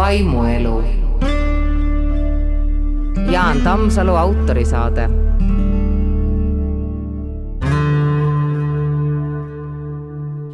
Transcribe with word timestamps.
vaimuelu. 0.00 0.84
Jaan 3.30 3.60
Tammsalu 3.60 4.16
autorisaade. 4.16 5.08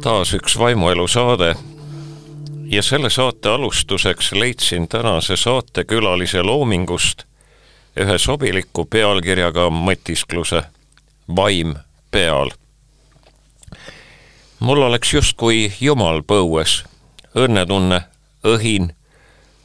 taas 0.01 0.33
üks 0.33 0.59
vaimuelu 0.59 1.07
saade 1.07 1.55
ja 2.65 2.83
selle 2.83 3.09
saate 3.09 3.49
alustuseks 3.49 4.31
leidsin 4.31 4.87
tänase 4.87 5.35
saatekülalise 5.35 6.43
loomingust 6.43 7.23
ühe 7.99 8.17
sobiliku 8.17 8.85
pealkirjaga 8.85 9.69
mõtiskluse 9.69 10.63
Vaim 11.35 11.75
peal. 12.11 12.51
mul 14.59 14.81
oleks 14.81 15.13
justkui 15.13 15.73
Jumal 15.81 16.21
põues, 16.21 16.83
õnnetunne, 17.35 18.01
õhin, 18.43 18.93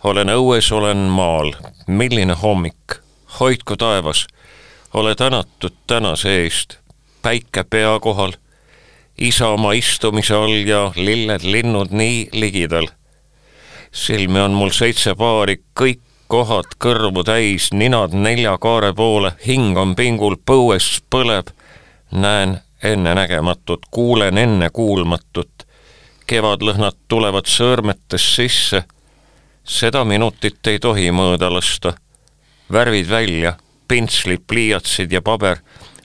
olen 0.04 0.28
õues, 0.28 0.72
olen 0.72 0.96
maal, 0.96 1.52
milline 1.86 2.34
hommik, 2.34 2.98
hoidku 3.40 3.76
taevas, 3.76 4.26
ole 4.94 5.14
tänatud 5.14 5.74
tänase 5.86 6.42
eest, 6.42 6.78
päike 7.22 7.64
pea 7.64 7.98
kohal, 8.00 8.32
isa 9.18 9.48
oma 9.48 9.72
istumise 9.72 10.34
all 10.34 10.66
ja 10.66 10.90
lilled-linnud 10.96 11.90
nii 11.90 12.28
ligidal. 12.32 12.88
silmi 13.92 14.40
on 14.40 14.50
mul 14.50 14.70
seitse 14.70 15.14
paari, 15.14 15.60
kõik 15.80 16.00
kohad 16.32 16.74
kõrvu 16.80 17.24
täis, 17.28 17.68
ninad 17.76 18.14
nelja 18.16 18.56
kaare 18.58 18.94
poole, 18.96 19.34
hing 19.46 19.76
on 19.78 19.94
pingul, 19.96 20.36
põues 20.46 21.02
põleb. 21.10 21.52
näen 22.10 22.60
ennenägematut, 22.82 23.86
kuulen 23.90 24.38
ennekuulmatut. 24.38 25.66
kevadlõhnad 26.26 26.96
tulevad 27.08 27.46
sõõrmetes 27.46 28.34
sisse. 28.36 28.84
Seda 29.64 30.04
minutit 30.04 30.66
ei 30.66 30.78
tohi 30.78 31.10
mõõda 31.10 31.52
lasta. 31.52 31.94
värvid 32.72 33.08
välja, 33.08 33.56
pintslid, 33.88 34.40
pliiatsid 34.46 35.12
ja 35.12 35.22
paber, 35.22 35.58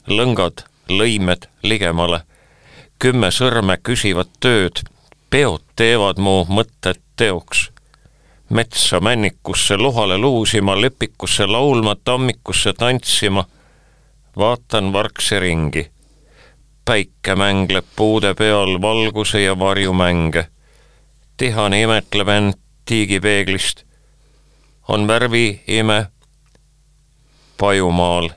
lõngad, 0.08 0.64
lõimed 0.90 1.48
ligemale. 1.64 2.22
kümme 3.00 3.32
sõrme 3.32 3.78
küsivad 3.78 4.28
tööd, 4.40 4.84
peod 5.30 5.62
teevad 5.76 6.18
mu 6.18 6.46
mõtted 6.50 7.02
teoks 7.16 7.70
metsa 8.50 9.00
männikusse 9.00 9.78
luhale 9.78 10.18
luusima, 10.18 10.82
lepikusse 10.82 11.46
laulma, 11.46 11.96
tammikusse 11.96 12.74
tantsima. 12.74 13.46
vaatan 14.38 14.94
vargse 14.94 15.40
ringi. 15.40 15.92
päike 16.86 17.36
mängleb 17.36 17.86
puude 17.96 18.34
peal 18.34 18.82
valguse 18.82 19.42
ja 19.42 19.60
varju 19.60 19.94
mänge. 19.94 20.48
tihane 21.38 21.82
imetleb 21.82 22.28
end 22.28 22.54
tiigipeeglist. 22.88 23.84
on 24.88 25.08
värvi 25.08 25.64
ime 25.68 26.08
pajumaal. 27.58 28.30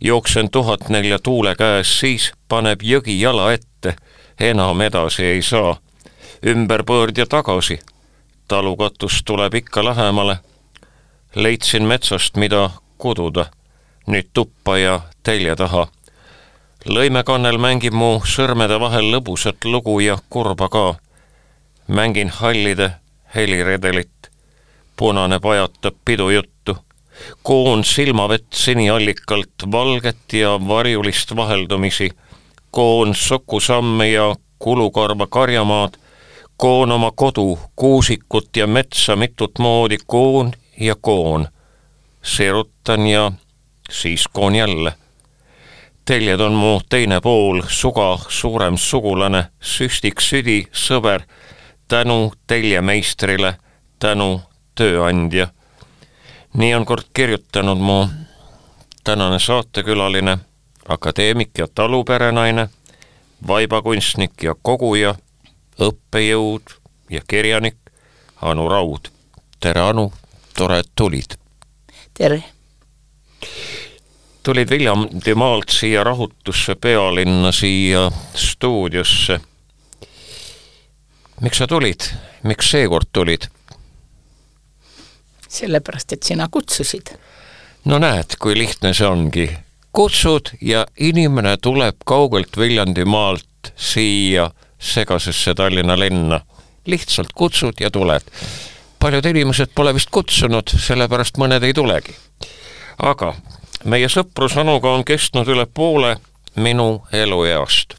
jooksen 0.00 0.50
tuhat 0.50 0.88
nelja 0.88 1.18
tuule 1.18 1.54
käes, 1.54 1.98
siis 2.00 2.32
paneb 2.48 2.80
jõgi 2.82 3.20
jala 3.20 3.52
ette. 3.52 3.96
enam 4.40 4.80
edasi 4.80 5.24
ei 5.24 5.42
saa. 5.42 5.76
ümberpöörd 6.46 7.16
ja 7.16 7.26
tagasi 7.26 7.80
talukatus 8.48 9.22
tuleb 9.24 9.54
ikka 9.54 9.84
lähemale. 9.84 10.38
leidsin 11.34 11.82
metsast, 11.82 12.36
mida 12.36 12.70
kududa, 12.98 13.46
nüüd 14.06 14.28
tuppa 14.32 14.78
ja 14.78 15.00
telje 15.22 15.56
taha. 15.56 15.86
lõimekannel 16.88 17.58
mängib 17.58 17.92
mu 17.92 18.20
sõrmede 18.24 18.80
vahel 18.80 19.08
lõbusat 19.14 19.64
lugu 19.64 20.00
ja 20.00 20.18
kurba 20.30 20.68
ka. 20.68 20.94
mängin 21.88 22.28
hallide 22.28 22.90
heliredelit. 23.34 24.30
punane 24.96 25.38
pajatab 25.40 25.94
pidujuttu. 26.04 26.76
koon 27.42 27.84
silmavett 27.84 28.52
siniallikalt, 28.52 29.72
valget 29.72 30.32
ja 30.32 30.60
varjulist 30.68 31.36
vaheldumisi. 31.36 32.10
koon 32.70 33.14
sokusamme 33.14 34.10
ja 34.10 34.34
kulukarva 34.58 35.26
karjamaad 35.26 35.94
koon 36.56 36.92
oma 36.92 37.10
kodu, 37.10 37.58
kuusikut 37.76 38.56
ja 38.56 38.66
metsa 38.66 39.16
mitut 39.16 39.58
moodi, 39.58 39.96
koon 40.06 40.52
ja 40.80 40.94
koon. 41.00 41.48
seerutan 42.22 43.06
ja 43.06 43.32
siis 43.90 44.28
koon 44.32 44.54
jälle. 44.54 44.92
teljed 46.04 46.40
on 46.40 46.52
mu 46.52 46.80
teine 46.88 47.20
pool, 47.20 47.62
suga 47.68 48.18
suurem 48.28 48.76
sugulane, 48.76 49.44
süstik 49.60 50.20
südi, 50.20 50.66
sõber, 50.72 51.22
tänu 51.88 52.32
teljemeistrile, 52.46 53.56
tänu 53.98 54.40
tööandja. 54.74 55.48
nii 56.54 56.74
on 56.74 56.84
kord 56.86 57.04
kirjutanud 57.12 57.78
mu 57.78 58.08
tänane 59.04 59.38
saatekülaline, 59.38 60.38
akadeemik 60.88 61.50
ja 61.58 61.66
taluperenaine, 61.74 62.68
vaibakunstnik 63.46 64.42
ja 64.42 64.54
koguja 64.62 65.14
õppejõud 65.80 66.76
ja 67.10 67.20
kirjanik 67.28 67.76
Anu 68.42 68.68
Raud. 68.68 69.08
tere, 69.60 69.80
Anu, 69.80 70.12
tore, 70.56 70.78
et 70.78 70.90
tulid. 70.96 71.36
tere. 72.14 72.44
tulid 74.42 74.70
Viljandimaalt 74.70 75.68
siia 75.68 76.04
rahutusse 76.04 76.74
pealinna, 76.74 77.52
siia 77.52 78.10
stuudiosse. 78.34 79.40
Miks 81.40 81.58
sa 81.58 81.66
tulid, 81.66 82.10
miks 82.42 82.70
seekord 82.70 83.10
tulid? 83.12 83.48
sellepärast, 85.54 86.12
et 86.12 86.22
sina 86.22 86.48
kutsusid. 86.50 87.14
no 87.84 87.98
näed, 87.98 88.36
kui 88.38 88.58
lihtne 88.58 88.94
see 88.94 89.06
ongi. 89.06 89.48
kutsud 89.92 90.50
ja 90.60 90.86
inimene 90.98 91.56
tuleb 91.56 91.96
kaugelt 92.04 92.58
Viljandimaalt 92.58 93.72
siia 93.76 94.50
segasesse 94.78 95.54
Tallinna 95.54 95.98
linna. 95.98 96.40
lihtsalt 96.86 97.32
kutsud 97.34 97.80
ja 97.80 97.90
tuled. 97.90 98.22
paljud 98.98 99.24
inimesed 99.24 99.70
pole 99.74 99.94
vist 99.94 100.10
kutsunud, 100.10 100.70
sellepärast 100.78 101.38
mõned 101.38 101.62
ei 101.62 101.74
tulegi. 101.74 102.16
aga 102.98 103.34
meie 103.84 104.08
sõprus 104.08 104.56
Anuga 104.60 104.90
on 104.90 105.04
kestnud 105.04 105.48
üle 105.48 105.66
poole 105.66 106.16
minu 106.56 107.06
elueast. 107.12 107.94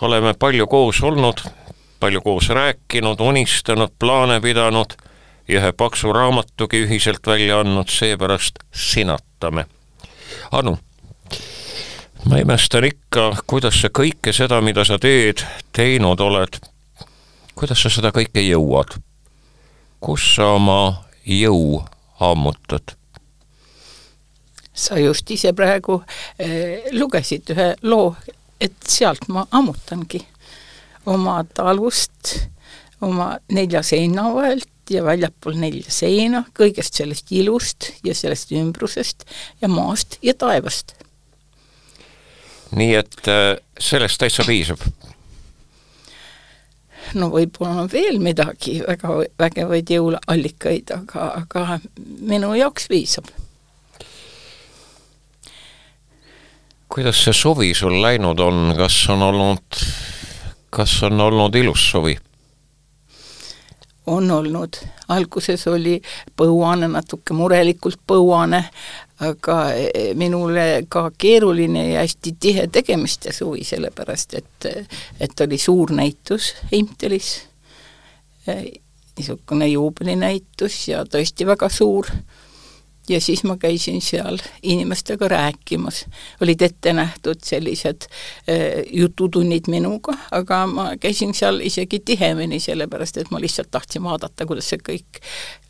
oleme 0.00 0.34
palju 0.34 0.66
koos 0.66 1.02
olnud, 1.02 1.40
palju 2.00 2.20
koos 2.20 2.48
rääkinud, 2.48 3.20
unistanud, 3.20 3.92
plaane 3.98 4.40
pidanud 4.40 4.96
ja 5.48 5.60
ühe 5.60 5.72
paksu 5.72 6.12
raamatugi 6.12 6.84
ühiselt 6.86 7.26
välja 7.26 7.60
andnud, 7.60 7.88
seepärast 7.88 8.60
sinatame. 8.72 9.66
Anu 10.52 10.78
ma 12.28 12.38
imestan 12.38 12.84
ikka, 12.84 13.30
kuidas 13.46 13.80
sa 13.82 13.90
kõike 13.94 14.32
seda, 14.36 14.60
mida 14.64 14.84
sa 14.84 14.98
teed, 15.00 15.42
teinud 15.72 16.20
oled, 16.20 16.58
kuidas 17.54 17.82
sa 17.82 17.92
seda 17.92 18.12
kõike 18.14 18.42
jõuad? 18.44 18.98
kus 19.98 20.22
sa 20.36 20.52
oma 20.54 21.04
jõu 21.26 21.82
ammutad? 22.22 22.94
sa 24.74 24.98
just 24.98 25.30
ise 25.30 25.52
praegu 25.52 26.02
eh, 26.38 26.86
lugesid 26.94 27.50
ühe 27.50 27.72
loo, 27.82 28.14
et 28.60 28.76
sealt 28.86 29.26
ma 29.28 29.46
ammutangi 29.50 30.22
oma 31.06 31.42
talust, 31.54 32.34
oma 33.00 33.36
nelja 33.52 33.82
seina 33.82 34.28
vahelt 34.34 34.90
ja 34.90 35.04
väljapool 35.04 35.58
nelja 35.60 35.92
seina, 35.92 36.44
kõigest 36.56 36.96
sellest 36.96 37.32
ilust 37.36 37.92
ja 38.04 38.14
sellest 38.16 38.54
ümbrusest 38.56 39.28
ja 39.60 39.68
maast 39.68 40.16
ja 40.22 40.34
taevast 40.34 40.96
nii 42.76 42.94
et 42.98 43.28
äh, 43.28 43.56
sellest 43.80 44.20
täitsa 44.20 44.44
piisab? 44.46 44.82
no 47.16 47.30
võib-olla 47.32 47.84
on 47.84 47.90
veel 47.92 48.18
midagi 48.20 48.78
väga 48.84 49.14
vägevaid 49.40 49.90
jõuallikaid, 49.94 50.92
aga, 50.92 51.28
aga 51.42 51.78
minu 52.28 52.52
jaoks 52.58 52.88
piisab. 52.90 53.30
kuidas 56.88 57.20
see 57.24 57.36
suvi 57.36 57.72
sul 57.76 58.00
läinud 58.02 58.40
on, 58.40 58.74
kas 58.76 58.96
on 59.12 59.22
olnud, 59.22 59.80
kas 60.70 61.02
on 61.02 61.20
olnud 61.20 61.54
ilus 61.54 61.90
suvi? 61.90 62.18
on 64.08 64.30
olnud, 64.30 64.76
alguses 65.12 65.66
oli 65.68 65.98
põuane, 66.36 66.88
natuke 66.88 67.34
murelikult 67.36 68.00
põuane, 68.08 68.62
aga 69.20 69.56
e, 69.76 70.04
minule 70.16 70.86
ka 70.88 71.10
keeruline 71.18 71.84
ja 71.90 72.04
hästi 72.06 72.34
tihe 72.40 72.66
tegemiste 72.72 73.34
suvi, 73.36 73.66
sellepärast 73.68 74.34
et, 74.38 74.68
et 75.20 75.44
oli 75.44 75.58
suur 75.60 75.92
näitus 75.92 76.54
Heimtalis, 76.72 77.32
e, 78.46 78.56
niisugune 79.18 79.68
juubelinäitus 79.74 80.80
ja 80.88 81.04
tõesti 81.04 81.46
väga 81.46 81.68
suur, 81.68 82.08
ja 83.08 83.20
siis 83.20 83.44
ma 83.44 83.56
käisin 83.56 84.00
seal 84.02 84.38
inimestega 84.62 85.28
rääkimas. 85.28 86.06
olid 86.42 86.62
ette 86.62 86.92
nähtud 86.92 87.40
sellised 87.42 88.02
äh, 88.04 88.84
jututunnid 88.92 89.68
minuga, 89.68 90.12
aga 90.30 90.66
ma 90.66 90.90
käisin 91.00 91.34
seal 91.34 91.60
isegi 91.60 92.00
tihemini, 92.00 92.60
sellepärast 92.60 93.16
et 93.16 93.30
ma 93.30 93.40
lihtsalt 93.40 93.70
tahtsin 93.70 94.02
vaadata, 94.02 94.46
kuidas 94.46 94.68
see 94.68 94.80
kõik 94.88 95.20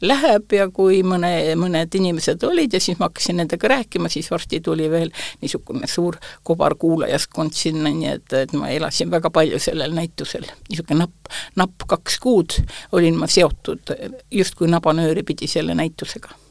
läheb 0.00 0.52
ja 0.52 0.68
kui 0.70 1.02
mõne, 1.02 1.32
mõned 1.58 1.94
inimesed 1.94 2.42
olid 2.48 2.74
ja 2.74 2.80
siis 2.80 2.98
ma 2.98 3.08
hakkasin 3.08 3.40
nendega 3.42 3.68
rääkima, 3.68 4.08
siis 4.08 4.30
varsti 4.30 4.60
tuli 4.60 4.90
veel 4.90 5.12
niisugune 5.42 5.86
suur 5.86 6.18
kobarkuulajaskond 6.42 7.54
sinna, 7.54 7.92
nii 7.92 8.12
et, 8.16 8.32
et 8.32 8.52
ma 8.58 8.72
elasin 8.74 9.10
väga 9.10 9.30
palju 9.30 9.58
sellel 9.62 9.94
näitusel. 9.94 10.46
niisugune 10.68 11.04
napp, 11.04 11.32
napp 11.56 11.86
kaks 11.86 12.18
kuud 12.18 12.58
olin 12.92 13.16
ma 13.18 13.26
seotud 13.30 13.94
justkui 14.30 14.68
nabanööri 14.70 15.22
pidi 15.22 15.46
selle 15.50 15.74
näitusega 15.78 16.47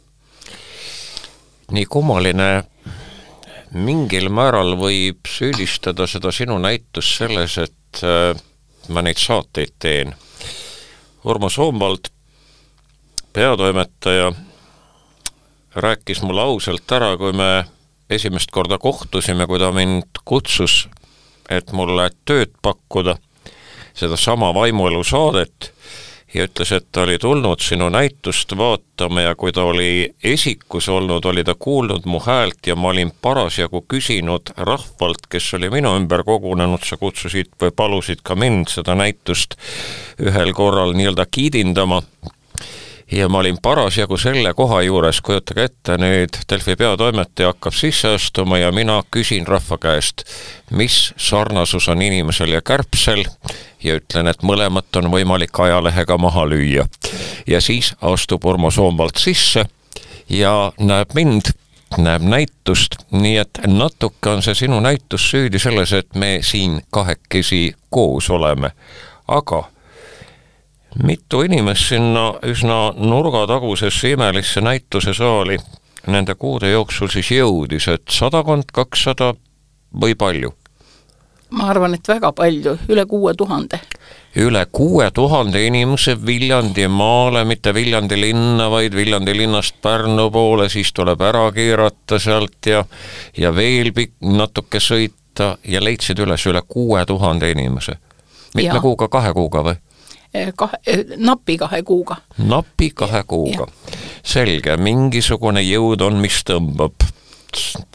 nii 1.71 1.85
kummaline, 1.89 2.63
mingil 3.75 4.29
määral 4.31 4.77
võib 4.79 5.27
süüdistada 5.27 6.07
seda 6.07 6.31
sinu 6.31 6.57
näitust 6.63 7.17
selles, 7.19 7.57
et 7.59 8.03
äh, 8.03 8.31
ma 8.89 9.03
neid 9.03 9.19
saateid 9.19 9.75
teen. 9.79 10.13
Urmo 11.27 11.49
Soomvald, 11.51 12.07
peatoimetaja, 13.35 14.31
rääkis 15.75 16.21
mulle 16.23 16.41
ausalt 16.41 16.91
ära, 16.95 17.11
kui 17.19 17.35
me 17.35 17.65
esimest 18.09 18.51
korda 18.55 18.77
kohtusime, 18.79 19.47
kui 19.47 19.59
ta 19.59 19.73
mind 19.75 20.23
kutsus, 20.25 20.85
et 21.49 21.73
mulle 21.75 22.09
tööd 22.25 22.55
pakkuda, 22.63 23.17
sedasama 23.97 24.53
Vaimuelu 24.55 25.03
saadet 25.03 25.73
ja 26.33 26.45
ütles, 26.47 26.71
et 26.75 26.88
ta 26.91 27.06
oli 27.06 27.18
tulnud 27.19 27.62
sinu 27.63 27.88
näitust 27.89 28.51
vaatama 28.57 29.21
ja 29.21 29.35
kui 29.35 29.53
ta 29.56 29.63
oli 29.63 30.13
esikus 30.24 30.89
olnud, 30.89 31.25
oli 31.25 31.44
ta 31.44 31.56
kuulnud 31.59 32.06
mu 32.06 32.19
häält 32.19 32.68
ja 32.68 32.75
ma 32.75 32.91
olin 32.91 33.12
parasjagu 33.21 33.85
küsinud 33.88 34.51
rahvalt, 34.57 35.27
kes 35.29 35.53
oli 35.53 35.69
minu 35.71 35.95
ümber 35.95 36.24
kogunenud, 36.27 36.83
sa 36.83 36.97
kutsusid 36.97 37.53
või 37.62 37.71
palusid 37.71 38.24
ka 38.24 38.35
mind 38.35 38.74
seda 38.74 38.95
näitust 39.00 39.56
ühel 40.19 40.53
korral 40.53 40.94
nii-öelda 40.97 41.25
kiidindama 41.31 42.01
ja 43.12 43.30
ma 43.30 43.39
olin 43.39 43.57
parasjagu 43.62 44.18
selle 44.18 44.54
koha 44.54 44.81
juures, 44.81 45.21
kujutage 45.21 45.63
ette, 45.63 45.98
nüüd 45.98 46.39
Delfi 46.50 46.75
peatoimetaja 46.75 47.54
hakkab 47.54 47.75
sisse 47.75 48.15
astuma 48.18 48.57
ja 48.57 48.71
mina 48.71 49.00
küsin 49.12 49.48
rahva 49.48 49.77
käest, 49.77 50.25
mis 50.71 51.13
sarnasus 51.18 51.88
on 51.88 52.01
inimesel 52.01 52.51
ja 52.57 52.62
kärbsel 52.62 53.24
ja 53.83 53.95
ütlen, 54.00 54.27
et 54.27 54.44
mõlemat 54.44 55.00
on 55.00 55.12
võimalik 55.12 55.59
ajalehega 55.59 56.18
maha 56.18 56.45
lüüa. 56.50 56.88
ja 57.48 57.62
siis 57.62 57.94
astub 58.01 58.45
Urmo 58.45 58.71
Soomvald 58.71 59.18
sisse 59.18 59.65
ja 60.30 60.71
näeb 60.80 61.15
mind 61.15 61.54
näeb 61.98 62.21
näitust, 62.21 62.98
nii 63.12 63.38
et 63.38 63.59
natuke 63.68 64.30
on 64.30 64.42
see 64.44 64.56
sinu 64.56 64.80
näitus 64.83 65.30
süüdi 65.31 65.59
selles, 65.59 65.94
et 65.94 66.15
me 66.15 66.39
siin 66.42 66.81
kahekesi 66.92 67.75
koos 67.89 68.30
oleme. 68.30 68.71
aga 69.27 69.63
mitu 71.03 71.41
inimest 71.41 71.89
sinna 71.89 72.33
üsna 72.43 72.93
nurgatagusesse 72.97 74.11
imelisse 74.15 74.61
näitusesaali 74.61 75.57
nende 76.07 76.35
kuude 76.35 76.71
jooksul 76.71 77.11
siis 77.11 77.31
jõudis, 77.31 77.87
et 77.91 78.07
sadakond, 78.11 78.71
kakssada 78.73 79.33
või 80.01 80.15
palju? 80.15 80.53
ma 81.49 81.69
arvan, 81.71 81.93
et 81.95 82.07
väga 82.07 82.31
palju, 82.35 82.73
üle 82.91 83.05
kuue 83.07 83.33
tuhande. 83.37 83.79
üle 84.35 84.65
kuue 84.71 85.11
tuhande 85.11 85.65
inimese 85.65 86.17
Viljandimaale, 86.25 87.45
mitte 87.45 87.73
Viljandi 87.73 88.19
linna, 88.21 88.69
vaid 88.69 88.95
Viljandi 88.95 89.37
linnast 89.37 89.75
Pärnu 89.81 90.29
poole, 90.31 90.69
siis 90.69 90.91
tuleb 90.93 91.21
ära 91.21 91.51
keerata 91.51 92.19
sealt 92.19 92.65
ja 92.65 92.83
ja 93.37 93.55
veel 93.55 93.93
pikk, 93.93 94.17
natuke 94.21 94.79
sõita 94.79 95.55
ja 95.63 95.83
leidsid 95.83 96.19
üles 96.19 96.45
üle 96.45 96.61
kuue 96.67 97.05
tuhande 97.05 97.51
inimese. 97.51 97.97
mitme 98.55 98.75
ja. 98.75 98.81
kuuga, 98.81 99.07
kahe 99.07 99.33
kuuga 99.33 99.63
või? 99.63 99.75
Eh, 100.37 100.51
kahe, 100.55 100.77
eh, 100.85 101.03
napi 101.17 101.57
kahe 101.57 101.81
kuuga. 101.83 102.17
napi 102.37 102.91
kahe 102.93 103.23
kuuga. 103.23 103.65
selge, 104.23 104.75
mingisugune 104.77 105.63
jõud 105.65 106.03
on, 106.05 106.19
mis 106.21 106.43
tõmbab. 106.45 107.07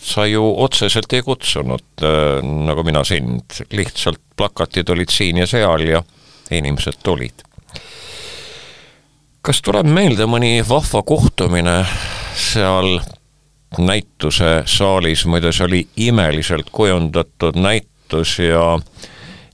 sa 0.03 0.25
ju 0.27 0.43
otseselt 0.65 1.13
ei 1.13 1.23
kutsunud 1.23 2.03
äh,, 2.03 2.41
nagu 2.43 2.83
mina 2.83 3.05
sind, 3.05 3.61
lihtsalt 3.71 4.19
plakatid 4.37 4.89
olid 4.91 5.13
siin 5.13 5.37
ja 5.37 5.47
seal 5.47 5.87
ja 5.87 6.03
inimesed 6.51 6.99
tulid. 7.05 7.45
kas 9.43 9.63
tuleb 9.63 9.87
meelde 9.87 10.27
mõni 10.27 10.65
vahva 10.69 11.03
kohtumine 11.03 11.85
seal 12.35 12.99
näituse 13.79 14.63
saalis, 14.67 15.27
muide 15.27 15.53
see 15.53 15.69
oli 15.69 15.87
imeliselt 15.97 16.75
kujundatud 16.75 17.61
näitus 17.61 18.39
ja 18.43 18.75
äh, 18.75 19.12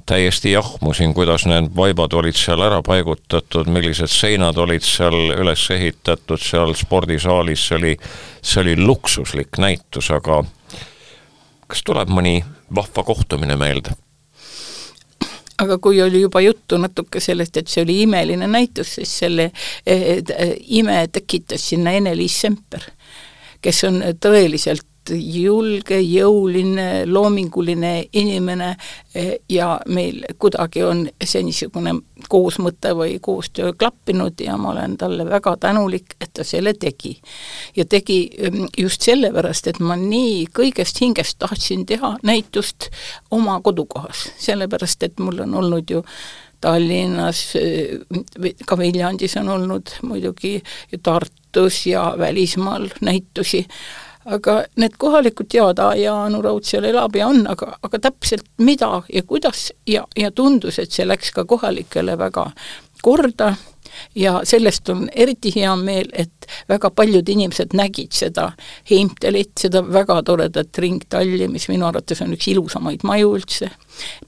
täiesti 0.08 0.52
jahmusin, 0.52 1.12
kuidas 1.14 1.44
need 1.46 1.68
vaibad 1.76 2.14
olid 2.16 2.36
seal 2.36 2.62
ära 2.64 2.80
paigutatud, 2.84 3.68
millised 3.68 4.10
seinad 4.12 4.56
olid 4.56 4.84
seal 4.84 5.16
üles 5.36 5.66
ehitatud 5.74 6.40
seal 6.42 6.72
spordisaalis, 6.78 7.66
see 7.68 7.76
oli, 7.76 7.94
see 8.42 8.62
oli 8.64 8.76
luksuslik 8.80 9.60
näitus, 9.60 10.10
aga 10.14 10.42
kas 11.68 11.84
tuleb 11.84 12.12
mõni 12.12 12.40
vahva 12.74 13.04
kohtumine 13.04 13.56
meelde? 13.60 13.96
aga 15.58 15.74
kui 15.82 15.98
oli 16.02 16.20
juba 16.22 16.40
juttu 16.40 16.78
natuke 16.78 17.20
sellest, 17.20 17.56
et 17.58 17.68
see 17.68 17.82
oli 17.82 18.02
imeline 18.04 18.46
näitus, 18.46 18.94
siis 18.94 19.14
selle 19.24 19.50
eh, 19.50 20.04
eh, 20.22 20.52
ime 20.78 21.00
tekitas 21.12 21.64
sinna 21.72 21.96
Ene-Liis 21.98 22.36
Semper, 22.44 22.84
kes 23.60 23.82
on 23.88 23.98
tõeliselt 24.22 24.87
julge, 25.14 26.00
jõuline, 26.00 27.04
loominguline 27.06 27.92
inimene 28.12 28.70
e, 29.14 29.24
ja 29.48 29.74
meil 29.86 30.24
kuidagi 30.38 30.82
on 30.84 31.04
see 31.24 31.42
niisugune 31.46 31.94
koosmõte 32.28 32.94
või 32.98 33.18
koostöö 33.22 33.72
klappinud 33.78 34.40
ja 34.44 34.56
ma 34.60 34.72
olen 34.72 34.96
talle 35.00 35.26
väga 35.28 35.56
tänulik, 35.60 36.16
et 36.20 36.32
ta 36.34 36.44
selle 36.44 36.74
tegi. 36.74 37.16
ja 37.76 37.84
tegi 37.84 38.18
mm, 38.50 38.66
just 38.78 39.06
sellepärast, 39.06 39.66
et 39.66 39.80
ma 39.80 39.96
nii 39.96 40.46
kõigest 40.54 41.00
hingest 41.00 41.38
tahtsin 41.38 41.86
teha 41.86 42.16
näitust 42.22 42.90
oma 43.30 43.60
kodukohas, 43.60 44.28
sellepärast 44.38 45.02
et 45.02 45.18
mul 45.18 45.40
on 45.46 45.54
olnud 45.62 45.90
ju 45.90 46.04
Tallinnas, 46.60 47.54
e, 47.54 47.98
ka 48.66 48.78
Viljandis 48.78 49.36
on 49.38 49.48
olnud 49.48 49.92
muidugi 50.02 50.56
ju 50.92 50.98
Tartus 51.02 51.86
ja 51.86 52.14
välismaal 52.18 52.88
näitusi, 53.00 53.66
aga 54.28 54.58
need 54.76 54.98
kohalikud 55.00 55.48
teavad, 55.52 55.80
aa 55.82 55.94
jaa, 55.98 56.18
Anu 56.26 56.42
Raud 56.44 56.66
seal 56.68 56.86
elab 56.88 57.16
ja 57.16 57.30
on, 57.30 57.46
aga, 57.50 57.72
aga 57.82 58.02
täpselt 58.08 58.46
mida 58.58 59.02
ja 59.12 59.22
kuidas 59.26 59.70
ja, 59.88 60.04
ja 60.16 60.30
tundus, 60.30 60.78
et 60.78 60.92
see 60.92 61.06
läks 61.08 61.32
ka 61.36 61.46
kohalikele 61.48 62.18
väga 62.18 62.50
korda. 63.02 63.54
Ja 64.14 64.40
sellest 64.44 64.88
on 64.92 65.06
eriti 65.10 65.50
hea 65.54 65.72
meel, 65.80 66.10
et 66.12 66.46
väga 66.68 66.90
paljud 66.94 67.28
inimesed 67.28 67.72
nägid 67.74 68.12
seda 68.14 68.50
Heimtalit, 68.90 69.54
seda 69.58 69.80
väga 69.82 70.20
toredat 70.28 70.78
ringtalli, 70.78 71.48
mis 71.50 71.66
minu 71.72 71.88
arvates 71.88 72.20
on 72.22 72.36
üks 72.36 72.50
ilusamaid 72.52 73.02
maju 73.08 73.32
üldse, 73.40 73.70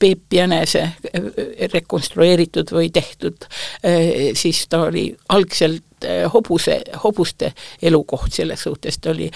Peep 0.00 0.32
Jänese 0.34 0.82
äh, 0.88 1.28
rekonstrueeritud 1.74 2.72
või 2.74 2.88
tehtud, 2.90 3.46
äh, 3.84 4.32
siis 4.34 4.64
ta 4.72 4.86
oli 4.88 5.10
algselt 5.28 5.84
hobuse, 6.32 6.80
hobuste 7.04 7.52
elukoht 7.82 8.32
selles 8.32 8.62
suhtes, 8.66 8.98
ta 8.98 9.10
oli, 9.10 9.30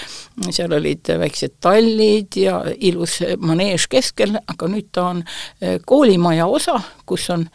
seal 0.50 0.72
olid 0.72 1.12
väiksed 1.20 1.58
tallid 1.60 2.38
ja 2.40 2.60
ilus 2.76 3.18
maneež 3.38 3.88
keskel, 3.92 4.36
aga 4.46 4.68
nüüd 4.70 4.88
ta 4.92 5.10
on 5.12 5.24
koolimaja 5.86 6.46
osa, 6.46 6.80
kus 7.06 7.28
on 7.34 7.48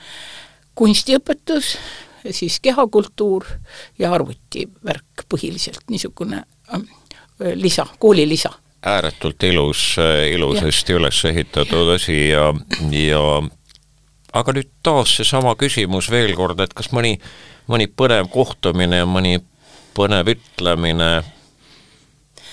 kunstiõpetus, 0.79 1.73
siis 2.31 2.59
kehakultuur 2.63 3.45
ja 3.99 4.13
arvutivärk 4.15 5.25
põhiliselt, 5.29 5.85
niisugune 5.89 6.43
äh, 6.73 6.81
lisa, 7.55 7.85
koolilisa. 7.99 8.51
ääretult 8.85 9.43
ilus, 9.43 9.95
äh, 9.99 10.29
ilusasti 10.31 10.95
üles 10.95 11.25
ehitatud 11.25 11.95
asi 11.95 12.29
ja, 12.29 12.53
ja 12.91 13.23
aga 14.33 14.53
nüüd 14.55 14.71
taas 14.83 15.15
seesama 15.17 15.55
küsimus 15.59 16.09
veel 16.11 16.35
kord, 16.37 16.59
et 16.59 16.73
kas 16.77 16.91
mõni, 16.95 17.17
mõni 17.69 17.89
põnev 17.89 18.29
kohtumine 18.33 19.01
ja 19.03 19.09
mõni 19.09 19.39
põnev 19.97 20.33
ütlemine 20.35 21.11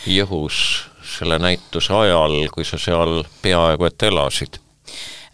jõhus 0.07 0.61
selle 1.17 1.39
näituse 1.39 1.95
ajal, 1.95 2.39
kui 2.53 2.65
sa 2.67 2.79
seal 2.81 3.23
peaaegu 3.43 3.89
et 3.89 4.09
elasid 4.09 4.61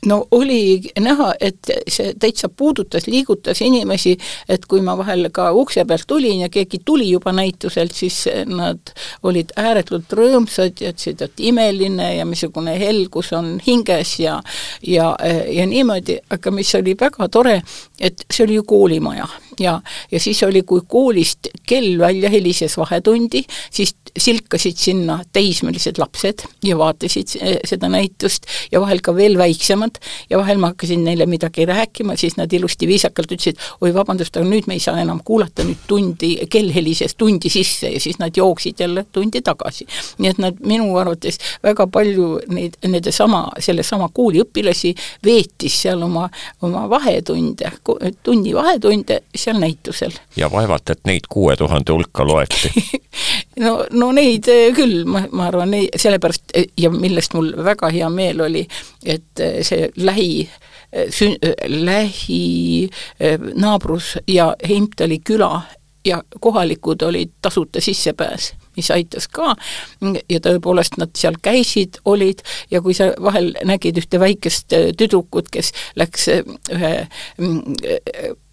no 0.06 0.26
oli 0.30 0.80
näha, 1.00 1.32
et 1.40 1.71
see 1.88 2.14
täitsa 2.18 2.49
puudutas, 2.49 3.06
liigutas 3.06 3.61
inimesi, 3.62 4.16
et 4.49 4.66
kui 4.66 4.82
ma 4.82 4.97
vahel 4.99 5.28
ka 5.35 5.50
ukse 5.54 5.85
pealt 5.88 6.06
tulin 6.11 6.42
ja 6.42 6.49
keegi 6.52 6.80
tuli 6.85 7.11
juba 7.11 7.32
näituselt, 7.32 7.94
siis 7.94 8.25
nad 8.47 8.92
olid 9.23 9.54
ääretult 9.56 10.12
rõõmsad 10.18 10.82
ja 10.82 10.90
ütlesid, 10.92 11.23
et 11.23 11.44
imeline 11.52 12.14
ja 12.16 12.26
missugune 12.26 12.75
helgus 12.80 13.32
on 13.37 13.54
hinges 13.66 14.18
ja 14.21 14.40
ja, 14.87 15.12
ja 15.47 15.66
niimoodi, 15.66 16.18
aga 16.30 16.50
mis 16.50 16.75
oli 16.75 16.97
väga 16.99 17.28
tore, 17.32 17.61
et 18.00 18.26
see 18.30 18.47
oli 18.47 18.59
ju 18.59 18.66
koolimaja. 18.66 19.28
Ja, 19.61 19.76
ja 20.11 20.21
siis 20.21 20.40
oli, 20.42 20.62
kui 20.66 20.80
koolist 20.88 21.50
kell 21.68 21.99
välja 22.00 22.30
helises 22.32 22.76
vahetundi, 22.80 23.44
siis 23.71 23.94
silkasid 24.19 24.76
sinna 24.76 25.19
teismelised 25.33 25.99
lapsed 25.99 26.45
ja 26.64 26.76
vaatasid 26.78 27.33
seda 27.64 27.88
näitust 27.88 28.47
ja 28.73 28.81
vahel 28.81 29.00
ka 29.02 29.14
veel 29.16 29.38
väiksemad 29.40 29.99
ja 30.31 30.38
vahel 30.38 30.61
ma 30.61 30.73
hakkasin 30.73 31.04
neile 31.04 31.26
midagi 31.26 31.64
rääkima, 31.66 32.16
siis 32.16 32.37
nad 32.37 32.52
ilusti 32.52 32.87
viisakalt 32.87 33.33
ütlesid, 33.33 33.61
oi 33.81 33.95
vabandust, 33.95 34.37
aga 34.37 34.49
nüüd 34.49 34.69
me 34.69 34.76
ei 34.76 34.83
saa 34.85 35.00
enam 35.00 35.23
kuulata, 35.25 35.64
nüüd 35.64 35.81
tundi, 35.88 36.35
kell 36.52 36.73
helises 36.75 37.16
tundi 37.19 37.50
sisse 37.52 37.88
ja 37.95 38.00
siis 38.00 38.19
nad 38.21 38.37
jooksid 38.37 38.81
jälle 38.81 39.07
tundi 39.12 39.42
tagasi. 39.42 39.87
nii 40.19 40.31
et 40.31 40.38
nad 40.38 40.61
minu 40.61 40.90
arvates 41.00 41.38
väga 41.64 41.87
palju 41.87 42.28
neid, 42.52 42.76
nende 42.85 43.12
sama, 43.12 43.47
sellesama 43.59 44.11
kooli 44.12 44.42
õpilasi 44.45 44.95
veetis 45.25 45.81
seal 45.87 46.02
oma, 46.02 46.28
oma 46.62 46.85
vahetunde, 46.90 47.73
tunni 48.23 48.54
vahetunde 48.54 49.23
seal 49.35 49.61
näitusel. 49.62 50.12
ja 50.37 50.50
vaevalt, 50.52 50.90
et 50.90 51.04
neid 51.09 51.28
kuue 51.28 51.57
tuhande 51.57 51.92
hulka 51.92 52.26
loeti 52.26 52.73
no, 53.64 53.85
no 53.90 54.01
neid 54.14 54.49
eh, 54.50 54.71
küll, 54.76 55.04
ma, 55.09 55.25
ma 55.32 55.49
arvan, 55.50 55.75
sellepärast 55.97 56.56
ja 56.78 56.90
millest 56.92 57.37
mul 57.37 57.52
väga 57.64 57.92
hea 57.94 58.09
meel 58.12 58.42
oli, 58.49 58.64
et 59.04 59.42
eh, 59.42 59.61
see 59.66 59.90
lähi 59.97 60.49
sün-, 60.92 61.38
lähi 61.73 62.90
naabrus 63.56 64.18
ja 64.28 64.50
Heimtali 64.68 65.23
küla 65.25 65.54
ja 66.04 66.18
kohalikud 66.40 67.02
olid 67.06 67.30
tasuta 67.42 67.80
sissepääs, 67.80 68.52
mis 68.76 68.90
aitas 68.90 69.28
ka. 69.28 69.54
Ja 70.02 70.40
tõepoolest 70.42 70.99
nad 70.99 71.14
seal 71.16 71.38
käisid, 71.42 72.00
olid 72.04 72.42
ja 72.71 72.82
kui 72.82 72.94
sa 72.99 73.12
vahel 73.23 73.52
nägid 73.64 74.02
ühte 74.02 74.21
väikest 74.21 74.75
tüdrukut, 74.99 75.49
kes 75.54 75.73
läks 75.97 76.28
ühe 76.28 76.92
mm, 77.38 77.78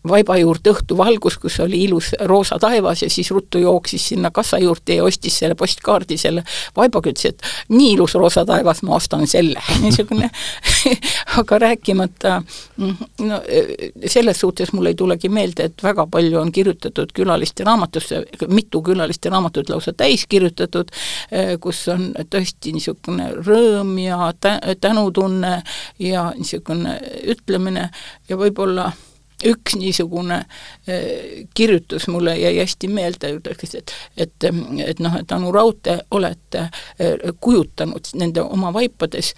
vaiba 0.10 0.38
juurde 0.40 0.74
õhtuvalgus, 0.74 1.38
kus 1.42 1.60
oli 1.64 1.84
ilus 1.86 2.12
roosa 2.30 2.60
taevas 2.60 3.04
ja 3.04 3.10
siis 3.10 3.32
ruttu 3.32 3.62
jooksis 3.62 4.08
sinna 4.14 4.32
kassa 4.32 4.60
juurde 4.60 5.00
ja 5.00 5.04
ostis 5.04 5.40
selle 5.40 5.56
postkaardi 5.56 6.18
selle 6.18 6.44
vaibaga, 6.78 7.12
ütles, 7.14 7.34
et 7.34 7.74
nii 7.74 7.94
ilus 7.96 8.16
roosa 8.20 8.46
taevas, 8.46 8.84
ma 8.84 8.96
ostan 8.96 9.28
selle. 9.28 9.62
niisugune 9.84 10.30
aga 11.40 11.60
rääkimata 11.60 12.42
no 13.20 13.42
selles 14.08 14.40
suhtes 14.40 14.74
mul 14.74 14.92
ei 14.92 14.96
tulegi 14.96 15.30
meelde, 15.30 15.70
et 15.70 15.84
väga 15.84 16.08
palju 16.12 16.40
on 16.40 16.52
kirjutatud 16.52 17.14
külaliste 17.16 17.64
raamatusse, 17.68 18.24
mitu 18.48 18.82
külaliste 18.86 19.30
raamatut 19.30 19.70
lausa 19.70 19.94
täis 19.94 20.26
kirjutatud, 20.30 20.92
kus 21.62 21.84
on 21.94 22.10
tõesti 22.30 22.74
niisugune 22.76 23.32
rõõm 23.40 23.96
ja 24.04 24.32
tä-, 24.40 24.76
tänutunne 24.82 25.62
ja 26.00 26.30
niisugune 26.38 27.00
ütlemine 27.36 27.90
ja 28.30 28.38
võib-olla 28.40 28.92
üks 29.46 29.76
niisugune 29.80 30.42
eh, 30.88 31.46
kirjutus 31.54 32.08
mulle 32.08 32.36
jäi 32.40 32.58
hästi 32.60 32.88
meelde, 32.88 33.34
ütleks, 33.40 33.76
et 33.76 33.94
et, 34.18 34.50
et 34.86 35.00
noh, 35.00 35.16
et 35.20 35.32
Anu 35.32 35.52
Raudtee 35.56 36.00
olete 36.12 36.70
eh, 37.00 37.16
kujutanud 37.42 38.12
nende 38.20 38.44
oma 38.44 38.74
vaipades 38.74 39.34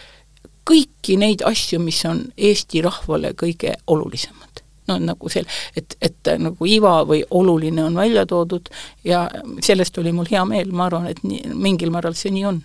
kõiki 0.70 1.18
neid 1.20 1.42
asju, 1.46 1.80
mis 1.82 2.00
on 2.06 2.26
Eesti 2.38 2.82
rahvale 2.86 3.34
kõige 3.38 3.76
olulisemad. 3.88 4.64
no 4.88 4.98
nagu 4.98 5.30
sel-, 5.30 5.50
et, 5.78 5.96
et 6.02 6.30
nagu 6.42 6.66
iva 6.66 7.04
või 7.08 7.22
oluline 7.30 7.84
on 7.86 7.96
välja 7.96 8.26
toodud 8.26 8.70
ja 9.04 9.28
sellest 9.62 9.98
oli 9.98 10.12
mul 10.12 10.30
hea 10.32 10.42
meel, 10.46 10.72
ma 10.74 10.90
arvan, 10.90 11.08
et 11.08 11.22
nii, 11.24 11.54
mingil 11.54 11.94
määral 11.94 12.18
see 12.18 12.34
nii 12.34 12.46
on 12.50 12.64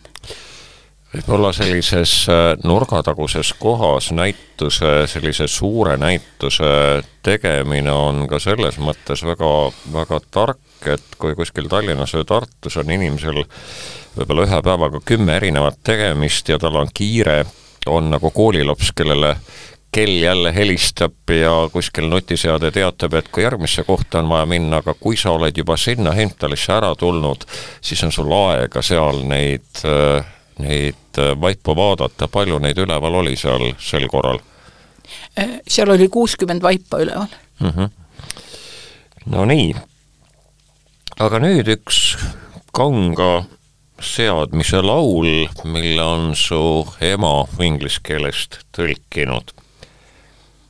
võib-olla 1.14 1.52
sellises 1.54 2.12
äh, 2.30 2.54
nurgataguses 2.64 3.52
kohas 3.60 4.10
näituse, 4.12 5.06
sellise 5.10 5.48
suure 5.48 5.96
näituse 6.00 7.02
tegemine 7.26 7.92
on 7.92 8.26
ka 8.30 8.40
selles 8.42 8.80
mõttes 8.82 9.22
väga, 9.26 9.52
väga 9.92 10.20
tark, 10.30 10.64
et 10.86 11.16
kui 11.18 11.36
kuskil 11.38 11.70
Tallinnas 11.70 12.14
või 12.16 12.26
Tartus 12.28 12.76
on 12.82 12.90
inimesel 12.90 13.44
võib-olla 14.16 14.48
ühe 14.48 14.60
päevaga 14.64 15.00
kümme 15.04 15.38
erinevat 15.38 15.80
tegemist 15.84 16.48
ja 16.48 16.58
tal 16.58 16.76
on 16.82 16.92
kiire, 16.94 17.44
on 17.86 18.10
nagu 18.10 18.30
koolilaps, 18.34 18.92
kellele 18.96 19.36
kell 19.96 20.18
jälle 20.20 20.50
helistab 20.54 21.30
ja 21.30 21.52
kuskil 21.72 22.10
nutiseade 22.10 22.68
teatab, 22.70 23.14
et 23.16 23.28
kui 23.32 23.46
järgmisse 23.46 23.86
kohta 23.86 24.20
on 24.20 24.28
vaja 24.28 24.46
minna, 24.46 24.82
aga 24.82 24.92
kui 25.00 25.16
sa 25.16 25.32
oled 25.32 25.56
juba 25.56 25.76
sinna 25.80 26.12
Hemptalisse 26.12 26.74
ära 26.74 26.90
tulnud, 26.98 27.46
siis 27.80 28.02
on 28.04 28.12
sul 28.12 28.32
aega 28.36 28.82
seal 28.84 29.22
neid 29.24 29.84
äh, 29.88 30.35
neid 30.58 31.18
äh, 31.18 31.34
vaipu 31.40 31.76
vaadata, 31.76 32.28
palju 32.28 32.58
neid 32.62 32.78
üleval 32.78 33.20
oli 33.22 33.36
seal 33.36 33.72
sel 33.78 34.08
korral? 34.08 34.40
Äh, 35.38 35.58
seal 35.68 35.90
oli 35.90 36.08
kuuskümmend 36.08 36.62
vaipa 36.62 37.00
üleval 37.04 37.28
mm. 37.60 37.68
-hmm. 37.68 37.90
no 39.26 39.44
nii, 39.44 39.74
aga 41.18 41.38
nüüd 41.38 41.68
üks 41.76 42.16
kanga 42.72 43.46
seadmise 44.00 44.82
laul, 44.82 45.46
mille 45.64 46.02
on 46.02 46.36
su 46.36 46.86
ema 47.00 47.46
inglise 47.60 48.00
keelest 48.02 48.58
tõlkinud. 48.76 49.52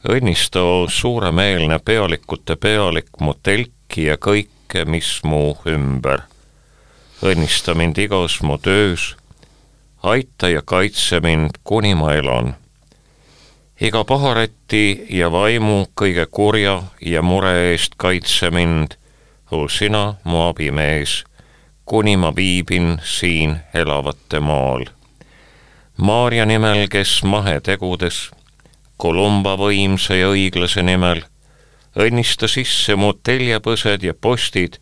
õnnistav 0.06 0.86
suuremeelne 0.88 1.78
pealikute 1.78 2.56
pealik 2.56 3.08
mu 3.20 3.34
telki 3.34 4.06
ja 4.06 4.16
kõike, 4.16 4.84
mis 4.86 5.20
mu 5.24 5.56
ümber. 5.66 6.22
õnnista 7.22 7.74
mind 7.74 7.98
igas 7.98 8.42
mu 8.42 8.58
töös 8.58 9.16
aita 10.06 10.48
ja 10.48 10.62
kaitse 10.62 11.20
mind, 11.20 11.50
kuni 11.64 11.94
ma 11.94 12.12
elan. 12.14 12.54
iga 13.80 14.04
paharäti 14.04 15.06
ja 15.10 15.32
vaimu 15.32 15.86
kõige 16.00 16.26
kurja 16.30 16.82
ja 17.00 17.22
mure 17.22 17.72
eest 17.72 17.96
kaitse 17.96 18.50
mind, 18.50 18.94
o 19.50 19.68
sina, 19.68 20.14
mu 20.24 20.46
abimees, 20.46 21.24
kuni 21.84 22.16
ma 22.16 22.30
viibin 22.36 23.00
siin 23.02 23.56
elavate 23.74 24.40
maal. 24.40 24.86
Maarja 25.96 26.46
nimel, 26.46 26.86
kes 26.88 27.22
mahetegudes, 27.24 28.30
Kolumba 28.96 29.56
võimsa 29.60 30.14
ja 30.16 30.30
õiglase 30.32 30.82
nimel, 30.82 31.20
õnnista 31.98 32.48
sisse 32.48 32.94
mu 32.96 33.10
teljepõsed 33.12 34.06
ja 34.06 34.14
postid, 34.14 34.78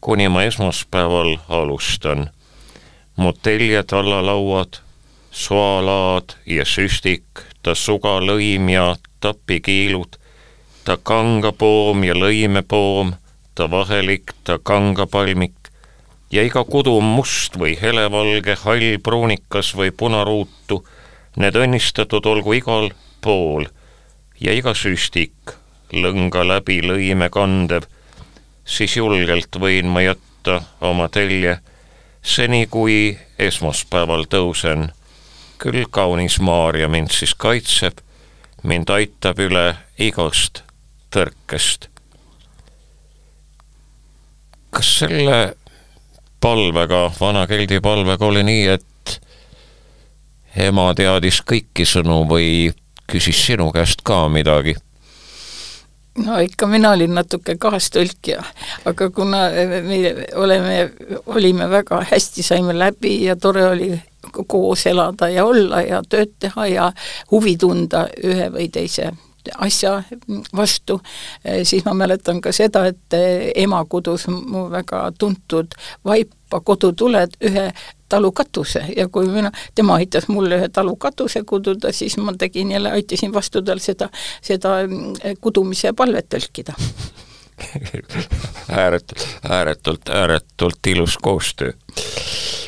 kuni 0.00 0.28
ma 0.28 0.44
esmaspäeval 0.46 1.38
alustan 1.48 2.28
mu 3.20 3.32
teljed 3.36 3.92
allalauad, 3.92 4.80
soalaad 5.30 6.32
ja 6.48 6.64
süstik, 6.64 7.44
ta 7.62 7.74
sugalõim 7.76 8.70
ja 8.72 8.94
tapikiilud, 9.20 10.16
ta 10.84 10.96
kangapoom 10.96 12.06
ja 12.08 12.16
lõimepoom, 12.16 13.12
ta 13.54 13.68
vahelik, 13.68 14.32
ta 14.44 14.56
kangapalmik 14.56 15.68
ja 16.32 16.46
iga 16.46 16.64
kudu 16.64 16.96
must 17.04 17.60
või 17.60 17.76
helevalge, 17.76 18.56
hallpruunikas 18.64 19.74
või 19.76 19.92
punaruutu, 19.92 20.80
need 21.36 21.60
õnnistatud 21.60 22.26
olgu 22.26 22.56
igal 22.56 22.88
pool. 23.20 23.68
Ja 24.40 24.56
iga 24.56 24.72
süstik 24.72 25.58
lõnga 25.92 26.46
läbi 26.48 26.80
lõime 26.80 27.28
kandev, 27.28 27.84
siis 28.64 28.96
julgelt 28.96 29.60
võin 29.60 29.92
ma 29.92 30.08
jätta 30.08 30.62
oma 30.80 31.10
telje 31.12 31.58
seni 32.22 32.66
kui 32.66 33.18
esmaspäeval 33.38 34.24
tõusen. 34.30 34.92
küll 35.60 35.84
kaunis 35.90 36.40
Maarja 36.40 36.88
mind 36.88 37.10
siis 37.12 37.34
kaitseb, 37.34 37.98
mind 38.62 38.88
aitab 38.88 39.38
üle 39.38 39.76
igast 39.98 40.62
tõrkest. 41.12 41.88
kas 44.70 44.98
selle 44.98 45.54
palvega, 46.40 47.10
vana 47.20 47.46
keldi 47.46 47.80
palvega 47.80 48.26
oli 48.26 48.42
nii, 48.42 48.66
et 48.66 49.20
ema 50.56 50.94
teadis 50.94 51.42
kõiki 51.42 51.84
sõnu 51.84 52.22
või 52.28 52.70
küsis 53.10 53.46
sinu 53.46 53.72
käest 53.72 54.02
ka 54.04 54.28
midagi? 54.28 54.76
No 56.24 56.38
ikka 56.44 56.66
mina 56.70 56.92
olin 56.96 57.14
natuke 57.14 57.56
kaastõlkija, 57.60 58.42
aga 58.88 59.10
kuna 59.14 59.46
me 59.86 59.98
oleme, 60.36 60.76
olime 61.26 61.70
väga 61.70 62.04
hästi, 62.10 62.44
saime 62.46 62.76
läbi 62.78 63.16
ja 63.24 63.36
tore 63.36 63.66
oli 63.66 63.90
koos 64.46 64.86
elada 64.86 65.28
ja 65.32 65.44
olla 65.48 65.82
ja 65.82 66.02
tööd 66.08 66.36
teha 66.38 66.66
ja 66.66 66.92
huvi 67.30 67.56
tunda 67.56 68.06
ühe 68.24 68.50
või 68.52 68.68
teise 68.72 69.10
asja 69.58 70.02
vastu, 70.56 70.98
siis 71.64 71.84
ma 71.86 71.94
mäletan 71.96 72.42
ka 72.44 72.52
seda, 72.52 72.84
et 72.90 73.16
ema 73.56 73.80
kudus 73.88 74.26
mu 74.28 74.66
väga 74.70 75.06
tuntud 75.18 75.74
vaipa 76.50 76.60
kodutuled 76.60 77.30
ühe 77.40 77.72
talu 78.08 78.32
katuse 78.32 78.84
ja 78.96 79.08
kui 79.08 79.26
mina, 79.28 79.52
tema 79.74 79.94
aitas 79.94 80.28
mulle 80.28 80.58
ühe 80.58 80.68
talu 80.68 80.96
katuse 80.96 81.42
kududa, 81.46 81.92
siis 81.92 82.16
ma 82.18 82.32
tegin 82.38 82.72
jälle, 82.72 82.90
aitasin 82.90 83.32
vastu 83.32 83.62
tal 83.62 83.78
seda, 83.78 84.10
seda 84.42 84.82
kudumise 85.40 85.92
palvet 85.92 86.26
tõlkida 86.28 86.74
ääretult, 88.80 89.24
ääretult, 89.48 90.08
ääretult 90.08 90.86
ilus 90.86 91.18
koostöö. 91.18 91.72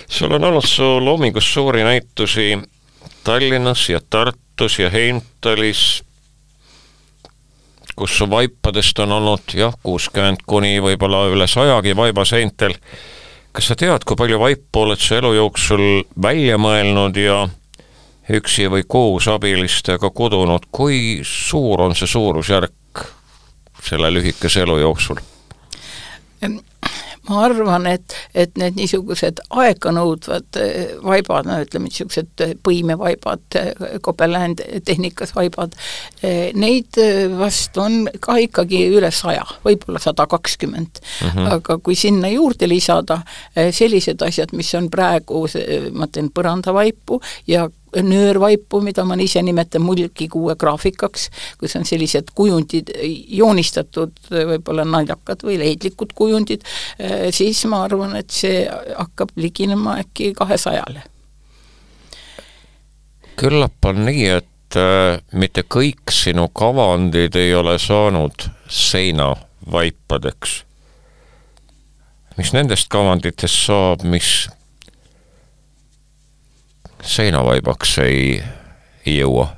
sul 0.09 0.33
on 0.33 0.45
olnud 0.45 0.67
su 0.67 1.05
loomingus 1.05 1.55
suuri 1.55 1.85
näitusi 1.85 2.59
Tallinnas 3.25 3.89
ja 3.89 4.01
Tartus 4.11 4.79
ja 4.79 4.91
Heimtalis 4.91 6.03
kus 7.97 8.21
vaipadest 8.31 8.99
on 8.99 9.13
olnud 9.13 9.55
jah, 9.55 9.75
kuuskümmend 9.83 10.45
kuni 10.47 10.81
võib-olla 10.83 11.27
üle 11.31 11.47
sajagi 11.47 11.97
vaiba 11.97 12.25
seintel. 12.25 12.75
Kas 13.53 13.69
sa 13.69 13.77
tead, 13.77 14.05
kui 14.09 14.17
palju 14.17 14.39
vaipu 14.41 14.87
oled 14.87 15.01
sa 15.01 15.19
elu 15.21 15.35
jooksul 15.37 15.85
välja 16.23 16.59
mõelnud 16.61 17.19
ja 17.21 17.43
üksi 18.33 18.69
või 18.73 18.87
koos 18.89 19.29
abilistega 19.29 20.11
kudunud, 20.11 20.69
kui 20.73 21.21
suur 21.27 21.85
on 21.85 21.97
see 21.99 22.09
suurusjärk 22.09 23.05
selle 23.83 24.13
lühikese 24.15 24.63
elu 24.65 24.79
jooksul? 24.85 25.21
Ma 27.29 27.45
arvan, 27.47 27.87
et, 27.87 28.15
et 28.35 28.57
need 28.59 28.79
niisugused 28.81 29.43
aeganõudvad 29.63 30.59
eh, 30.59 30.95
vaibad, 31.05 31.47
no 31.47 31.59
ütleme, 31.63 31.87
niisugused 31.91 32.43
eh, 32.43 32.55
põimevaibad, 32.67 33.45
eh, 33.61 33.99
Copperland 34.03 34.63
tehnikas 34.87 35.35
vaibad, 35.37 35.77
neid 36.59 36.99
vast 37.39 37.79
on 37.81 38.07
ka 38.23 38.37
ikkagi 38.43 38.83
üle 38.97 39.13
saja, 39.15 39.45
võib-olla 39.65 40.03
sada 40.03 40.27
kakskümmend. 40.31 41.03
Mhm. 41.23 41.47
aga 41.53 41.77
kui 41.79 41.95
sinna 41.99 42.29
juurde 42.31 42.67
lisada 42.69 43.21
sellised 43.55 44.23
asjad, 44.23 44.53
mis 44.57 44.73
on 44.79 44.89
praegu, 44.91 45.45
ma 45.93 46.09
teen 46.11 46.31
põrandavaipu 46.35 47.21
ja 47.51 47.69
nöörvaipu, 48.01 48.81
mida 48.81 49.05
ma 49.05 49.17
ise 49.21 49.43
nimetan 49.43 49.83
mulgikuue 49.83 50.57
graafikaks, 50.57 51.29
kus 51.61 51.77
on 51.77 51.85
sellised 51.89 52.33
kujundid 52.35 52.93
joonistatud, 53.29 54.15
võib-olla 54.31 54.85
naljakad 54.89 55.45
või 55.45 55.59
leidlikud 55.61 56.15
kujundid, 56.17 56.65
siis 57.31 57.65
ma 57.69 57.85
arvan, 57.87 58.17
et 58.17 58.31
see 58.31 58.65
hakkab 58.97 59.35
liginema 59.37 59.99
äkki 60.03 60.33
kahesajale. 60.39 61.03
küllap 63.37 63.85
on 63.89 64.05
nii, 64.07 64.27
et 64.29 64.77
äh, 64.77 65.19
mitte 65.33 65.65
kõik 65.65 66.13
sinu 66.13 66.49
kavandid 66.49 67.35
ei 67.37 67.55
ole 67.55 67.79
saanud 67.79 68.45
seinavaipadeks. 68.69 70.65
mis 72.37 72.53
nendest 72.53 72.89
kavanditest 72.89 73.67
saab, 73.67 74.05
mis 74.05 74.49
seinavaibaks 77.03 77.99
ei, 77.99 78.43
ei 79.07 79.19
jõua? 79.19 79.49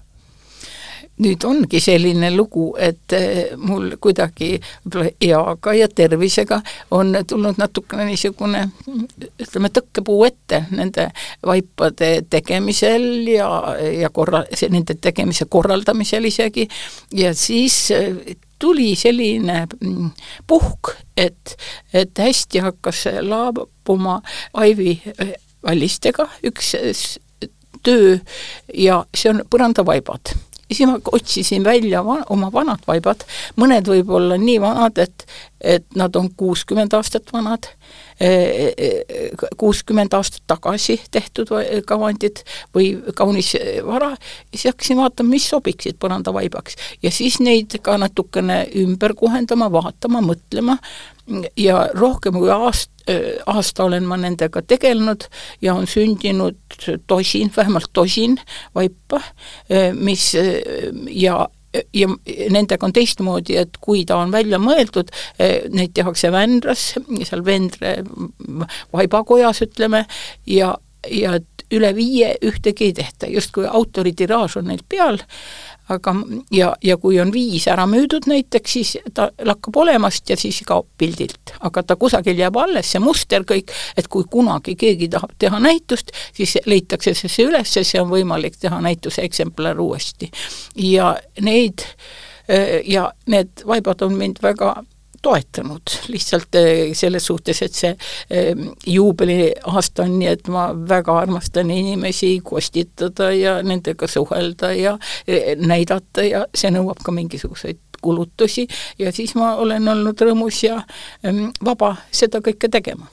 nüüd 1.22 1.44
ongi 1.46 1.78
selline 1.78 2.30
lugu, 2.34 2.72
et 2.80 3.14
eh, 3.14 3.52
mul 3.56 3.92
kuidagi 4.02 4.56
võib-olla 4.82 5.12
eaga 5.22 5.74
ja 5.78 5.86
tervisega 5.86 6.58
on 6.98 7.14
tulnud 7.28 7.60
natukene 7.60 8.08
niisugune 8.08 8.64
ütleme, 8.90 9.70
tõkkepuu 9.78 10.24
ette 10.26 10.64
nende 10.74 11.06
vaipade 11.46 12.24
tegemisel 12.30 13.28
ja, 13.30 13.46
ja 14.00 14.10
korra-, 14.10 14.42
nende 14.74 14.98
tegemise 14.98 15.46
korraldamisel 15.46 16.26
isegi, 16.26 16.66
ja 17.14 17.30
siis 17.38 17.78
eh, 17.94 18.34
tuli 18.58 18.94
selline 18.98 19.68
mm, 19.68 20.10
puhk, 20.50 20.96
et, 21.16 21.54
et 21.94 22.26
hästi 22.26 22.66
hakkas 22.66 23.06
laabuma 23.22 24.18
Aivi 24.64 24.98
eh, 25.14 25.36
Vallistega, 25.64 26.26
üks 26.44 26.74
töö 27.84 28.18
ja 28.74 29.04
see 29.14 29.30
on 29.34 29.44
põrandavaibad 29.50 30.34
siis 30.72 30.88
ma 30.88 30.98
otsisin 31.12 31.64
välja 31.64 32.04
va 32.04 32.18
oma 32.30 32.50
vanad 32.52 32.82
vaibad, 32.86 33.24
mõned 33.60 33.88
võib 33.88 34.10
olla 34.16 34.36
nii 34.40 34.60
vanad, 34.62 34.98
et, 34.98 35.26
et 35.60 35.86
nad 35.98 36.16
on 36.16 36.30
kuuskümmend 36.36 36.94
aastat 36.96 37.32
vanad, 37.32 37.68
e, 38.20 38.28
e, 38.28 38.88
kuuskümmend 39.60 40.14
aastat 40.16 40.42
tagasi 40.50 40.98
tehtud 41.10 41.52
kavandid 41.86 42.42
või 42.74 42.94
kaunis 43.16 43.54
vara, 43.86 44.14
siis 44.54 44.70
hakkasin 44.72 45.00
vaatama, 45.02 45.34
mis 45.36 45.48
sobiksid 45.52 46.00
põrandavaibaks. 46.00 46.80
ja 47.02 47.12
siis 47.12 47.40
neid 47.40 47.78
ka 47.82 47.98
natukene 48.00 48.64
ümber 48.80 49.14
kohendama, 49.14 49.70
vaatama, 49.72 50.24
mõtlema. 50.24 50.78
Ja 51.56 51.86
rohkem 51.96 52.36
kui 52.36 52.50
aast-, 52.52 52.93
Äh, 52.93 52.93
aasta 53.46 53.84
olen 53.84 54.06
ma 54.08 54.16
nendega 54.16 54.62
tegelenud 54.62 55.26
ja 55.62 55.74
on 55.74 55.86
sündinud 55.86 56.56
tosin, 57.06 57.52
vähemalt 57.56 57.90
tosin 57.92 58.38
vaipa, 58.74 59.20
äh, 59.70 59.92
mis 59.92 60.32
äh, 60.34 60.54
ja 61.10 61.48
ja 61.94 62.06
nendega 62.54 62.86
on 62.86 62.92
teistmoodi, 62.94 63.56
et 63.58 63.80
kui 63.82 64.04
ta 64.06 64.20
on 64.22 64.30
välja 64.30 64.60
mõeldud, 64.62 65.08
neid 65.74 65.90
tehakse 65.90 66.28
Vändras, 66.30 66.84
seal 67.26 67.42
Vendre 67.42 67.96
vaibakojas, 68.94 69.58
ütleme, 69.66 70.04
ja, 70.46 70.68
ja 71.10 71.32
üle 71.74 71.90
viie 71.96 72.34
ühtegi 72.46 72.90
ei 72.90 72.94
tehta, 72.94 73.26
justkui 73.26 73.66
autoritiraaž 73.66 74.58
on 74.60 74.70
neil 74.70 74.84
peal, 74.88 75.18
aga 75.88 76.14
ja, 76.54 76.72
ja 76.82 76.96
kui 76.96 77.18
on 77.20 77.32
viis 77.32 77.66
ära 77.68 77.86
müüdud 77.90 78.28
näiteks, 78.30 78.72
siis 78.72 78.94
ta 79.14 79.28
lakkab 79.44 79.76
olemast 79.84 80.30
ja 80.30 80.36
siis 80.36 80.62
kaob 80.66 80.86
pildilt. 80.98 81.54
aga 81.60 81.82
ta 81.82 81.96
kusagil 81.96 82.38
jääb 82.38 82.56
alles, 82.56 82.92
see 82.92 83.02
muster 83.04 83.44
kõik, 83.44 83.72
et 83.96 84.08
kui 84.08 84.24
kunagi 84.30 84.76
keegi 84.80 85.08
tahab 85.12 85.34
teha 85.38 85.60
näitust, 85.60 86.14
siis 86.32 86.56
leitakse 86.66 87.14
see 87.14 87.46
üles, 87.46 87.74
see 87.74 88.00
on 88.00 88.10
võimalik 88.10 88.56
teha 88.60 88.80
näituse 88.80 89.22
eksemplar 89.22 89.80
uuesti. 89.80 90.30
ja 90.76 91.14
neid 91.40 91.86
ja 92.84 93.06
need 93.26 93.64
vaibad 93.66 94.02
on 94.04 94.18
mind 94.20 94.42
väga 94.42 94.74
toetanud. 95.24 95.94
Lihtsalt 96.12 96.58
eh, 96.60 96.92
selles 96.96 97.26
suhtes, 97.26 97.62
et 97.64 97.78
see 97.78 97.92
eh, 98.30 98.52
juubeliaasta 98.86 100.04
on 100.04 100.18
nii, 100.18 100.30
et 100.36 100.50
ma 100.52 100.68
väga 100.88 101.16
armastan 101.24 101.72
inimesi 101.72 102.36
kostitada 102.44 103.30
ja 103.32 103.56
nendega 103.62 104.08
suhelda 104.10 104.72
ja 104.76 104.96
eh, 105.26 105.54
näidata 105.56 106.26
ja 106.28 106.44
see 106.54 106.72
nõuab 106.74 107.02
ka 107.04 107.14
mingisuguseid 107.16 107.80
kulutusi. 108.04 108.66
Ja 108.98 109.12
siis 109.12 109.34
ma 109.38 109.54
olen 109.60 109.88
olnud 109.88 110.20
rõõmus 110.20 110.60
ja 110.66 110.82
vaba 111.64 111.94
seda 112.12 112.42
kõike 112.44 112.68
tegema. 112.68 113.08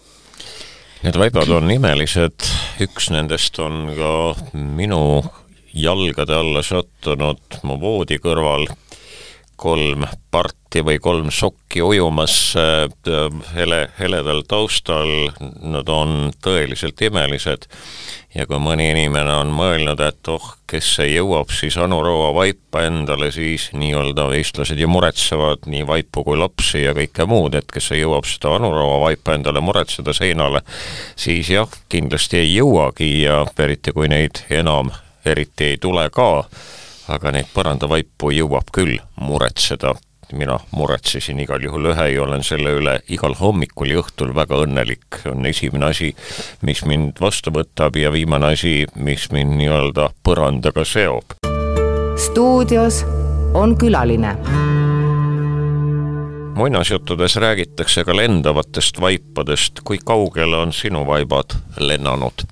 Need 1.02 1.18
vaibad 1.18 1.50
on 1.50 1.72
imelised, 1.74 2.44
üks 2.84 3.08
nendest 3.10 3.58
on 3.64 3.88
ka 3.98 4.12
minu 4.54 5.24
jalgade 5.74 6.36
alla 6.36 6.62
sattunud 6.62 7.62
mu 7.64 7.80
voodi 7.82 8.20
kõrval 8.22 8.68
kolm 9.62 10.06
parti 10.32 10.82
või 10.86 10.98
kolm 11.04 11.30
sokki 11.34 11.84
ujumas 11.86 12.34
äh, 12.58 12.88
hele, 13.56 13.84
heledal 14.00 14.42
taustal, 14.50 15.30
nad 15.62 15.90
on 15.90 16.32
tõeliselt 16.42 17.02
imelised. 17.06 17.68
ja 18.34 18.46
kui 18.48 18.60
mõni 18.64 18.88
inimene 18.94 19.34
on 19.42 19.52
mõelnud, 19.52 20.00
et 20.00 20.30
oh, 20.32 20.46
kes 20.68 20.94
see 20.96 21.10
jõuab 21.12 21.52
siis 21.52 21.76
Anu 21.78 22.00
Raua 22.04 22.32
vaipa 22.34 22.86
endale, 22.88 23.32
siis 23.36 23.70
nii-öelda 23.76 24.30
eestlased 24.38 24.80
ju 24.80 24.88
muretsevad 24.88 25.68
nii 25.68 25.84
vaipu 25.88 26.24
kui 26.24 26.40
lapsi 26.40 26.86
ja 26.86 26.96
kõike 26.98 27.28
muud, 27.28 27.60
et 27.60 27.68
kes 27.72 27.92
see 27.92 28.02
jõuab 28.02 28.26
seda 28.26 28.56
Anu 28.56 28.72
Raua 28.74 29.00
vaipa 29.04 29.36
endale 29.36 29.62
muretseda 29.62 30.16
seinale, 30.16 30.64
siis 31.16 31.52
jah, 31.52 31.70
kindlasti 31.92 32.42
ei 32.42 32.56
jõuagi 32.56 33.14
ja 33.28 33.44
eriti 33.60 33.94
kui 33.94 34.10
neid 34.10 34.46
enam 34.50 34.90
eriti 35.26 35.74
ei 35.74 35.78
tule 35.78 36.10
ka 36.10 36.30
aga 37.12 37.34
neid 37.36 37.52
põrandavaipu 37.56 38.32
jõuab 38.36 38.72
küll 38.76 39.00
muretseda. 39.20 39.96
mina 40.32 40.56
muretsesin 40.72 41.40
igal 41.44 41.60
juhul 41.60 41.90
ühe 41.92 42.06
ja 42.14 42.22
olen 42.24 42.44
selle 42.48 42.72
üle 42.78 42.94
igal 43.12 43.34
hommikul 43.36 43.90
ja 43.92 44.00
õhtul 44.00 44.32
väga 44.36 44.62
õnnelik. 44.64 45.26
on 45.26 45.46
esimene 45.46 45.86
asi, 45.86 46.16
mis 46.62 46.86
mind 46.86 47.20
vastu 47.20 47.52
võtab 47.52 47.96
ja 47.96 48.12
viimane 48.12 48.54
asi, 48.54 48.88
mis 48.96 49.32
mind 49.32 49.58
nii-öelda 49.58 50.10
põrandaga 50.24 50.86
seob. 50.86 51.36
stuudios 52.18 53.04
on 53.54 53.76
külaline 53.78 54.38
muinasjuttudes 56.56 57.36
räägitakse 57.36 58.04
ka 58.04 58.16
lendavatest 58.16 59.00
vaipadest, 59.02 59.80
kui 59.84 59.98
kaugele 60.06 60.58
on 60.58 60.74
sinu 60.74 61.06
vaibad 61.08 61.56
lennanud? 61.80 62.46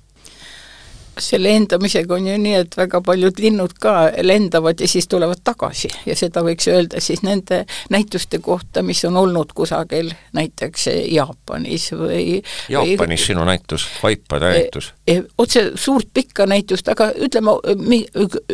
Selle 1.20 1.48
lendamisega 1.48 2.14
on 2.14 2.26
ju 2.26 2.36
nii, 2.40 2.54
et 2.64 2.76
väga 2.76 3.00
paljud 3.04 3.40
linnud 3.42 3.74
ka 3.80 3.94
lendavad 4.22 4.80
ja 4.80 4.88
siis 4.88 5.08
tulevad 5.08 5.42
tagasi 5.44 5.88
ja 6.06 6.16
seda 6.18 6.42
võiks 6.46 6.68
öelda 6.70 7.00
siis 7.00 7.22
nende 7.26 7.64
näituste 7.90 8.40
kohta, 8.42 8.82
mis 8.86 9.02
on 9.08 9.16
olnud 9.20 9.52
kusagil 9.56 10.12
näiteks 10.36 10.88
Jaapanis 11.10 11.90
või 11.96 12.40
Jaapanis 12.68 13.20
või, 13.20 13.26
sinu 13.26 13.44
näitus, 13.48 13.86
vaipade 14.02 14.52
näitus? 14.54 14.92
E, 15.06 15.18
e, 15.18 15.24
otse 15.38 15.64
suurt 15.74 16.10
pikka 16.14 16.46
näitust, 16.50 16.88
aga 16.92 17.10
ütleme, 17.16 17.56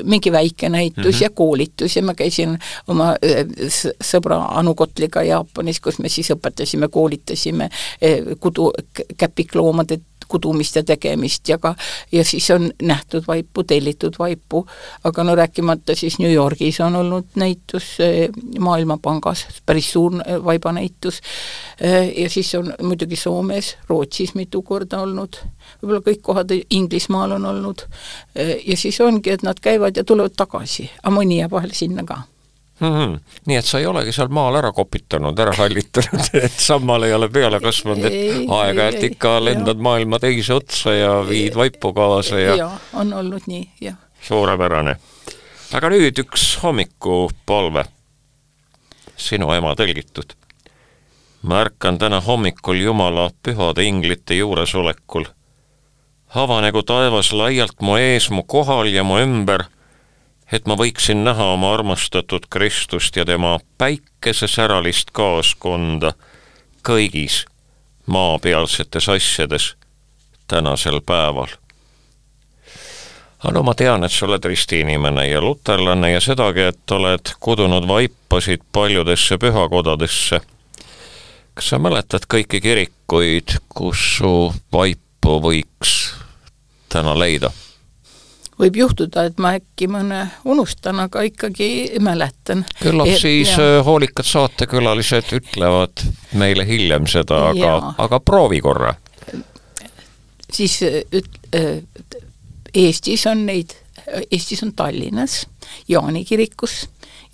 mingi 0.05 0.33
väike 0.33 0.69
näitus 0.69 1.05
mm 1.05 1.11
-hmm. 1.11 1.23
ja 1.23 1.31
koolitus 1.31 1.97
ja 1.97 2.03
ma 2.03 2.15
käisin 2.15 2.59
oma 2.89 3.15
e, 3.23 3.45
sõbra 4.03 4.43
Anu 4.59 4.75
Kotliga 4.75 5.23
Jaapanis, 5.23 5.81
kus 5.81 5.99
me 5.99 6.09
siis 6.09 6.31
õpetasime, 6.35 6.89
koolitasime 6.89 7.71
kudu, 8.41 8.73
käpikloomade 9.17 9.99
kudumist 10.29 10.77
ja 10.77 10.83
tegemist 10.85 11.49
ja 11.49 11.59
ka, 11.59 11.75
ja 12.13 12.25
siis 12.25 12.51
on 12.51 12.71
nähtud 12.83 13.25
vaipu, 13.29 13.65
tellitud 13.65 14.19
vaipu, 14.19 14.67
aga 15.05 15.25
no 15.25 15.35
rääkimata 15.35 15.95
siis 15.95 16.19
New 16.19 16.33
Yorgis 16.33 16.81
on 16.81 16.97
olnud 16.97 17.35
näitus 17.35 17.97
Maailmapangas, 18.59 19.47
päris 19.67 19.93
suur 19.93 20.13
vaibanäitus, 20.45 21.21
ja 22.17 22.31
siis 22.31 22.55
on 22.55 22.75
muidugi 22.83 23.17
Soomes, 23.17 23.77
Rootsis 23.89 24.35
mitu 24.35 24.63
korda 24.63 25.01
olnud, 25.03 25.41
võib-olla 25.83 26.05
kõik 26.11 26.23
kohad 26.23 26.55
Inglismaal 26.71 27.37
on 27.39 27.51
olnud, 27.53 27.87
ja 28.67 28.77
siis 28.77 29.01
ongi, 29.01 29.31
et 29.31 29.43
nad 29.47 29.61
käivad 29.61 29.97
ja 29.97 30.05
tulevad 30.05 30.37
tagasi, 30.37 30.91
aga 31.03 31.15
mõni 31.15 31.41
jääb 31.41 31.55
vahel 31.57 31.75
sinna 31.77 32.05
ka 32.07 32.23
mm. 32.81 32.87
-hmm. 32.87 33.21
nii 33.47 33.57
et 33.57 33.65
sa 33.65 33.79
ei 33.79 33.87
olegi 33.87 34.13
seal 34.13 34.29
maal 34.29 34.55
ära 34.55 34.73
kopitanud, 34.73 35.39
ära 35.39 35.53
hallitanud 35.57 36.31
et 36.47 36.61
sammal 36.61 37.03
ei 37.03 37.15
ole 37.15 37.29
peale 37.29 37.61
kasvanud, 37.61 38.05
et 38.05 38.51
aeg-ajalt 38.59 39.05
ikka 39.11 39.37
lendad 39.45 39.77
jah. 39.77 39.83
maailma 39.83 40.19
teise 40.19 40.55
otsa 40.55 40.95
ja 40.95 41.13
viid 41.29 41.55
vaipu 41.57 41.93
kaasa 41.93 42.41
ja 42.41 42.57
jaa, 42.57 42.79
on 42.93 43.13
olnud 43.13 43.47
nii, 43.47 43.69
jah. 43.81 43.97
suurepärane. 44.23 44.97
aga 45.73 45.93
nüüd 45.93 46.25
üks 46.25 46.49
hommikupalve, 46.63 47.85
sinu 49.17 49.53
ema 49.53 49.75
tõlgitud. 49.75 50.37
ma 51.43 51.63
ärkan 51.65 51.99
täna 51.99 52.21
hommikul 52.21 52.81
Jumala 52.81 53.31
pühade 53.43 53.85
inglite 53.85 54.35
juuresolekul. 54.35 55.25
avanegu 56.35 56.83
taevas 56.83 57.33
laialt 57.33 57.81
mu 57.81 57.97
ees, 57.97 58.31
mu 58.31 58.43
kohal 58.43 58.93
ja 58.93 59.05
mu 59.05 59.19
ümber 59.19 59.65
et 60.53 60.67
ma 60.67 60.77
võiksin 60.79 61.25
näha 61.25 61.53
oma 61.57 61.73
armastatud 61.75 62.47
Kristust 62.51 63.17
ja 63.17 63.25
tema 63.25 63.59
päikesesäralist 63.79 65.11
kaaskonda 65.13 66.13
kõigis 66.87 67.45
maapealsetes 68.07 69.09
asjades 69.09 69.75
tänasel 70.49 71.01
päeval. 71.07 71.49
no 73.53 73.63
ma 73.63 73.75
tean, 73.75 74.05
et 74.05 74.13
sa 74.13 74.27
oled 74.27 74.45
risti 74.45 74.81
inimene 74.81 75.29
ja 75.29 75.41
luterlane 75.41 76.13
ja 76.13 76.21
sedagi, 76.21 76.61
et 76.61 76.91
oled 76.91 77.35
kudunud 77.41 77.89
vaipasid 77.89 78.63
paljudesse 78.73 79.39
pühakodadesse. 79.39 80.41
kas 81.55 81.69
sa 81.69 81.79
mäletad 81.79 82.27
kõiki 82.35 82.61
kirikuid, 82.61 83.59
kus 83.69 84.17
su 84.19 84.55
vaipu 84.73 85.41
võiks 85.43 86.15
täna 86.89 87.19
leida? 87.19 87.51
Võib 88.61 88.77
juhtuda, 88.81 89.27
et 89.29 89.41
ma 89.43 89.55
äkki 89.59 89.89
mõne 89.93 90.23
unustan, 90.49 91.01
aga 91.05 91.25
ikkagi 91.29 91.99
mäletan. 92.03 92.65
küllap 92.81 93.11
et, 93.13 93.21
siis 93.21 93.53
ja. 93.53 93.79
Äh, 93.79 93.81
hoolikad 93.87 94.29
saatekülalised 94.29 95.33
ütlevad 95.37 96.05
meile 96.39 96.67
hiljem 96.69 97.09
seda, 97.11 97.51
aga, 97.53 97.95
aga 98.07 98.21
proovi 98.21 98.61
korra. 98.65 98.95
siis 100.53 100.81
üt-, 100.83 101.43
äh, 101.57 101.83
Eestis 102.77 103.27
on 103.27 103.47
neid, 103.49 103.73
Eestis 104.31 104.63
on 104.63 104.73
Tallinnas 104.77 105.47
Jaani 105.89 106.25
kirikus 106.25 106.85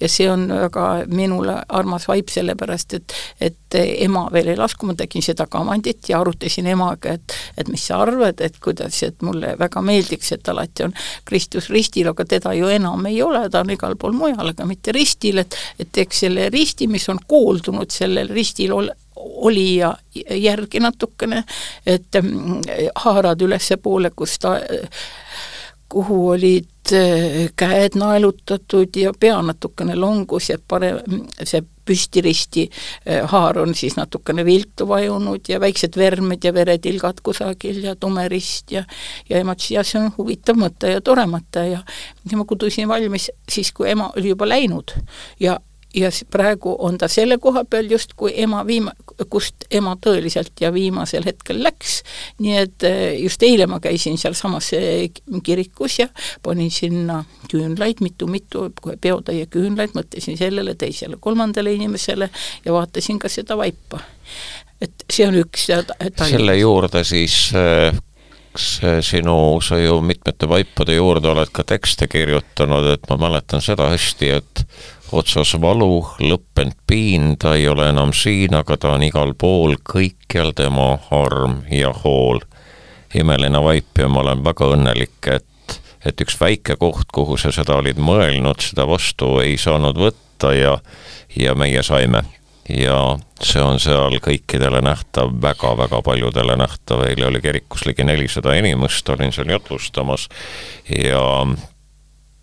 ja 0.02 0.08
see 0.08 0.30
on 0.30 0.48
väga 0.48 0.86
minule 1.06 1.56
armas 1.68 2.06
vaip, 2.08 2.30
sellepärast 2.32 2.94
et 2.98 3.14
et 3.40 3.76
ema 4.04 4.24
veel 4.32 4.52
elas, 4.54 4.74
kui 4.74 4.90
ma 4.90 4.94
tegin 4.98 5.24
seda 5.24 5.46
kavandit 5.50 6.08
ja 6.10 6.20
arutasin 6.20 6.66
emaga, 6.72 7.14
et 7.16 7.36
et 7.58 7.68
mis 7.70 7.86
sa 7.86 8.00
arvad, 8.02 8.40
et 8.40 8.58
kuidas, 8.62 9.02
et 9.06 9.22
mulle 9.22 9.54
väga 9.58 9.82
meeldiks, 9.84 10.32
et 10.32 10.48
alati 10.48 10.86
on 10.88 10.96
Kristus 11.28 11.70
ristil, 11.70 12.08
aga 12.10 12.24
teda 12.24 12.54
ju 12.58 12.70
enam 12.72 13.06
ei 13.06 13.22
ole, 13.22 13.44
ta 13.50 13.62
on 13.62 13.70
igal 13.74 13.96
pool 13.96 14.16
mujal, 14.16 14.52
aga 14.54 14.66
mitte 14.68 14.94
ristil, 14.96 15.42
et 15.44 15.56
et 15.78 15.92
teeks 15.92 16.24
selle 16.26 16.48
risti, 16.50 16.88
mis 16.88 17.08
on 17.08 17.20
kooldunud 17.28 17.90
sellel 17.90 18.32
ristil 18.32 18.74
ol-, 18.74 18.92
olija 19.16 19.94
järgi 20.14 20.80
natukene, 20.80 21.44
et 21.86 22.20
mm, 22.22 22.62
haarad 23.04 23.42
ülespoole, 23.42 24.10
kus 24.16 24.38
ta 24.42 24.58
kuhu 25.92 26.18
olid 26.32 26.92
äh, 26.92 27.50
käed 27.56 27.98
naelutatud 28.00 28.96
ja 28.96 29.12
pea 29.20 29.36
natukene 29.44 29.96
longus 29.98 30.48
ja 30.50 30.58
parem, 30.68 31.00
see 31.44 31.62
püstiristi 31.84 32.68
äh, 32.68 33.26
haar 33.28 33.58
on 33.62 33.74
siis 33.78 33.96
natukene 33.98 34.44
viltu 34.46 34.86
vajunud 34.88 35.48
ja 35.48 35.60
väiksed 35.60 35.98
vermed 35.98 36.44
ja 36.44 36.54
veretilgad 36.54 37.20
kusagil 37.22 37.82
ja 37.84 37.96
tume 37.96 38.28
rist 38.32 38.72
ja 38.72 38.84
ja 39.28 39.42
ema 39.42 39.56
ütles, 39.56 39.72
jah, 39.74 39.86
see 39.86 40.00
on 40.00 40.12
huvitav 40.16 40.60
mõte 40.60 40.94
ja 40.94 41.02
tore 41.04 41.26
mõte 41.30 41.66
ja 41.72 41.82
ja 42.30 42.38
ma 42.38 42.46
kudusin 42.48 42.88
valmis 42.88 43.30
siis, 43.50 43.72
kui 43.72 43.90
ema 43.90 44.10
oli 44.16 44.32
juba 44.32 44.48
läinud. 44.48 44.94
Ja 45.40 45.58
ja 45.94 46.10
praegu 46.30 46.76
on 46.78 46.98
ta 46.98 47.08
selle 47.08 47.38
koha 47.38 47.64
peal 47.64 47.90
justkui 47.90 48.32
ema 48.42 48.62
viima-, 48.66 48.94
kust 49.30 49.66
ema 49.70 49.94
tõeliselt 50.00 50.60
ja 50.60 50.72
viimasel 50.72 51.24
hetkel 51.26 51.62
läks, 51.62 52.00
nii 52.42 52.56
et 52.58 52.86
eh, 52.88 53.02
just 53.22 53.42
eile 53.42 53.66
ma 53.70 53.80
käisin 53.82 54.18
sealsamas 54.20 54.72
eh, 54.78 55.10
kirikus 55.42 55.98
ja 55.98 56.08
panin 56.42 56.70
sinna 56.70 57.22
küünlaid 57.50 58.00
mitu,, 58.00 58.26
mitu-mitu 58.26 58.96
peotäie 59.00 59.46
küünlaid, 59.46 59.96
mõtlesin 59.98 60.38
sellele, 60.40 60.74
teisele, 60.78 61.18
kolmandale 61.20 61.74
inimesele 61.76 62.30
ja 62.64 62.72
vaatasin 62.72 63.18
ka 63.22 63.28
seda 63.32 63.56
vaipa. 63.56 64.00
et 64.82 65.04
see 65.10 65.26
on 65.26 65.36
üks 65.38 65.68
selle 65.68 66.56
juurde 66.58 67.04
siis 67.06 67.52
kas 68.52 68.80
eh, 68.84 69.00
sinu, 69.04 69.60
sa 69.64 69.78
ju 69.78 70.00
mitmete 70.04 70.48
vaipade 70.48 70.96
juurde 70.96 71.30
oled 71.32 71.52
ka 71.52 71.64
tekste 71.64 72.08
kirjutanud, 72.08 72.90
et 72.94 73.08
ma 73.10 73.16
mäletan 73.26 73.64
seda 73.64 73.88
hästi, 73.92 74.30
et 74.36 74.64
otsas 75.12 75.54
valu, 75.60 76.00
lõppenud 76.20 76.76
piin, 76.86 77.36
ta 77.38 77.54
ei 77.56 77.68
ole 77.68 77.88
enam 77.92 78.12
siin, 78.16 78.54
aga 78.56 78.76
ta 78.80 78.94
on 78.96 79.04
igal 79.06 79.34
pool, 79.38 79.76
kõikjal 79.84 80.54
tema 80.56 80.96
arm 81.10 81.62
ja 81.70 81.92
hool. 82.04 82.40
imeline 83.14 83.60
vaip 83.60 83.98
ja 83.98 84.08
ma 84.08 84.22
olen 84.22 84.44
väga 84.44 84.70
õnnelik, 84.72 85.26
et, 85.28 85.80
et 86.04 86.20
üks 86.24 86.38
väike 86.40 86.76
koht, 86.80 87.10
kuhu 87.12 87.36
sa 87.36 87.52
seda 87.52 87.76
olid 87.76 88.00
mõelnud, 88.00 88.60
seda 88.64 88.86
vastu 88.88 89.38
ei 89.44 89.58
saanud 89.60 89.98
võtta 90.00 90.54
ja, 90.56 90.78
ja 91.36 91.54
meie 91.54 91.82
saime. 91.82 92.22
ja 92.68 93.18
see 93.42 93.60
on 93.60 93.80
seal 93.82 94.16
kõikidele 94.22 94.80
nähtav 94.80 95.28
väga,, 95.34 95.74
väga-väga 95.76 96.02
paljudele 96.02 96.56
nähtav, 96.56 97.02
eile 97.04 97.26
oli 97.26 97.40
kirikus 97.40 97.84
ligi 97.86 98.04
nelisada 98.04 98.54
inimest, 98.54 99.08
olin 99.08 99.32
seal 99.32 99.50
jutlustamas 99.50 100.28
ja 100.88 101.44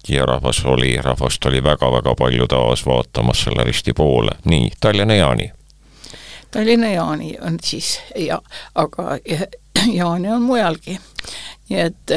ja 0.09 0.25
rahvas 0.25 0.65
oli, 0.65 0.97
rahvast 1.01 1.45
oli 1.45 1.63
väga-väga 1.63 2.15
palju 2.15 2.47
taas 2.47 2.85
vaatamas 2.85 3.43
selle 3.43 3.63
risti 3.63 3.93
poole, 3.93 4.31
nii, 4.45 4.71
Tallinna 4.79 5.15
Jaani. 5.15 5.51
Tallinna 6.51 6.89
Jaani 6.89 7.37
on 7.41 7.57
siis 7.63 7.99
ja, 8.15 8.41
aga 8.75 9.17
Jaani 9.93 10.31
on 10.31 10.41
mujalgi. 10.41 10.99
nii 11.69 11.79
et, 11.79 12.11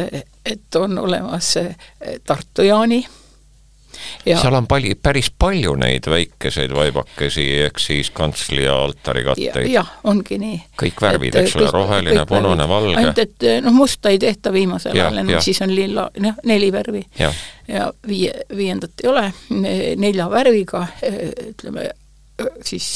et 0.47 0.75
on 0.77 0.99
olemas 0.99 1.57
eh, 1.57 1.77
Tartu 2.25 2.63
Jaani 2.63 3.05
Ja. 4.27 4.39
seal 4.41 4.55
on 4.55 4.67
palju, 4.71 4.97
päris 5.03 5.31
palju 5.39 5.75
neid 5.81 6.07
väikeseid 6.11 6.75
vaibakesi, 6.75 7.45
ehk 7.67 7.81
siis 7.83 8.11
kantsli 8.15 8.65
ja 8.65 8.77
altari 8.85 9.25
katteid. 9.27 9.71
jah, 9.73 9.89
ongi 10.09 10.39
nii. 10.43 10.59
kõik 10.83 11.03
värvid, 11.03 11.39
eks 11.43 11.57
ole, 11.59 11.71
roheline, 11.75 12.27
punane, 12.29 12.69
valge. 12.69 12.97
ainult 13.01 13.23
et 13.23 13.49
noh, 13.65 13.75
musta 13.77 14.13
ei 14.13 14.21
tehta 14.23 14.53
viimasel 14.55 14.97
ajal 14.97 15.23
enam, 15.25 15.43
siis 15.45 15.63
on 15.65 15.75
lilla, 15.75 16.09
noh, 16.23 16.39
neli 16.49 16.71
värvi. 16.75 17.03
ja 17.19 17.91
viie, 18.09 18.33
viiendat 18.57 19.03
ei 19.03 19.11
ole, 19.11 19.27
nelja 19.97 20.29
värviga, 20.31 20.87
ütleme, 21.53 21.91
siis 22.67 22.89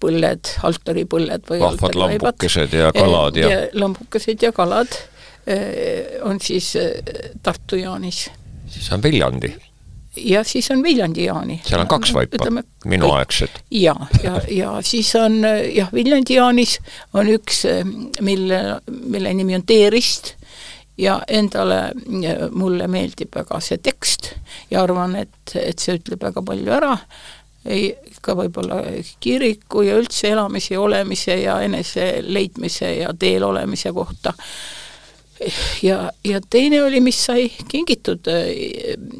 põlled, 0.00 0.54
altaripõlled 0.66 1.46
või 1.50 1.62
vahvad 1.62 1.98
lambukesed 2.02 2.74
ja 2.74 2.90
kalad 2.94 3.38
ja, 3.38 3.50
ja 3.52 3.60
lambukesed 3.78 4.42
ja 4.42 4.52
kalad 4.56 5.00
on 6.28 6.40
siis 6.44 6.74
Tartu 7.42 7.78
Jaanis. 7.80 8.26
siis 8.68 8.92
on 8.92 9.02
Viljandi 9.02 9.54
ja 10.16 10.44
siis 10.44 10.70
on 10.70 10.82
Viljandi 10.82 11.24
jaani. 11.24 11.60
seal 11.64 11.80
on 11.80 11.88
kaks 11.88 12.14
vaipa, 12.14 12.50
minuaegsed. 12.84 13.60
ja, 13.70 13.94
ja, 14.22 14.40
ja 14.48 14.72
siis 14.82 15.14
on 15.16 15.40
jah, 15.74 15.92
Viljandi 15.92 16.34
jaanis 16.34 16.78
on 17.14 17.28
üks, 17.32 17.64
mille, 18.20 18.80
mille 18.86 19.34
nimi 19.34 19.54
on 19.54 19.66
Teerist 19.66 20.34
ja 20.98 21.20
endale, 21.28 21.92
mulle 22.50 22.88
meeldib 22.90 23.34
väga 23.34 23.60
see 23.62 23.78
tekst 23.82 24.32
ja 24.70 24.82
arvan, 24.82 25.16
et, 25.16 25.54
et 25.54 25.78
see 25.78 25.98
ütleb 25.98 26.22
väga 26.26 26.42
palju 26.42 26.72
ära, 26.74 26.96
ei, 27.68 27.92
ka 28.22 28.34
võib-olla 28.38 28.80
kiriku 29.22 29.84
ja 29.86 29.98
üldse 30.00 30.32
elamise 30.32 30.74
ja 30.74 30.82
olemise 30.82 31.38
ja 31.42 31.60
enese 31.62 32.10
leidmise 32.26 32.90
ja 33.02 33.14
teel 33.18 33.46
olemise 33.46 33.92
kohta 33.94 34.34
ja, 35.82 36.12
ja 36.24 36.40
teine 36.50 36.82
oli, 36.82 37.00
mis 37.00 37.20
sai 37.24 37.48
kingitud 37.68 38.28
äh, 38.28 38.50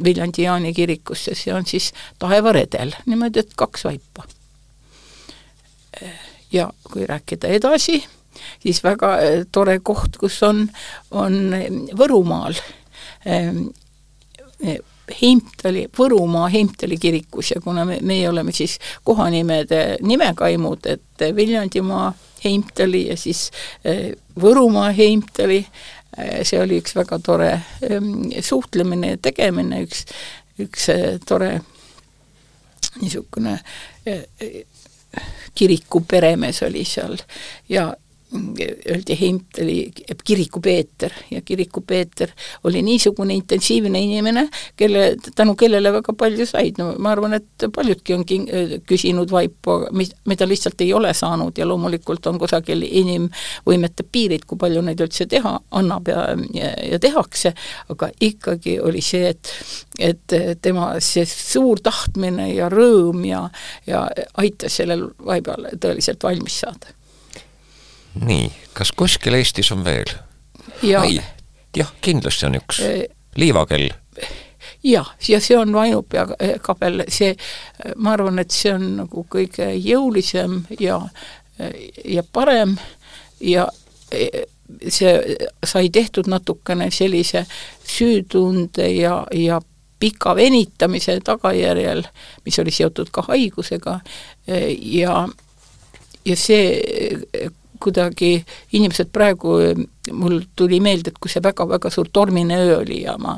Viljandi 0.04 0.42
Jaani 0.42 0.74
kirikusse, 0.74 1.34
see 1.38 1.54
on 1.54 1.66
siis 1.66 1.92
taevaredel, 2.18 2.94
niimoodi, 3.06 3.44
et 3.44 3.56
kaks 3.56 3.84
vaipa. 3.88 4.26
ja 6.52 6.70
kui 6.92 7.06
rääkida 7.06 7.48
edasi, 7.48 8.04
siis 8.62 8.82
väga 8.84 9.14
äh, 9.14 9.42
tore 9.52 9.78
koht, 9.82 10.16
kus 10.20 10.42
on, 10.42 10.68
on 11.10 11.40
Võrumaal 11.98 12.54
ähm, 13.26 13.68
Heimtali, 15.08 15.86
Võrumaa 15.98 16.48
Heimtali 16.52 16.98
kirikus 17.00 17.52
ja 17.54 17.60
kuna 17.64 17.84
me, 17.88 17.98
meie 18.02 18.28
oleme 18.28 18.52
siis 18.52 18.78
kohanimede 19.04 19.98
nimekaimud, 20.02 20.86
et 20.86 21.28
Viljandimaa 21.36 22.12
Heimtali 22.44 23.06
ja 23.08 23.16
siis 23.16 23.50
äh, 23.86 24.10
Võrumaa 24.38 24.92
Heimtali, 24.94 25.64
Äh, 25.64 25.97
see 26.42 26.60
oli 26.62 26.80
üks 26.82 26.96
väga 26.96 27.18
tore 27.24 27.50
ähm, 27.90 28.30
suhtlemine 28.42 29.14
ja 29.14 29.20
tegemine, 29.22 29.82
üks, 29.86 30.04
üks 30.58 30.88
äh, 30.94 31.18
tore 31.26 31.60
niisugune 33.00 33.58
äh, 34.08 34.24
kiriku 35.54 36.02
peremees 36.08 36.62
oli 36.66 36.84
seal. 36.84 37.16
Ja 37.68 37.92
öeldi 38.34 39.16
Heimtali 39.20 39.92
kiriku 40.24 40.60
Peeter 40.60 41.12
ja 41.30 41.40
kiriku 41.40 41.80
Peeter 41.80 42.28
oli 42.64 42.82
niisugune 42.82 43.34
intensiivne 43.34 44.00
inimene, 44.00 44.48
kelle, 44.76 45.16
tänu 45.34 45.54
kellele 45.54 45.92
väga 45.92 46.12
palju 46.12 46.46
said, 46.46 46.76
no 46.78 46.90
ma 46.98 47.12
arvan, 47.14 47.38
et 47.38 47.66
paljudki 47.74 48.14
on 48.14 48.26
king-, 48.28 48.50
küsinud 48.88 49.32
vaipu, 49.32 49.78
mis, 49.96 50.12
mida 50.28 50.48
lihtsalt 50.48 50.80
ei 50.84 50.92
ole 50.92 51.14
saanud 51.14 51.58
ja 51.58 51.66
loomulikult 51.68 52.26
on 52.28 52.38
kusagil 52.38 52.84
inimvõimete 52.84 54.04
piirid, 54.12 54.44
kui 54.46 54.60
palju 54.60 54.84
neid 54.84 55.00
üldse 55.04 55.26
teha 55.30 55.54
annab 55.80 56.12
ja, 56.12 56.28
ja, 56.54 56.74
ja 56.92 57.00
tehakse, 57.00 57.54
aga 57.88 58.10
ikkagi 58.20 58.78
oli 58.80 59.04
see, 59.04 59.32
et 59.32 59.54
et 59.98 60.34
tema 60.62 60.92
see 61.02 61.24
suur 61.26 61.80
tahtmine 61.82 62.52
ja 62.52 62.68
rõõm 62.70 63.24
ja, 63.26 63.48
ja 63.86 64.04
aitas 64.38 64.78
sellel 64.78 65.08
vaibal 65.26 65.66
tõeliselt 65.80 66.22
valmis 66.22 66.60
saada 66.62 66.97
nii, 68.24 68.48
kas 68.76 68.92
kuskil 68.96 69.38
Eestis 69.38 69.72
on 69.72 69.84
veel? 69.84 70.10
ja 70.82 71.02
jah, 71.76 71.90
kindlasti 72.00 72.46
on 72.48 72.58
üks 72.58 72.80
e, 72.84 72.92
liivakell. 73.36 73.90
jah, 74.82 75.10
ja 75.28 75.40
see 75.40 75.58
on 75.58 75.72
Vainupea 75.72 76.26
kabel, 76.62 77.04
see, 77.12 77.34
ma 77.96 78.14
arvan, 78.16 78.38
et 78.42 78.54
see 78.54 78.74
on 78.74 78.86
nagu 79.02 79.26
kõige 79.30 79.70
jõulisem 79.76 80.62
ja, 80.80 81.00
ja 82.04 82.24
parem 82.32 82.76
ja 83.40 83.68
e, 84.12 84.46
see 84.88 85.38
sai 85.64 85.88
tehtud 85.90 86.28
natukene 86.28 86.90
sellise 86.94 87.46
süütunde 87.88 88.88
ja, 88.92 89.22
ja 89.32 89.60
pika 89.98 90.34
venitamise 90.36 91.18
tagajärjel, 91.26 92.04
mis 92.46 92.58
oli 92.62 92.70
seotud 92.70 93.08
ka 93.10 93.24
haigusega 93.26 93.98
ja, 94.46 95.14
ja 96.24 96.36
see 96.36 97.48
kuidagi 97.80 98.44
inimesed 98.72 99.10
praegu, 99.12 99.58
mul 100.12 100.40
tuli 100.56 100.80
meelde, 100.80 101.12
et 101.12 101.18
kui 101.20 101.30
see 101.30 101.42
väga-väga 101.44 101.90
suur 101.92 102.08
tormine 102.12 102.56
öö 102.64 102.78
oli 102.78 103.02
ja 103.02 103.16
ma 103.20 103.36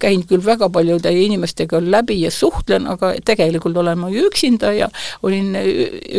käin 0.00 0.24
küll 0.28 0.44
väga 0.44 0.68
paljude 0.72 1.12
inimestega 1.12 1.80
läbi 1.84 2.20
ja 2.22 2.30
suhtlen, 2.30 2.86
aga 2.88 3.12
tegelikult 3.24 3.76
olen 3.76 3.98
ma 4.00 4.10
ju 4.12 4.24
üksinda 4.30 4.72
ja 4.72 4.88
olin 5.22 5.54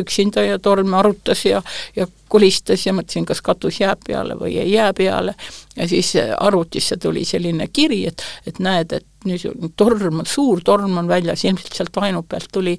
üksinda 0.03 0.45
ja 0.45 0.60
torm 0.60 0.93
arutas 0.93 1.45
ja, 1.45 1.63
ja 1.95 2.08
kolistas 2.30 2.86
ja 2.86 2.93
mõtlesin, 2.93 3.25
kas 3.25 3.41
katus 3.41 3.82
jääb 3.82 4.03
peale 4.08 4.38
või 4.39 4.58
ei 4.62 4.71
jää 4.75 4.93
peale. 4.93 5.36
ja 5.75 5.88
siis 5.88 6.13
arvutisse 6.38 6.97
tuli 6.97 7.25
selline 7.25 7.67
kiri, 7.73 8.06
et, 8.08 8.23
et 8.47 8.60
näed, 8.60 8.93
et 8.93 9.06
niisugune 9.28 9.72
torm, 9.78 10.22
suur 10.26 10.62
torm 10.66 10.98
on 10.98 11.10
väljas, 11.10 11.46
ilmselt 11.46 11.76
sealt 11.78 11.96
vaenu 11.96 12.24
pealt 12.24 12.50
tuli. 12.54 12.78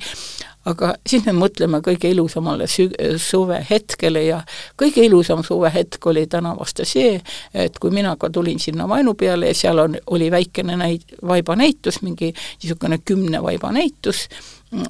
Aga 0.68 0.90
siis 1.06 1.24
me 1.24 1.32
mõtleme 1.32 1.80
kõige 1.84 2.10
ilusamale 2.12 2.66
sü-, 2.68 2.92
suvehetkele 3.22 4.24
ja 4.26 4.40
kõige 4.80 5.04
ilusam 5.06 5.40
suvehetk 5.46 6.06
oli 6.10 6.26
täna 6.28 6.52
vasta 6.58 6.84
see, 6.88 7.16
et 7.54 7.78
kui 7.80 7.94
mina 7.94 8.16
ka 8.20 8.28
tulin 8.34 8.60
sinna 8.60 8.88
vainu 8.90 9.14
peale 9.16 9.52
ja 9.52 9.56
seal 9.56 9.80
on, 9.86 9.96
oli 10.12 10.28
väikene 10.34 10.76
näit-, 10.76 11.16
vaibanäitus, 11.24 12.02
mingi 12.02 12.34
niisugune 12.34 13.00
kümne 13.04 13.40
vaiba 13.42 13.72
näitus, 13.72 14.26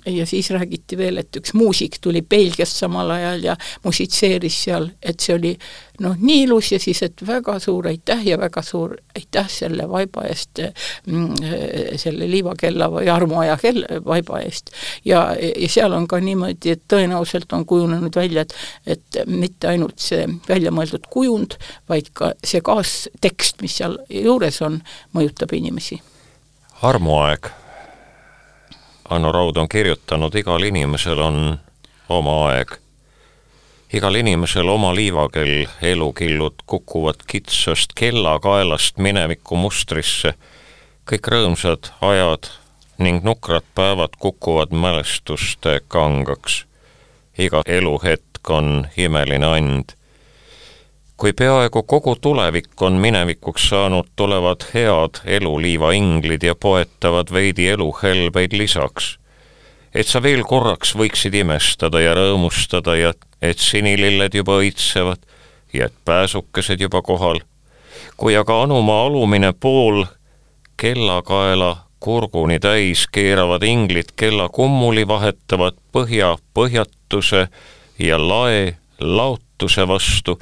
ja 0.06 0.26
siis 0.26 0.50
räägiti 0.50 0.96
veel, 0.98 1.20
et 1.22 1.36
üks 1.36 1.54
muusik 1.54 1.98
tuli 2.00 2.22
Belgiast 2.22 2.76
samal 2.76 3.10
ajal 3.14 3.44
ja 3.44 3.56
musitseeris 3.84 4.56
seal, 4.64 4.88
et 5.02 5.20
see 5.20 5.36
oli 5.36 5.52
noh, 6.02 6.16
nii 6.18 6.42
ilus 6.46 6.72
ja 6.72 6.80
siis, 6.82 7.02
et 7.06 7.22
väga 7.26 7.58
suur 7.62 7.86
aitäh 7.90 8.24
ja 8.26 8.38
väga 8.38 8.62
suur 8.62 8.96
aitäh 9.16 9.46
selle 9.50 9.88
vaiba 9.90 10.24
eest, 10.28 10.62
mm, 11.06 11.36
selle 12.00 12.30
liivakella 12.30 12.90
või 12.92 13.10
armuaja 13.12 13.58
kell, 13.62 13.84
vaiba 14.06 14.42
eest. 14.42 14.72
ja, 15.04 15.28
ja 15.38 15.70
seal 15.70 15.94
on 15.94 16.08
ka 16.10 16.20
niimoodi, 16.22 16.74
et 16.74 16.82
tõenäoliselt 16.90 17.52
on 17.54 17.66
kujunenud 17.66 18.18
välja, 18.18 18.42
et 18.42 18.54
et 18.86 19.20
mitte 19.26 19.68
ainult 19.68 20.00
see 20.02 20.24
väljamõeldud 20.48 21.06
kujund, 21.12 21.58
vaid 21.88 22.10
ka 22.16 22.32
see 22.44 22.62
kaastekst, 22.64 23.62
mis 23.62 23.78
seal 23.78 23.98
juures 24.10 24.62
on, 24.64 24.82
mõjutab 25.14 25.54
inimesi. 25.54 26.00
armuaeg 26.82 27.50
Anno 29.10 29.32
Raud 29.32 29.56
on 29.56 29.68
kirjutanud, 29.68 30.34
igal 30.34 30.62
inimesel 30.62 31.18
on 31.18 31.58
oma 32.08 32.34
aeg. 32.48 32.74
igal 33.92 34.14
inimesel 34.14 34.68
oma 34.68 34.94
liivakell, 34.94 35.64
elukillud 35.82 36.54
kukuvad 36.66 37.24
kitsast 37.26 37.94
kellakaelast 37.96 38.98
mineviku 38.98 39.56
mustrisse, 39.56 40.34
kõik 41.08 41.30
rõõmsad 41.32 41.88
ajad 42.00 42.50
ning 42.98 43.24
nukrad 43.24 43.64
päevad 43.74 44.18
kukuvad 44.18 44.76
mälestuste 44.76 45.80
kangaks. 45.88 46.66
iga 47.38 47.62
eluhetk 47.66 48.50
on 48.50 48.88
imeline 48.96 49.46
and 49.46 49.97
kui 51.18 51.32
peaaegu 51.32 51.82
kogu 51.82 52.16
tulevik 52.16 52.82
on 52.82 52.92
minevikuks 52.92 53.68
saanud, 53.68 54.06
tulevad 54.16 54.62
head 54.74 55.18
eluliiva 55.24 55.92
inglid 55.92 56.42
ja 56.42 56.54
poetavad 56.54 57.32
veidi 57.32 57.68
eluhelbeid 57.68 58.52
lisaks. 58.52 59.18
et 59.94 60.06
sa 60.06 60.22
veel 60.22 60.44
korraks 60.44 60.94
võiksid 60.94 61.34
imestada 61.34 62.00
ja 62.00 62.14
rõõmustada 62.14 62.94
ja 62.96 63.12
et 63.42 63.58
sinililled 63.58 64.34
juba 64.34 64.60
õitsevad 64.62 65.18
ja 65.72 65.86
et 65.86 65.94
pääsukesed 66.04 66.80
juba 66.80 67.02
kohal. 67.02 67.40
kui 68.16 68.36
aga 68.36 68.62
anumaa 68.62 69.06
alumine 69.06 69.52
pool 69.52 70.04
kellakaela 70.76 71.76
kurguni 72.00 72.60
täis 72.60 73.06
keeravad 73.12 73.62
inglid 73.62 74.14
kella 74.16 74.48
kummuli 74.48 75.08
vahetavad 75.08 75.74
põhja 75.92 76.36
põhjatuse 76.54 77.48
ja 77.98 78.28
lae 78.28 78.76
laotuse 79.00 79.88
vastu 79.88 80.38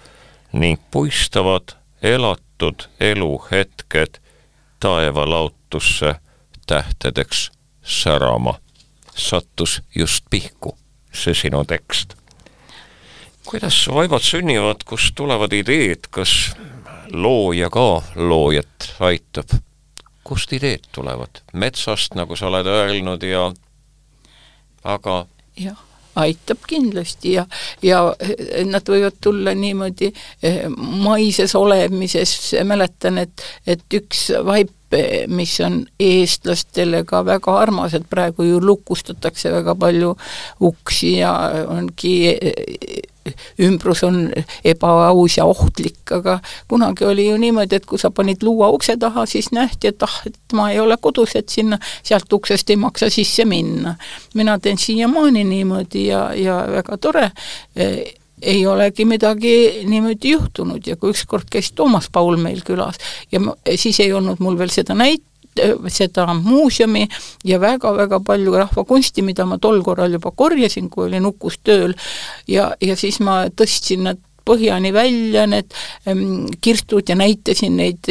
ning 0.56 0.80
puistavad 0.90 1.76
elatud 2.02 2.88
eluhetked 3.00 4.18
taevalautusse 4.80 6.14
tähtedeks 6.66 7.50
särama. 7.82 8.54
sattus 9.16 9.82
just 9.94 10.24
pihku 10.30 10.78
see 11.12 11.34
sinu 11.34 11.64
tekst. 11.64 12.14
kuidas 13.44 13.88
vaibad 13.88 14.20
sünnivad, 14.20 14.84
kust 14.84 15.14
tulevad 15.14 15.52
ideed, 15.52 16.08
kas 16.10 16.52
looja 17.12 17.70
ka 17.70 18.02
loojat 18.14 18.94
aitab? 19.00 19.48
kust 20.24 20.52
ideed 20.52 20.88
tulevad? 20.92 21.42
metsast, 21.52 22.14
nagu 22.14 22.36
sa 22.36 22.46
oled 22.46 22.66
öelnud 22.66 23.22
ja 23.22 23.52
aga 24.84 25.26
jah 25.56 25.85
aitab 26.16 26.64
kindlasti 26.68 27.36
ja, 27.36 27.46
ja 27.84 28.02
nad 28.66 28.88
võivad 28.88 29.18
tulla 29.20 29.54
niimoodi 29.56 30.12
eh, 30.42 30.64
maises 30.76 31.54
olemises, 31.58 32.54
mäletan, 32.64 33.20
et, 33.26 33.46
et 33.66 34.00
üks 34.00 34.30
vaip 34.46 34.72
mis 35.28 35.56
on 35.66 35.80
eestlastele 36.00 37.00
ka 37.10 37.24
väga 37.26 37.56
armas, 37.58 37.94
et 37.94 38.06
praegu 38.10 38.46
ju 38.46 38.60
lukustatakse 38.62 39.50
väga 39.50 39.74
palju 39.74 40.12
uksi 40.62 41.16
ja 41.18 41.32
ongi 41.66 42.14
ümbrus 43.62 44.02
on 44.06 44.20
ebaaus 44.64 45.38
ja 45.38 45.44
ohtlik, 45.44 46.00
aga 46.12 46.38
kunagi 46.68 47.04
oli 47.04 47.28
ju 47.28 47.38
niimoodi, 47.40 47.80
et 47.80 47.86
kui 47.86 47.98
sa 47.98 48.10
panid 48.10 48.42
luua 48.46 48.68
ukse 48.74 48.96
taha, 49.00 49.26
siis 49.26 49.50
nähti, 49.52 49.92
et 49.92 50.02
ah, 50.06 50.20
et 50.26 50.56
ma 50.56 50.70
ei 50.72 50.80
ole 50.80 50.98
kodus, 51.00 51.36
et 51.36 51.48
sinna, 51.48 51.78
sealt 52.02 52.32
uksest 52.32 52.70
ei 52.70 52.76
maksa 52.80 53.10
sisse 53.10 53.44
minna. 53.44 53.96
mina 54.34 54.58
teen 54.58 54.78
siiamaani 54.78 55.44
niimoodi 55.44 56.06
ja, 56.06 56.30
ja 56.34 56.64
väga 56.70 56.96
tore 56.98 57.30
ei 58.42 58.66
olegi 58.66 59.04
midagi 59.04 59.84
niimoodi 59.88 60.30
juhtunud 60.30 60.86
ja 60.86 60.96
kui 60.96 61.14
ükskord 61.14 61.48
käis 61.50 61.72
Toomas 61.72 62.10
Paul 62.12 62.36
meil 62.36 62.60
külas 62.66 63.00
ja 63.32 63.40
ma, 63.40 63.56
siis 63.74 64.00
ei 64.00 64.12
olnud 64.12 64.42
mul 64.44 64.58
veel 64.58 64.72
seda 64.74 64.94
näit-, 64.94 65.24
seda 65.92 66.26
muuseumi 66.34 67.06
ja 67.44 67.60
väga-väga 67.62 68.20
palju 68.26 68.54
rahvakunsti, 68.56 69.24
mida 69.26 69.46
ma 69.48 69.58
tol 69.62 69.82
korral 69.86 70.16
juba 70.16 70.32
korjasin, 70.36 70.90
kui 70.90 71.08
olin 71.08 71.26
Ukus 71.26 71.58
tööl, 71.64 71.94
ja, 72.48 72.70
ja 72.80 72.96
siis 72.96 73.20
ma 73.24 73.44
tõstsin 73.50 74.06
nad 74.06 74.22
põhjani 74.46 74.92
välja, 74.94 75.46
need 75.50 75.74
ähm, 76.06 76.46
kirstud 76.62 77.08
ja 77.10 77.16
näitasin 77.18 77.80
neid 77.80 78.06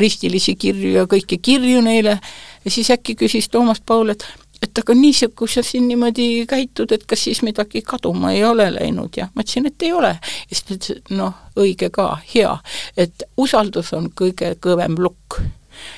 ristilisi 0.00 0.56
kirju 0.56 0.94
ja 0.98 1.04
kõiki 1.10 1.38
kirju 1.44 1.82
neile. 1.84 2.18
Ja 2.64 2.72
siis 2.72 2.88
äkki 2.94 3.18
küsis 3.20 3.50
Toomas 3.52 3.82
Paul, 3.84 4.14
et 4.14 4.24
et 4.64 4.78
aga 4.80 4.94
niisugune, 4.96 5.36
kui 5.36 5.50
sa 5.50 5.62
siin 5.66 5.88
niimoodi 5.90 6.46
käitud, 6.48 6.92
et 6.94 7.02
kas 7.08 7.26
siis 7.26 7.42
midagi 7.44 7.82
kaduma 7.84 8.32
ei 8.32 8.44
ole 8.48 8.70
läinud? 8.72 9.12
Ja 9.16 9.28
ma 9.34 9.44
ütlesin, 9.44 9.68
et 9.68 9.82
ei 9.84 9.92
ole. 9.92 10.14
ja 10.14 10.48
siis 10.52 10.62
ta 10.64 10.76
ütles, 10.78 11.02
et 11.02 11.12
noh, 11.18 11.34
õige 11.60 11.90
ka, 11.92 12.06
hea, 12.34 12.54
et 12.96 13.26
usaldus 13.36 13.92
on 13.92 14.08
kõige 14.16 14.54
kõvem 14.64 14.96
lukk 14.98 15.42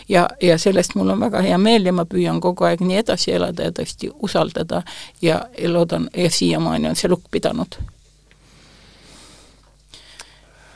ja, 0.09 0.29
ja 0.43 0.59
sellest 0.59 0.95
mul 0.95 1.11
on 1.15 1.21
väga 1.21 1.43
hea 1.45 1.59
meel 1.59 1.87
ja 1.87 1.93
ma 1.93 2.05
püüan 2.05 2.41
kogu 2.41 2.65
aeg 2.69 2.81
nii 2.85 3.01
edasi 3.03 3.33
elada 3.37 3.69
ja 3.69 3.75
tõesti 3.75 4.11
usaldada 4.23 4.83
ja, 5.23 5.43
ja 5.59 5.73
loodan, 5.73 6.09
ja 6.17 6.31
siiamaani 6.31 6.89
on 6.93 6.97
see 6.97 7.11
lukk 7.11 7.31
pidanud. 7.31 7.79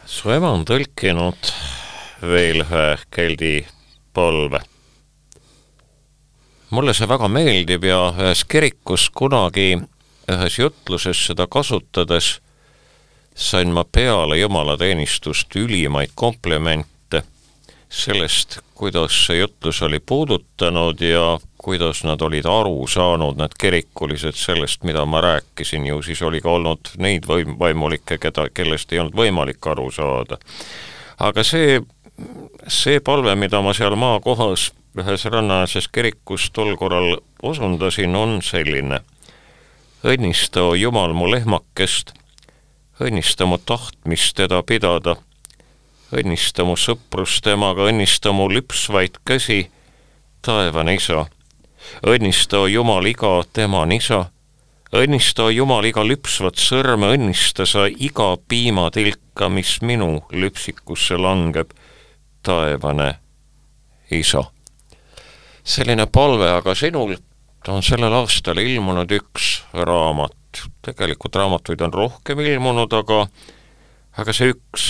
su 0.07 0.31
ema 0.31 0.51
on 0.51 0.65
tõlkinud 0.67 1.53
veel 2.23 2.65
ühe 2.65 2.87
keldi 3.15 3.55
polve. 4.13 4.61
mulle 6.71 6.95
see 6.95 7.09
väga 7.09 7.29
meeldib 7.29 7.85
ja 7.85 8.03
ühes 8.11 8.45
kirikus 8.45 9.09
kunagi 9.11 9.73
ühes 10.31 10.59
jutluses 10.59 11.27
seda 11.27 11.47
kasutades 11.47 12.39
sain 13.35 13.73
ma 13.73 13.85
peale 13.85 14.39
jumalateenistust 14.39 15.57
ülimaid 15.57 16.13
komplimente 16.15 16.90
sellest, 17.91 18.59
kuidas 18.75 19.27
see 19.27 19.41
jutlus 19.41 19.83
oli 19.83 20.01
puudutanud 20.01 21.01
ja 21.01 21.39
kuidas 21.59 22.05
nad 22.05 22.21
olid 22.21 22.47
aru 22.47 22.87
saanud, 22.89 23.37
need 23.37 23.55
kirikulised, 23.61 24.39
sellest, 24.39 24.85
mida 24.87 25.05
ma 25.05 25.21
rääkisin, 25.21 25.87
ju 25.87 26.03
siis 26.03 26.23
oli 26.23 26.41
ka 26.41 26.51
olnud 26.51 26.93
neid 26.99 27.27
vaim-, 27.29 27.59
vaimulikke, 27.59 28.19
keda, 28.19 28.49
kellest 28.55 28.93
ei 28.93 29.03
olnud 29.03 29.17
võimalik 29.17 29.67
aru 29.67 29.91
saada. 29.91 30.39
aga 31.19 31.45
see, 31.45 31.81
see 32.69 33.01
palve, 33.01 33.35
mida 33.35 33.61
ma 33.61 33.75
seal 33.77 33.97
maakohas 33.99 34.71
ühes 34.99 35.25
rannaäärses 35.25 35.89
kirikus 35.89 36.51
tol 36.51 36.77
korral 36.77 37.19
osundasin, 37.43 38.17
on 38.17 38.43
selline. 38.43 39.01
õnnista, 40.05 40.63
Jumal, 40.77 41.13
mu 41.13 41.29
lehmakest, 41.31 42.15
õnnista 43.01 43.47
mu 43.47 43.59
tahtmist 43.59 44.37
teda 44.37 44.63
pidada, 44.63 45.17
õnnista 46.13 46.65
mu 46.67 46.77
sõprust 46.79 47.45
temaga, 47.45 47.87
õnnista 47.91 48.33
mu 48.35 48.49
lüpsvaid 48.51 49.21
käsi, 49.27 49.65
taevane 50.43 50.97
isa. 50.99 51.27
Õnnista, 52.07 52.67
Jumal, 52.69 53.07
iga 53.09 53.41
tema 53.53 53.85
nisa, 53.89 54.27
õnnista, 54.93 55.49
Jumal, 55.55 55.87
iga 55.89 56.05
lüpsvat 56.05 56.61
sõrme, 56.61 57.13
õnnista 57.17 57.67
sa 57.67 57.87
iga 57.89 58.35
piimatilka, 58.49 59.49
mis 59.49 59.79
minu 59.83 60.21
lüpsikusse 60.33 61.19
langeb, 61.19 61.73
taevane 62.43 63.15
isa. 64.11 64.45
selline 65.65 66.07
palve 66.07 66.49
aga 66.51 66.75
sinul, 66.75 67.15
on 67.69 67.83
sellel 67.85 68.13
aastal 68.17 68.59
ilmunud 68.59 69.11
üks 69.13 69.63
raamat, 69.77 70.65
tegelikult 70.83 71.37
raamatuid 71.37 71.81
on 71.85 71.93
rohkem 71.93 72.41
ilmunud, 72.41 72.93
aga 72.93 73.27
aga 74.19 74.33
see 74.35 74.51
üks, 74.55 74.87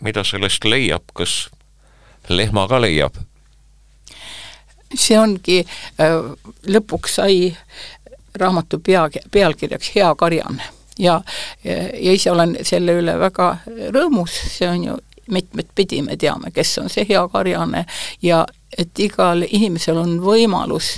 mida 0.00 0.24
sellest 0.24 0.64
leiab, 0.64 1.02
kas 1.14 1.48
lehma 2.28 2.68
ka 2.68 2.80
leiab? 2.80 3.18
see 4.94 5.18
ongi, 5.20 5.60
äh, 6.00 6.16
lõpuks 6.66 7.18
sai 7.18 7.56
raamatu 8.38 8.78
pea, 8.80 9.08
pealkirjaks 9.30 9.90
Hea 9.94 10.14
karjane 10.16 10.64
ja, 10.98 11.22
ja 11.64 12.12
ise 12.12 12.30
olen 12.30 12.56
selle 12.62 12.94
üle 13.00 13.18
väga 13.20 13.50
rõõmus, 13.94 14.32
see 14.56 14.68
on 14.68 14.84
ju 14.84 14.96
mitmet 15.28 15.68
pidi, 15.74 16.00
me 16.02 16.16
teame, 16.16 16.50
kes 16.54 16.78
on 16.82 16.88
see 16.88 17.04
hea 17.08 17.20
karjane 17.28 17.84
ja 18.22 18.46
et 18.78 19.00
igal 19.00 19.44
inimesel 19.44 19.96
on 20.00 20.18
võimalus 20.24 20.94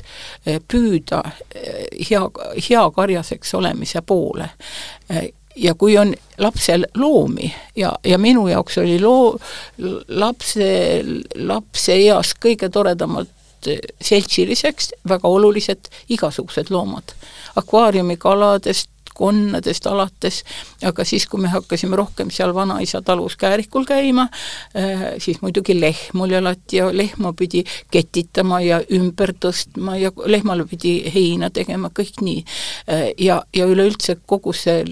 äh, 0.46 0.60
püüda 0.68 1.22
äh, 1.26 1.84
hea, 2.10 2.22
hea 2.68 2.84
karjaseks 2.94 3.54
olemise 3.58 4.02
poole. 4.06 4.50
Ja 5.60 5.74
kui 5.74 5.98
on 5.98 6.14
lapsel 6.38 6.86
loomi 6.96 7.52
ja, 7.76 7.92
ja 8.04 8.18
minu 8.18 8.48
jaoks 8.48 8.78
oli 8.80 8.96
loo, 9.00 9.36
lapse, 10.08 10.70
lapse 11.36 11.96
eas 11.96 12.32
kõige 12.40 12.70
toredamad 12.72 13.28
seltsiliseks 14.00 14.94
väga 15.08 15.28
olulised 15.28 15.90
igasugused 16.08 16.70
loomad. 16.72 17.12
akvaariumikaladest 17.56 18.88
konnadest 19.20 19.86
alates, 19.90 20.42
aga 20.86 21.04
siis, 21.04 21.26
kui 21.28 21.42
me 21.42 21.50
hakkasime 21.52 21.98
rohkem 21.98 22.30
seal 22.32 22.54
vanaisa 22.56 23.02
talus 23.04 23.36
käärikul 23.40 23.84
käima, 23.88 24.28
äh, 24.76 25.04
siis 25.18 25.42
muidugi 25.44 25.76
lehm 25.80 26.24
oli 26.24 26.36
alati 26.38 26.80
ja 26.80 26.88
lehma 26.96 27.32
pidi 27.36 27.64
ketitama 27.92 28.60
ja 28.64 28.80
ümber 28.96 29.34
tõstma 29.44 29.98
ja 30.00 30.12
lehmale 30.24 30.64
pidi 30.70 30.94
heina 31.14 31.50
tegema, 31.50 31.90
kõik 31.94 32.22
nii. 32.24 32.44
Äh, 32.90 33.06
ja, 33.18 33.40
ja 33.56 33.68
üleüldse 33.68 34.16
kogu 34.26 34.54
see 34.56 34.84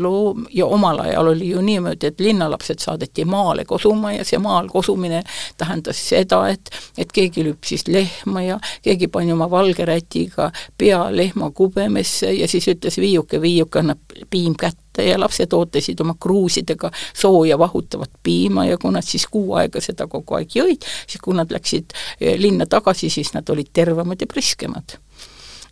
loom 0.00 0.46
ja 0.52 0.66
omal 0.66 1.00
ajal 1.06 1.32
oli 1.32 1.52
ju 1.52 1.62
niimoodi, 1.64 2.12
et 2.12 2.20
linnalapsed 2.20 2.82
saadeti 2.82 3.24
maale 3.24 3.64
kosuma 3.68 4.12
ja 4.12 4.26
see 4.28 4.40
maal 4.42 4.68
kosumine 4.72 5.22
tähendas 5.60 6.00
seda, 6.08 6.44
et 6.52 6.70
et 6.98 7.12
keegi 7.12 7.44
lüpsis 7.46 7.86
lehma 7.88 8.42
ja 8.44 8.58
keegi 8.84 9.08
pani 9.12 9.32
oma 9.32 9.48
valge 9.50 9.84
rätiga 9.88 10.50
pea 10.78 11.00
lehma 11.14 11.50
kubemesse 11.50 12.32
ja 12.32 12.48
siis 12.48 12.68
ütles 12.68 12.98
viiuke, 13.00 13.40
viiuke, 13.40 13.61
niisugune 13.62 13.82
annab 13.82 14.30
piim 14.30 14.54
kätte 14.58 15.06
ja 15.06 15.18
lapsed 15.20 15.52
ootasid 15.52 16.00
oma 16.00 16.14
kruusidega 16.20 16.90
sooja 17.14 17.58
vahutavat 17.58 18.10
piima 18.22 18.66
ja 18.66 18.78
kui 18.78 18.92
nad 18.92 19.06
siis 19.06 19.26
kuu 19.26 19.54
aega 19.54 19.80
seda 19.80 20.06
kogu 20.06 20.34
aeg 20.36 20.50
jõid, 20.54 20.84
siis 21.06 21.22
kui 21.22 21.34
nad 21.34 21.50
läksid 21.52 21.94
eh, 22.20 22.38
linna 22.38 22.66
tagasi, 22.66 23.10
siis 23.10 23.32
nad 23.34 23.48
olid 23.48 23.72
tervemad 23.72 24.20
ja 24.20 24.26
priskemad 24.26 24.98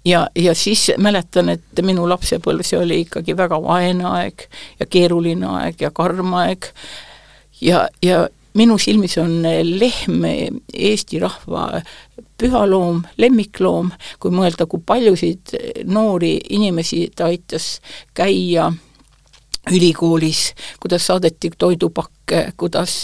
ja, 0.05 0.29
ja 0.37 0.55
siis 0.55 0.91
mäletan, 0.99 1.49
et 1.49 1.83
minu 1.83 2.09
lapsepõlv, 2.09 2.65
see 2.65 2.79
oli 2.79 3.01
ikkagi 3.05 3.37
väga 3.37 3.61
vaene 3.63 4.07
aeg 4.09 4.47
ja 4.81 4.87
keeruline 4.87 5.47
aeg 5.47 5.81
ja 5.81 5.91
karm 5.91 6.35
aeg. 6.35 6.71
Ja, 7.61 7.89
ja 8.03 8.29
minu 8.55 8.79
silmis 8.79 9.17
on 9.21 9.43
lehm 9.43 10.25
Eesti 10.75 11.21
rahva 11.23 11.83
pühaloom, 12.41 13.03
lemmikloom, 13.21 13.91
kui 14.21 14.33
mõelda, 14.35 14.67
kui 14.67 14.83
paljusid 14.87 15.55
noori 15.91 16.37
inimesi 16.57 17.07
ta 17.17 17.29
aitas 17.31 17.79
käia 18.17 18.71
ülikoolis, 19.71 20.55
kuidas 20.81 21.07
saadeti 21.07 21.51
toidupakke, 21.59 22.53
kuidas 22.57 23.03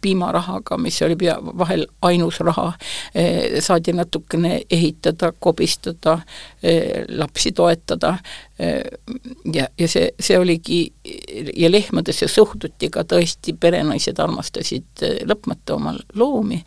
piimarahaga, 0.00 0.76
mis 0.78 1.02
oli 1.02 1.16
pea, 1.16 1.36
vahel 1.58 1.86
ainus 2.02 2.40
raha, 2.40 2.72
eh, 3.14 3.60
saadi 3.62 3.92
natukene 3.92 4.60
ehitada, 4.70 5.32
kobistada, 5.40 6.18
eh, 6.62 7.04
lapsi 7.08 7.52
toetada 7.52 8.18
eh, 8.58 8.82
ja, 9.54 9.68
ja 9.78 9.88
see, 9.88 10.10
see 10.20 10.38
oligi, 10.38 10.80
ja 11.56 11.70
lehmadesse 11.70 12.28
suhtuti 12.28 12.90
ka 12.90 13.04
tõesti, 13.04 13.54
perenaised 13.60 14.18
armastasid 14.18 15.04
lõpmata 15.26 15.76
oma 15.78 15.94
loomi 16.14 16.62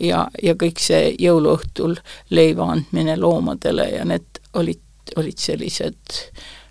ja, 0.00 0.26
ja 0.42 0.54
kõik 0.54 0.80
see 0.80 1.14
jõuluõhtul 1.20 1.98
leiva 2.30 2.70
andmine 2.72 3.16
loomadele 3.20 3.90
ja 3.98 4.04
need 4.08 4.40
olid, 4.54 4.80
olid 5.16 5.38
sellised, 5.38 6.18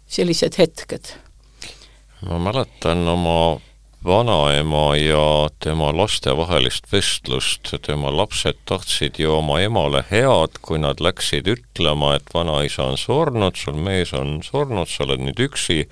sellised 0.07 0.57
hetked 0.57 1.13
ma 2.29 2.39
mäletan 2.39 3.07
oma 3.07 3.59
vanaema 4.05 4.95
ja 4.95 5.49
tema 5.59 5.91
laste 5.97 6.37
vahelist 6.37 6.91
vestlust, 6.91 7.73
tema 7.85 8.11
lapsed 8.17 8.59
tahtsid 8.65 9.19
ju 9.19 9.31
oma 9.37 9.59
emale 9.63 10.03
head, 10.11 10.59
kui 10.61 10.79
nad 10.79 10.99
läksid 11.03 11.47
ütlema, 11.47 12.15
et 12.17 12.33
vanaisa 12.33 12.89
on 12.91 12.97
surnud, 12.97 13.55
sul 13.55 13.79
mees 13.79 14.13
on 14.13 14.39
surnud, 14.43 14.87
sa 14.91 15.07
oled 15.07 15.23
nüüd 15.23 15.43
üksi 15.47 15.83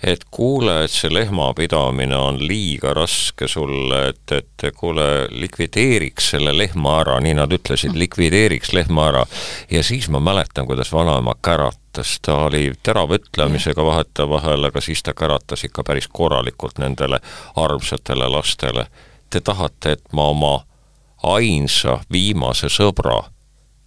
et 0.00 0.22
kuule, 0.32 0.84
et 0.84 0.92
see 0.92 1.10
lehmapidamine 1.12 2.16
on 2.16 2.38
liiga 2.40 2.94
raske 2.96 3.48
sulle, 3.48 4.00
et, 4.14 4.32
et 4.32 4.64
kuule, 4.76 5.28
likvideeriks 5.28 6.30
selle 6.34 6.54
lehma 6.56 6.96
ära, 7.02 7.18
nii 7.20 7.36
nad 7.36 7.52
ütlesid, 7.52 7.96
likvideeriks 8.00 8.72
lehma 8.76 9.10
ära. 9.10 9.26
ja 9.70 9.84
siis 9.84 10.08
ma 10.08 10.22
mäletan, 10.24 10.66
kuidas 10.66 10.92
vanaema 10.92 11.36
käratas, 11.44 11.79
ta 12.22 12.36
oli 12.36 12.72
terava 12.82 13.14
ütlemisega 13.18 13.84
vahetevahel, 13.84 14.64
aga 14.64 14.80
siis 14.80 15.02
ta 15.02 15.14
käratas 15.14 15.64
ikka 15.64 15.82
päris 15.84 16.08
korralikult 16.08 16.78
nendele 16.78 17.20
armsatele 17.56 18.28
lastele. 18.28 18.86
Te 19.30 19.40
tahate, 19.40 19.92
et 19.92 20.12
ma 20.12 20.28
oma 20.30 20.64
ainsa 21.22 21.98
viimase 22.12 22.68
sõbra 22.68 23.22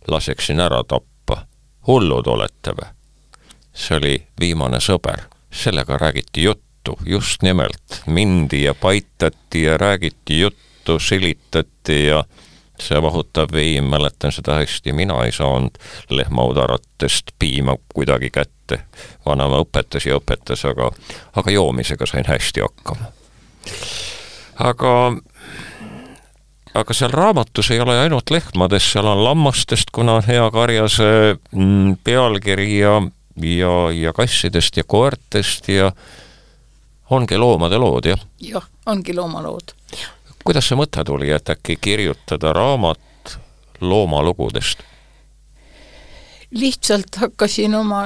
laseksin 0.07 0.59
ära 0.59 0.83
tappa? 0.83 1.45
hullud 1.87 2.27
olete 2.27 2.71
või? 2.71 2.89
see 3.73 3.97
oli 3.97 4.13
viimane 4.39 4.79
sõber 4.79 5.25
sellega 5.53 5.97
räägiti 5.97 6.43
juttu, 6.43 6.97
just 7.05 7.41
nimelt, 7.41 8.01
mindi 8.05 8.63
ja 8.63 8.73
paitati 8.73 9.63
ja 9.63 9.77
räägiti 9.77 10.39
juttu, 10.39 10.99
silitati 10.99 12.05
ja 12.05 12.23
see 12.81 13.01
vahutav 13.01 13.51
vein, 13.53 13.83
mäletan 13.83 14.31
seda 14.31 14.57
hästi, 14.59 14.93
mina 14.93 15.19
ei 15.25 15.31
saanud 15.31 15.77
lehmaudaratest 16.09 17.35
piima 17.39 17.77
kuidagi 17.93 18.29
kätte. 18.29 18.79
vanaema 19.25 19.59
õpetas 19.61 20.07
ja 20.07 20.17
õpetas, 20.17 20.63
aga, 20.65 20.91
aga 21.35 21.51
joomisega 21.51 22.05
sain 22.05 22.25
hästi 22.27 22.61
hakkama. 22.61 23.11
aga 24.59 24.93
aga 26.73 26.93
seal 26.93 27.11
raamatus 27.11 27.71
ei 27.71 27.79
ole 27.79 27.99
ainult 27.99 28.29
lehmadest, 28.29 28.91
seal 28.91 29.07
on 29.07 29.23
lammastest, 29.23 29.91
kuna 29.93 30.15
on 30.19 30.23
hea 30.27 30.51
karjase 30.51 31.37
mm, 31.51 31.97
pealkiri 32.03 32.79
ja 32.79 33.01
ja, 33.41 33.91
ja 33.91 34.13
kassidest 34.13 34.77
ja 34.77 34.83
koertest 34.83 35.67
ja 35.67 35.91
ongi 37.09 37.37
loomade 37.37 37.77
lood, 37.77 38.05
jah? 38.05 38.25
jah, 38.41 38.67
ongi 38.85 39.15
loomalood. 39.15 39.73
Kuidas 40.43 40.67
see 40.67 40.79
mõte 40.79 41.03
tuli, 41.07 41.31
et 41.31 41.49
äkki 41.49 41.77
kirjutada 41.81 42.53
raamat 42.53 43.37
loomalugudest? 43.81 44.89
lihtsalt 46.53 47.15
hakkasin 47.17 47.73
oma 47.75 48.03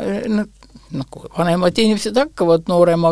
nagu 0.95 1.25
vanemad 1.37 1.77
inimesed 1.77 2.15
hakkavad 2.17 2.67
noorema 2.71 3.11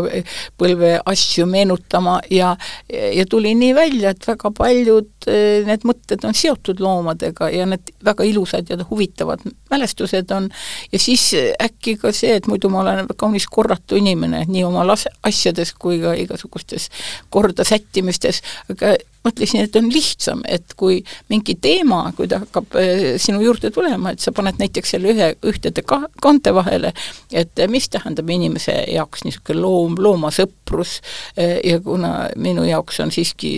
põlve 0.59 0.91
asju 1.11 1.45
meenutama 1.49 2.17
ja, 2.31 2.53
ja 2.89 3.25
tuli 3.29 3.51
nii 3.57 3.73
välja, 3.75 4.13
et 4.15 4.27
väga 4.27 4.51
paljud 4.55 5.27
eh, 5.31 5.65
need 5.67 5.85
mõtted 5.87 6.23
on 6.27 6.37
seotud 6.37 6.79
loomadega 6.83 7.49
ja 7.53 7.67
need 7.69 7.91
väga 8.05 8.27
ilusad 8.27 8.71
ja 8.71 8.79
huvitavad 8.89 9.43
mälestused 9.71 10.31
on 10.35 10.49
ja 10.91 11.01
siis 11.01 11.27
äkki 11.61 11.97
ka 12.01 12.13
see, 12.15 12.37
et 12.39 12.47
muidu 12.51 12.71
ma 12.71 12.83
olen 12.83 13.11
kaunis 13.17 13.47
korratu 13.51 13.99
inimene 13.99 14.45
nii 14.47 14.63
oma 14.67 14.85
las-, 14.87 15.09
asjades 15.23 15.73
kui 15.79 15.99
ka 16.03 16.15
igasugustes 16.19 16.89
korda 17.33 17.67
sättimistes, 17.67 18.41
aga 18.71 18.95
mõtlesin, 19.25 19.65
et 19.65 19.75
on 19.79 19.89
lihtsam, 19.91 20.41
et 20.47 20.75
kui 20.77 21.01
mingi 21.31 21.57
teema, 21.61 22.01
kui 22.17 22.29
ta 22.31 22.41
hakkab 22.43 22.77
eh, 22.81 23.05
sinu 23.21 23.41
juurde 23.43 23.71
tulema, 23.73 24.13
et 24.13 24.23
sa 24.23 24.33
paned 24.35 24.59
näiteks 24.61 24.95
selle 24.95 25.13
ühe, 25.13 25.31
ühtede 25.45 25.83
ka-, 25.87 26.05
kaante 26.21 26.53
vahele, 26.55 26.93
et 27.33 27.65
mis 27.71 27.89
tähendab 27.91 28.29
inimese 28.29 28.77
jaoks 28.93 29.25
niisugune 29.25 29.61
loom, 29.61 29.99
loomasõprus 30.01 30.99
eh, 31.37 31.59
ja 31.65 31.79
kuna 31.83 32.29
minu 32.35 32.65
jaoks 32.67 33.01
on 33.03 33.13
siiski 33.15 33.55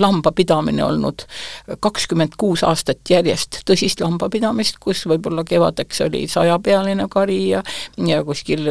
lambapidamine 0.00 0.84
olnud 0.84 1.26
kakskümmend 1.80 2.36
kuus 2.40 2.64
aastat 2.66 3.02
järjest 3.10 3.62
tõsist 3.68 4.02
lambapidamist, 4.04 4.80
kus 4.82 5.04
võib-olla 5.10 5.44
kevadeks 5.48 6.02
oli 6.06 6.26
sajapealine 6.30 7.06
kari 7.10 7.42
ja 7.48 7.62
ja 8.06 8.24
kuskil 8.24 8.66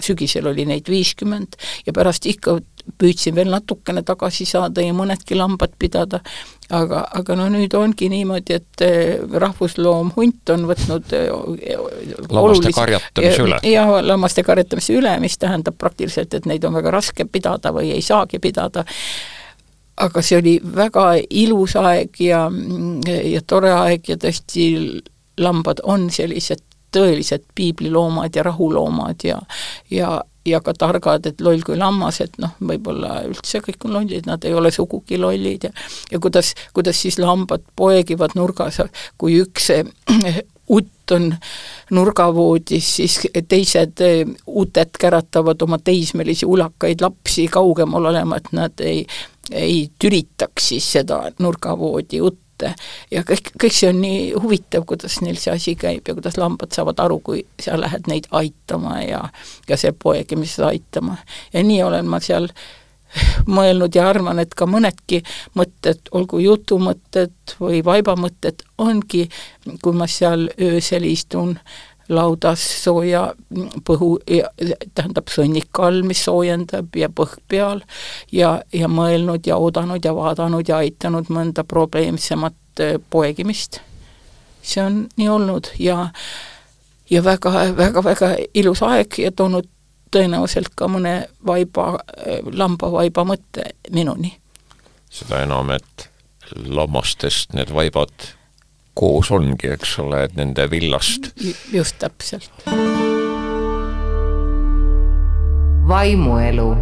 sügisel 0.00 0.46
oli 0.46 0.64
neid 0.68 0.88
viiskümmend 0.90 1.58
ja 1.86 1.92
pärast 1.94 2.26
ikka 2.26 2.58
püüdsin 2.98 3.34
veel 3.36 3.50
natukene 3.52 4.02
tagasi 4.06 4.46
saada 4.48 4.82
ja 4.82 4.94
mõnedki 4.96 5.36
lambad 5.38 5.74
pidada, 5.78 6.18
aga, 6.70 7.04
aga 7.18 7.36
no 7.38 7.46
nüüd 7.52 7.74
ongi 7.78 8.08
niimoodi, 8.10 8.58
et 8.58 8.84
eh, 8.84 9.20
rahvusloom 9.44 10.12
hunt 10.16 10.52
on 10.54 10.66
võtnud 10.70 11.14
eh, 11.18 11.28
lammaste 12.30 12.72
karjatamise 12.74 13.44
üle. 13.46 13.60
jah, 13.70 13.92
lammaste 14.02 14.46
karjatamise 14.46 14.96
üle, 14.98 15.14
mis 15.22 15.38
tähendab 15.38 15.78
praktiliselt, 15.78 16.34
et 16.34 16.48
neid 16.50 16.66
on 16.66 16.74
väga 16.78 16.94
raske 16.94 17.28
pidada 17.30 17.74
või 17.74 17.92
ei 17.94 18.02
saagi 18.02 18.42
pidada 18.42 18.86
aga 19.96 20.22
see 20.24 20.38
oli 20.40 20.58
väga 20.76 21.06
ilus 21.30 21.76
aeg 21.76 22.20
ja, 22.20 22.46
ja 23.06 23.40
tore 23.46 23.72
aeg 23.72 24.08
ja 24.08 24.16
tõesti 24.16 24.66
lambad 25.40 25.82
on 25.84 26.08
sellised 26.10 26.62
tõelised 26.92 27.44
piibliloomad 27.56 28.36
ja 28.36 28.44
rahuloomad 28.46 29.24
ja 29.24 29.38
ja, 29.90 30.20
ja 30.46 30.60
ka 30.60 30.74
targad, 30.74 31.26
et 31.26 31.40
loll 31.40 31.62
kui 31.64 31.76
lammas, 31.78 32.20
et 32.24 32.34
noh, 32.42 32.54
võib-olla 32.60 33.22
üldse 33.28 33.62
kõik 33.64 33.86
on 33.86 33.96
lollid, 33.98 34.26
nad 34.28 34.44
ei 34.44 34.54
ole 34.54 34.72
sugugi 34.74 35.20
lollid 35.20 35.68
ja 35.68 35.74
ja 36.12 36.20
kuidas, 36.20 36.54
kuidas 36.72 37.00
siis 37.02 37.18
lambad 37.22 37.64
poegivad 37.76 38.36
nurgas, 38.36 38.80
kui 39.18 39.40
üks 39.44 39.70
utt 40.76 41.12
on 41.12 41.32
nurgavoodis, 41.90 42.88
siis 42.96 43.18
teised 43.48 44.00
uted 44.46 44.96
käratavad 45.00 45.62
oma 45.62 45.78
teismelisi 45.78 46.46
ulakaid 46.46 47.02
lapsi 47.04 47.48
kaugemal 47.52 48.08
olema, 48.12 48.38
et 48.38 48.52
nad 48.56 48.84
ei, 48.84 49.02
ei 49.50 49.90
türitaks 49.98 50.68
siis 50.68 50.92
seda 50.92 51.24
nurgavoodi 51.38 52.20
utta 52.22 52.42
ette 52.62 52.74
ja 53.10 53.22
kõik, 53.26 53.52
kõik 53.60 53.74
see 53.76 53.90
on 53.90 54.00
nii 54.02 54.20
huvitav, 54.42 54.84
kuidas 54.88 55.20
neil 55.22 55.38
see 55.40 55.52
asi 55.54 55.74
käib 55.78 56.06
ja 56.08 56.14
kuidas 56.16 56.38
lambad 56.40 56.74
saavad 56.74 57.00
aru, 57.02 57.18
kui 57.24 57.42
sa 57.60 57.78
lähed 57.80 58.08
neid 58.10 58.28
aitama 58.30 59.00
ja 59.02 59.24
ja 59.68 59.76
see 59.76 59.92
poegimisest 59.92 60.66
aitama. 60.68 61.16
ja 61.52 61.62
nii 61.62 61.82
olen 61.82 62.08
ma 62.08 62.20
seal 62.20 62.48
mõelnud 63.46 63.94
ja 63.94 64.06
arvan, 64.08 64.38
et 64.40 64.54
ka 64.56 64.64
mõnedki 64.66 65.20
mõtted, 65.58 66.06
olgu 66.16 66.38
jutumõtted 66.40 67.56
või 67.60 67.82
vaibamõtted, 67.84 68.62
ongi, 68.78 69.26
kui 69.82 69.92
ma 69.92 70.08
seal 70.08 70.48
öösel 70.56 71.04
istun 71.04 71.58
laudas 72.12 72.62
sooja 72.82 73.22
põhu, 73.86 74.14
tähendab 74.94 75.30
sõnnik 75.32 75.80
all, 75.82 76.02
mis 76.06 76.24
soojendab 76.26 76.96
ja 76.96 77.08
põhk 77.08 77.40
peal 77.48 77.82
ja, 78.32 78.58
ja 78.72 78.88
mõelnud 78.88 79.46
ja 79.48 79.58
oodanud 79.60 80.04
ja 80.04 80.14
vaadanud 80.16 80.68
ja 80.68 80.82
aitanud 80.82 81.30
mõnda 81.32 81.64
probleemsemat 81.64 82.80
äh, 82.80 82.98
poegimist. 83.10 83.80
see 84.62 84.82
on 84.82 85.06
nii 85.16 85.28
olnud 85.28 85.72
ja 85.78 86.12
ja 87.10 87.24
väga, 87.24 87.52
väga, 87.76 88.04
väga 88.04 88.34
ilus 88.54 88.82
aeg 88.82 89.18
ja 89.18 89.32
toonud 89.32 89.68
tõenäoliselt 90.12 90.74
ka 90.76 90.88
mõne 90.88 91.26
vaiba, 91.46 91.98
äh, 92.16 92.40
lambavaiba 92.52 93.24
mõtte 93.24 93.72
minuni. 93.90 94.36
seda 95.10 95.42
enam, 95.42 95.70
et 95.70 96.08
lammastest 96.66 97.52
need 97.52 97.70
vaibad 97.72 98.32
koos 98.94 99.30
ongi, 99.30 99.72
eks 99.72 99.98
ole, 99.98 100.24
et 100.24 100.34
nende 100.36 100.70
villast. 100.70 101.32
just 101.72 101.98
täpselt. 101.98 102.50
vaimuelu 105.88 106.76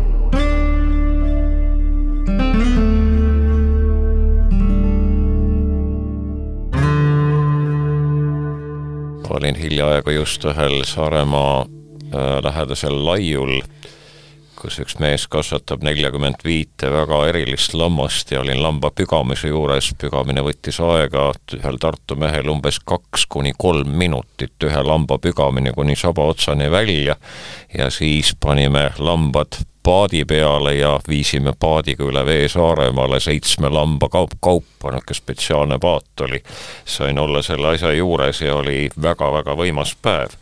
olin 9.31 9.57
hiljaaegu 9.57 10.11
just 10.11 10.45
ühel 10.45 10.83
Saaremaa 10.85 11.61
äh, 11.61 12.43
lähedasel 12.43 13.07
laiul 13.07 13.61
kus 14.61 14.77
üks 14.83 14.99
mees 15.01 15.25
kasvatab 15.33 15.85
neljakümmend 15.87 16.43
viite 16.45 16.91
väga 16.93 17.21
erilist 17.31 17.73
lammast 17.79 18.33
ja 18.35 18.43
olin 18.43 18.61
lamba 18.61 18.91
pügamise 18.93 19.49
juures, 19.49 19.93
pügamine 20.01 20.45
võttis 20.45 20.81
aega 20.85 21.31
ühel 21.57 21.81
Tartu 21.81 22.19
mehel 22.21 22.51
umbes 22.53 22.81
kaks 22.85 23.25
kuni 23.33 23.55
kolm 23.57 23.95
minutit, 24.03 24.57
ühe 24.67 24.83
lamba 24.85 25.17
pügamine 25.23 25.73
kuni 25.77 25.97
saba 25.97 26.29
otsani 26.29 26.69
välja. 26.71 27.17
Ja 27.73 27.89
siis 27.95 28.35
panime 28.41 28.91
lambad 28.99 29.63
paadi 29.83 30.25
peale 30.25 30.75
ja 30.75 31.01
viisime 31.09 31.53
paadiga 31.59 32.05
üle 32.05 32.25
vee 32.27 32.49
Saaremaale 32.49 33.21
seitsme 33.21 33.69
lamba 33.69 34.09
kaup, 34.09 34.35
kaupa, 34.41 34.93
niisugune 34.93 35.17
spetsiaalne 35.17 35.79
paat 35.79 36.21
oli. 36.21 36.43
sain 36.85 37.19
olla 37.19 37.43
selle 37.43 37.69
asja 37.69 37.93
juures 37.93 38.41
ja 38.41 38.57
oli 38.57 38.91
väga-väga 39.03 39.57
võimas 39.57 39.95
päev. 40.03 40.37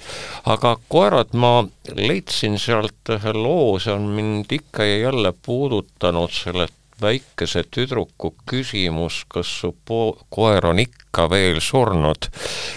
aga 0.47 0.77
koerad, 0.89 1.35
ma 1.35 1.65
leidsin 1.95 2.59
sealt 2.59 3.15
ühe 3.15 3.33
loo, 3.33 3.79
see 3.79 3.93
on 3.93 4.11
mind 4.17 4.53
ikka 4.53 4.85
ja 4.85 4.99
jälle 4.99 5.33
puudutanud, 5.47 6.31
selle 6.31 6.69
väikese 7.03 7.63
tüdruku 7.71 8.35
küsimus, 8.51 9.23
kas 9.29 9.51
su 9.61 9.75
po-, 9.87 10.19
koer 10.35 10.67
on 10.67 10.79
ikka 10.83 11.29
veel 11.31 11.61
surnud 11.63 12.31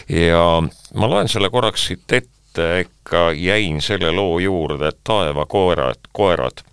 ja 0.10 0.62
ma 0.94 1.10
loen 1.10 1.32
selle 1.32 1.50
korraks 1.50 1.88
siit 1.90 2.06
ette, 2.12 2.41
ikka 2.58 3.32
jäin 3.32 3.82
selle 3.82 4.12
loo 4.12 4.40
juurde, 4.40 4.92
taevakoerad, 5.04 6.00
koerad. 6.12 6.64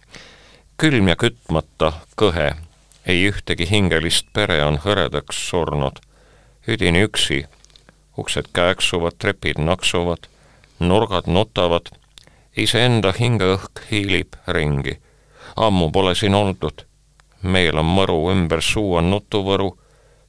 külm 0.77 1.09
ja 1.09 1.17
kütmata 1.17 1.93
kõhe, 2.17 2.55
ei 3.07 3.29
ühtegi 3.31 3.67
hingelist 3.71 4.27
pere 4.33 4.65
on 4.65 4.79
hõredaks 4.79 5.49
surnud. 5.51 5.99
üdini 6.69 7.03
üksi, 7.03 7.45
uksed 8.17 8.51
kääksuvad, 8.53 9.19
trepid 9.19 9.59
naksuvad, 9.59 10.29
nurgad 10.81 11.27
nutavad, 11.27 11.91
iseenda 12.57 13.13
hingeõhk 13.13 13.85
hiilib 13.91 14.37
ringi. 14.47 14.99
ammu 15.57 15.91
pole 15.91 16.15
siin 16.15 16.35
oldud, 16.35 16.85
meel 17.43 17.79
on 17.79 17.87
mõru, 17.87 18.31
ümber 18.33 18.63
suu 18.63 18.97
on 18.97 19.11
nutuvõru, 19.11 19.79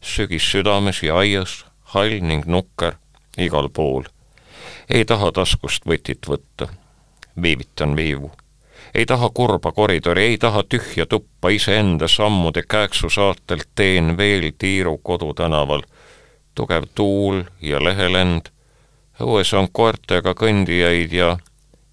sügis 0.02 0.52
südames 0.52 1.04
ja 1.04 1.18
aias, 1.18 1.66
hall 1.84 2.22
ning 2.22 2.46
nukker 2.46 2.96
igal 3.38 3.70
pool 3.70 4.06
ei 4.90 5.06
taha 5.06 5.32
taskust 5.32 5.86
võtit 5.86 6.28
võtta. 6.28 6.68
viivitan 7.42 7.96
viivu. 7.96 8.32
ei 8.96 9.06
taha 9.06 9.30
kurba 9.30 9.72
koridori, 9.72 10.24
ei 10.24 10.38
taha 10.38 10.64
tühja 10.64 11.06
tuppa, 11.06 11.50
iseenda 11.50 12.08
sammude 12.08 12.64
kääksu 12.68 13.10
saatelt 13.10 13.70
teen 13.76 14.18
veel 14.18 14.52
tiiru 14.58 14.98
kodutänaval. 14.98 15.82
tugev 16.56 16.84
tuul 16.96 17.44
ja 17.62 17.84
lehelend, 17.84 18.50
õues 19.22 19.54
on 19.58 19.68
koertega 19.72 20.34
kõndijaid 20.34 21.14
ja 21.14 21.38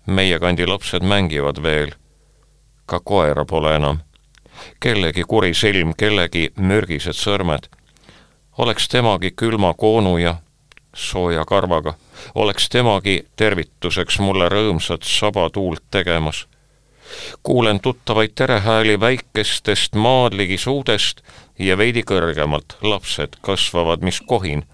meie 0.06 0.38
kandi 0.38 0.66
lapsed 0.66 1.02
mängivad 1.02 1.62
veel. 1.62 1.92
ka 2.86 3.00
koera 3.00 3.44
pole 3.44 3.76
enam. 3.76 3.98
kellegi 4.80 5.22
kuri 5.28 5.54
silm, 5.54 5.94
kellegi 5.94 6.52
mürgised 6.56 7.14
sõrmed. 7.14 7.68
oleks 8.58 8.88
temagi 8.88 9.30
külma 9.30 9.74
koonu 9.74 10.18
ja 10.18 10.36
sooja 10.96 11.44
karvaga, 11.44 11.94
oleks 12.34 12.68
temagi 12.72 13.26
tervituseks 13.36 14.18
mulle 14.18 14.48
rõõmsat 14.48 15.04
sabatuult 15.04 15.82
tegemas. 15.90 16.46
kuulen 17.42 17.80
tuttavaid 17.80 18.32
terehääli 18.34 19.00
väikestest 19.00 19.94
maadligi 19.94 20.58
suudest 20.58 21.20
ja 21.58 21.78
veidi 21.78 22.02
kõrgemalt 22.02 22.76
lapsed 22.82 23.36
kasvavad, 23.40 24.00
mis 24.00 24.20
kohin. 24.20 24.64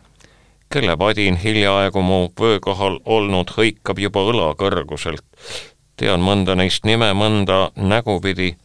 kelle 0.72 0.98
vadin 0.98 1.36
hiljaaegu 1.36 2.02
mu 2.02 2.28
vöökohal 2.40 3.00
olnud 3.04 3.50
hõikab 3.56 3.98
juba 3.98 4.20
õla 4.20 4.54
kõrguselt. 4.54 5.24
tean 5.96 6.20
mõnda 6.20 6.54
neist 6.54 6.84
nime, 6.84 7.12
mõnda 7.12 7.70
nägupidi. 7.76 8.56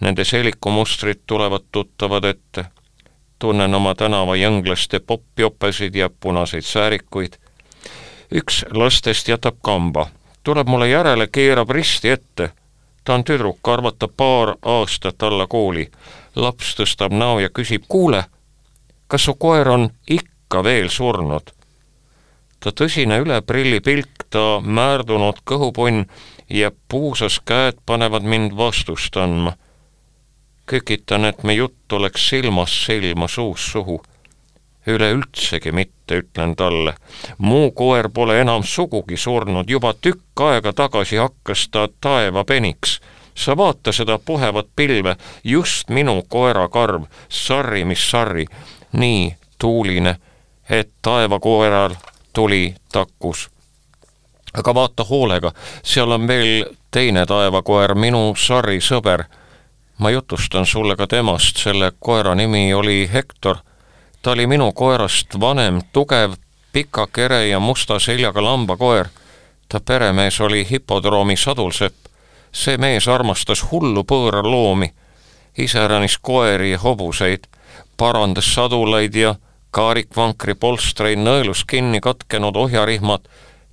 Nende 0.00 0.24
selikumustrid 0.24 1.20
tulevad 1.26 1.62
tuttavad 1.72 2.24
ette 2.24 2.64
tunnen 3.42 3.74
oma 3.74 3.94
tänavajõnglaste 3.98 5.00
popjopesid 5.06 5.94
ja 5.98 6.10
punaseid 6.20 6.62
säärikuid. 6.62 7.32
üks 8.34 8.64
lastest 8.70 9.28
jätab 9.28 9.56
kamba, 9.62 10.06
tuleb 10.44 10.68
mulle 10.68 10.88
järele, 10.88 11.26
keerab 11.26 11.70
risti 11.70 12.08
ette. 12.08 12.50
ta 13.04 13.14
on 13.14 13.24
tüdruk, 13.24 13.68
arvata 13.68 14.08
paar 14.08 14.54
aastat 14.62 15.22
alla 15.22 15.46
kooli. 15.46 15.90
laps 16.36 16.76
tõstab 16.78 17.12
näo 17.12 17.38
ja 17.38 17.48
küsib, 17.48 17.82
kuule, 17.88 18.24
kas 19.06 19.24
su 19.24 19.34
koer 19.34 19.68
on 19.68 19.90
ikka 20.06 20.62
veel 20.64 20.88
surnud? 20.88 21.50
ta 22.60 22.70
tõsine 22.70 23.18
üleprillipilk, 23.24 24.28
ta 24.30 24.60
määrdunud 24.62 25.42
kõhupunn 25.44 26.06
ja 26.50 26.70
puusas 26.88 27.40
käed 27.44 27.82
panevad 27.86 28.22
mind 28.22 28.54
vastust 28.56 29.16
andma. 29.16 29.56
Kükitan, 30.66 31.24
et 31.24 31.42
me 31.42 31.54
jutt 31.54 31.92
oleks 31.92 32.28
silmast 32.28 32.86
silma, 32.86 33.28
suust 33.28 33.72
suhu. 33.72 34.02
üleüldsegi 34.86 35.72
mitte, 35.72 36.16
ütlen 36.16 36.56
talle. 36.56 36.94
mu 37.38 37.70
koer 37.70 38.08
pole 38.14 38.40
enam 38.40 38.62
sugugi 38.64 39.16
surnud, 39.16 39.70
juba 39.70 39.94
tükk 39.94 40.40
aega 40.40 40.72
tagasi 40.72 41.16
hakkas 41.16 41.68
ta 41.68 41.88
taevapeniks. 42.00 43.00
sa 43.34 43.56
vaata 43.56 43.92
seda 43.92 44.18
puhevat 44.18 44.66
pilve, 44.76 45.16
just 45.44 45.88
minu 45.88 46.22
koera 46.28 46.68
karv, 46.68 47.04
sarri 47.28 47.84
mis 47.84 48.10
sarri, 48.10 48.46
nii 48.92 49.36
tuuline, 49.58 50.16
et 50.70 50.90
taevakoeral 51.02 51.94
tuli 52.32 52.74
takkus 52.92 53.48
aga 54.54 54.74
vaata 54.74 55.04
hoolega, 55.04 55.52
seal 55.82 56.10
on 56.12 56.28
veel 56.28 56.64
teine 56.90 57.26
taevakoer, 57.26 57.94
minu 57.94 58.32
Sarri 58.36 58.80
sõber. 58.84 59.24
Ma 59.98 60.10
jutustan 60.10 60.66
sulle 60.66 60.96
ka 60.96 61.06
temast, 61.06 61.56
selle 61.56 61.92
koera 61.98 62.34
nimi 62.34 62.74
oli 62.74 63.10
Hektor. 63.12 63.56
ta 64.22 64.30
oli 64.30 64.46
minu 64.46 64.72
koerast 64.72 65.40
vanem, 65.40 65.80
tugev, 65.92 66.32
pika 66.72 67.06
kere 67.06 67.48
ja 67.48 67.60
musta 67.60 67.98
seljaga 67.98 68.42
lambakoer. 68.42 69.08
ta 69.68 69.80
peremees 69.80 70.40
oli 70.40 70.66
hipodroomi 70.70 71.36
sadulsepp. 71.36 71.96
see 72.52 72.76
mees 72.76 73.08
armastas 73.08 73.64
hullu 73.70 74.04
põõraloomi, 74.04 74.92
iseäranis 75.58 76.18
koeri 76.18 76.70
ja 76.70 76.78
hobuseid, 76.78 77.46
parandas 77.96 78.54
sadulaid 78.54 79.14
ja 79.14 79.34
kaarikvankri 79.70 80.54
polstreid, 80.54 81.18
nõelus 81.18 81.64
kinni 81.64 82.00
katkenud 82.00 82.56
ohjarihmad 82.56 83.28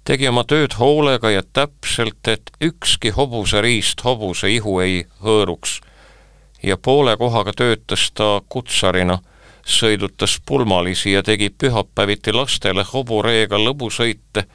tegi 0.10 0.28
oma 0.28 0.42
tööd 0.48 0.74
hoolega 0.80 1.30
ja 1.30 1.44
täpselt, 1.44 2.28
et 2.28 2.52
ükski 2.64 3.12
hobuseriist 3.14 4.02
hobuse 4.04 4.50
ihu 4.50 4.80
ei 4.82 5.04
hõõruks. 5.22 5.80
Ja 6.64 6.78
poole 6.78 7.18
kohaga 7.18 7.54
töötas 7.56 8.12
ta 8.14 8.42
kutsarina, 8.50 9.20
sõidutas 9.66 10.40
pulmalisi 10.46 11.12
ja 11.12 11.24
tegi 11.24 11.50
pühapäeviti 11.50 12.34
lastele 12.34 12.86
hobureega 12.94 13.58
lõbusõite. 13.58 14.46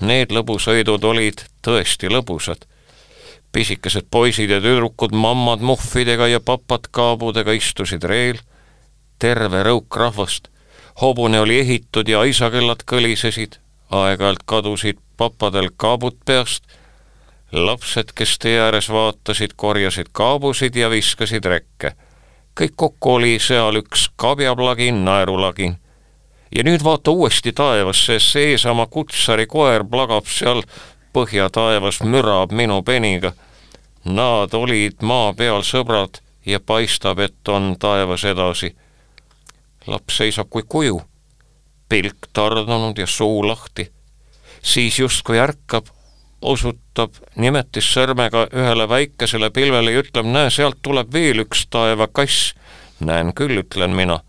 Need 0.00 0.32
lõbusõidud 0.32 1.04
olid 1.04 1.44
tõesti 1.62 2.10
lõbusad. 2.10 2.68
pisikesed 3.52 4.06
poisid 4.10 4.50
ja 4.50 4.60
tüdrukud 4.60 5.12
mammad 5.12 5.60
muhvidega 5.60 6.26
ja 6.26 6.40
papad 6.40 6.88
kaabudega 6.90 7.52
istusid 7.52 8.04
reel, 8.04 8.38
terve 9.18 9.62
rõuk 9.62 9.96
rahvast 9.96 10.48
hobune 11.00 11.40
oli 11.40 11.58
ehitud 11.60 12.08
ja 12.08 12.20
aisakellad 12.20 12.84
kõlisesid, 12.88 13.58
aeg-ajalt 13.90 14.44
kadusid 14.46 15.00
papadel 15.16 15.70
kaabud 15.76 16.18
peast, 16.26 16.64
lapsed, 17.52 18.12
kes 18.14 18.38
tee 18.38 18.60
ääres 18.60 18.88
vaatasid, 18.90 19.50
korjasid 19.56 20.06
kaabusid 20.12 20.76
ja 20.76 20.90
viskasid 20.90 21.44
rekke. 21.44 21.92
kõik 22.60 22.72
kokku 22.76 23.14
oli 23.14 23.38
seal 23.40 23.76
üks 23.76 24.10
kabjaplagin, 24.16 25.04
naerulagin. 25.04 25.76
ja 26.56 26.62
nüüd 26.64 26.84
vaata 26.84 27.10
uuesti 27.10 27.52
taevasse, 27.52 28.18
seesama 28.18 28.86
kutsari 28.86 29.46
koer 29.46 29.84
plagab 29.84 30.26
seal 30.26 30.62
põhjataevas, 31.12 32.02
mürab 32.02 32.52
minu 32.52 32.82
peniga. 32.82 33.32
Nad 34.04 34.54
olid 34.54 35.02
maa 35.02 35.32
peal 35.32 35.62
sõbrad 35.62 36.20
ja 36.46 36.60
paistab, 36.60 37.18
et 37.18 37.48
on 37.48 37.76
taevas 37.78 38.24
edasi. 38.24 38.76
laps 39.86 40.16
seisab 40.16 40.48
kui 40.50 40.62
kuju 40.68 41.02
pilk 41.88 42.28
tardunud 42.32 42.98
ja 42.98 43.06
suu 43.06 43.48
lahti, 43.48 43.92
siis 44.62 44.98
justkui 44.98 45.38
ärkab, 45.38 45.86
osutab 46.42 47.14
nimetissõrmega 47.36 48.46
ühele 48.52 48.88
väikesele 48.88 49.50
pilvele 49.50 49.92
ja 49.92 50.02
ütleb, 50.02 50.26
näe, 50.26 50.50
sealt 50.50 50.80
tuleb 50.82 51.12
veel 51.12 51.44
üks 51.44 51.66
taevakass. 51.70 52.54
näen 53.00 53.32
küll, 53.34 53.62
ütlen 53.62 53.90
mina. 53.90 54.20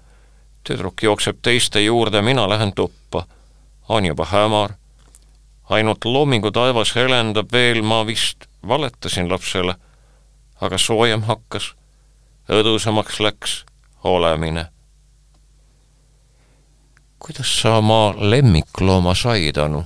tüdruk 0.63 1.03
jookseb 1.03 1.37
teiste 1.41 1.81
juurde, 1.81 2.21
mina 2.21 2.49
lähen 2.49 2.73
tuppa. 2.73 3.25
on 3.89 4.05
juba 4.05 4.25
hämar. 4.25 4.73
ainult 5.69 6.05
loomingu 6.05 6.51
taevas 6.51 6.95
helendab 6.95 7.51
veel, 7.51 7.81
ma 7.81 8.05
vist 8.05 8.45
valetasin 8.67 9.31
lapsele, 9.31 9.75
aga 10.61 10.77
soojem 10.77 11.21
hakkas, 11.21 11.73
õdusamaks 12.49 13.19
läks 13.19 13.65
olemine 14.03 14.73
kuidas 17.23 17.61
sa 17.61 17.77
oma 17.77 18.13
lemmiklooma 18.17 19.15
said, 19.15 19.57
Anu? 19.57 19.85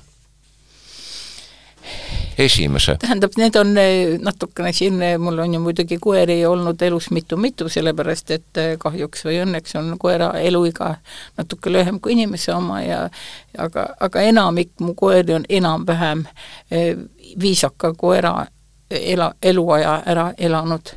Esimese? 2.37 2.97
tähendab, 2.99 3.31
need 3.37 3.55
on 3.55 3.77
eh, 3.77 4.17
natukene 4.19 4.73
siin, 4.73 5.01
eh, 5.01 5.17
mul 5.17 5.39
on 5.39 5.53
ju 5.53 5.59
muidugi 5.59 5.97
koeri 6.01 6.45
olnud 6.45 6.81
elus 6.81 7.09
mitu-mitu, 7.11 7.69
sellepärast 7.69 8.31
et 8.31 8.61
eh, 8.61 8.75
kahjuks 8.79 9.25
või 9.25 9.39
õnneks 9.45 9.77
on 9.79 9.95
koera 9.99 10.31
eluiga 10.39 10.95
natuke 11.37 11.73
lühem 11.73 11.99
kui 11.99 12.17
inimese 12.17 12.53
oma 12.55 12.81
ja 12.81 12.99
aga, 13.57 13.87
aga 13.99 14.21
enamik 14.21 14.71
mu 14.79 14.93
koeri 14.93 15.33
on 15.33 15.47
enam-vähem 15.49 16.27
viisaka 17.39 17.93
koera 17.97 18.45
ela, 18.89 19.33
eluaja 19.43 20.01
ära 20.05 20.31
elanud. 20.37 20.93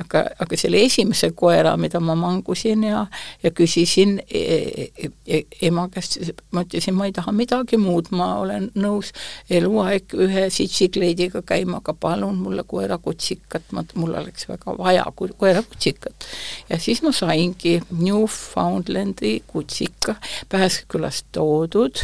Aga, 0.00 0.24
aga 0.40 0.58
selle 0.58 0.80
esimese 0.86 1.30
koera, 1.36 1.74
mida 1.76 2.00
ma 2.00 2.16
mangusin 2.18 2.84
ja, 2.88 3.04
ja 3.42 3.52
küsisin 3.54 4.18
e, 4.30 4.40
e, 4.40 5.10
e, 5.26 5.42
ema 5.68 5.88
käest, 5.92 6.18
ma 6.54 6.64
ütlesin, 6.66 6.96
ma 6.96 7.08
ei 7.08 7.14
taha 7.16 7.34
midagi 7.36 7.78
muud, 7.80 8.10
ma 8.16 8.30
olen 8.40 8.70
nõus 8.78 9.12
eluaeg 9.50 10.14
ühe 10.16 10.46
sitsikleidiga 10.54 11.42
käima, 11.46 11.82
aga 11.82 11.94
palun 11.94 12.40
mulle 12.40 12.64
koerakutsikat, 12.68 13.68
ma, 13.76 13.84
mul 13.98 14.16
oleks 14.22 14.48
väga 14.48 14.76
vaja 14.78 15.06
koerakutsikat. 15.14 16.28
ja 16.70 16.78
siis 16.80 17.02
ma 17.02 17.12
saingi 17.12 17.78
Newfoundlandi 17.90 19.42
kutsika 19.46 20.16
Pääskülast 20.48 21.26
toodud 21.32 22.00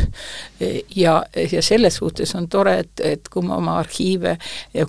ja, 0.97 1.15
ja 1.53 1.63
selles 1.63 1.97
suhtes 1.97 2.35
on 2.35 2.49
tore, 2.49 2.79
et, 2.85 3.01
et 3.01 3.29
kui 3.33 3.43
ma 3.47 3.57
oma 3.57 3.79
arhiive 3.81 4.37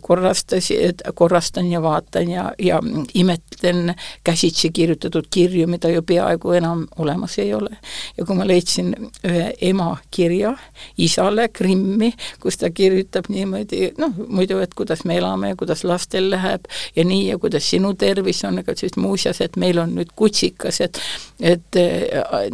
korra 0.02 0.26
korrastasin, 0.26 0.94
korrastan 1.14 1.72
ja 1.72 1.82
vaatan 1.82 2.30
ja, 2.30 2.52
ja 2.60 2.80
imetlen 3.14 3.96
käsitsi 4.24 4.70
kirjutatud 4.72 5.26
kirju, 5.30 5.68
mida 5.68 5.90
ju 5.90 6.02
peaaegu 6.02 6.52
enam 6.52 6.86
olemas 6.98 7.40
ei 7.40 7.54
ole. 7.54 7.78
ja 8.18 8.26
kui 8.26 8.36
ma 8.36 8.48
leidsin 8.48 8.94
ühe 9.24 9.54
ema 9.62 9.98
kirja 10.12 10.56
isale 10.98 11.48
Krimmi, 11.50 12.14
kus 12.40 12.58
ta 12.58 12.70
kirjutab 12.70 13.30
niimoodi, 13.30 13.92
noh, 13.98 14.14
muidu, 14.28 14.60
et 14.64 14.74
kuidas 14.74 15.06
me 15.06 15.18
elame 15.18 15.50
ja 15.54 15.56
kuidas 15.56 15.84
lastel 15.84 16.30
läheb 16.32 16.66
ja 16.96 17.06
nii 17.06 17.28
ja 17.28 17.38
kuidas 17.38 17.70
sinu 17.70 17.94
tervis 17.94 18.44
on, 18.46 18.60
ega 18.60 18.76
siis 18.76 18.98
muuseas, 18.98 19.42
et 19.42 19.58
meil 19.58 19.80
on 19.82 19.96
nüüd 19.96 20.14
kutsikas, 20.16 20.82
et 20.82 21.02
et 21.40 21.80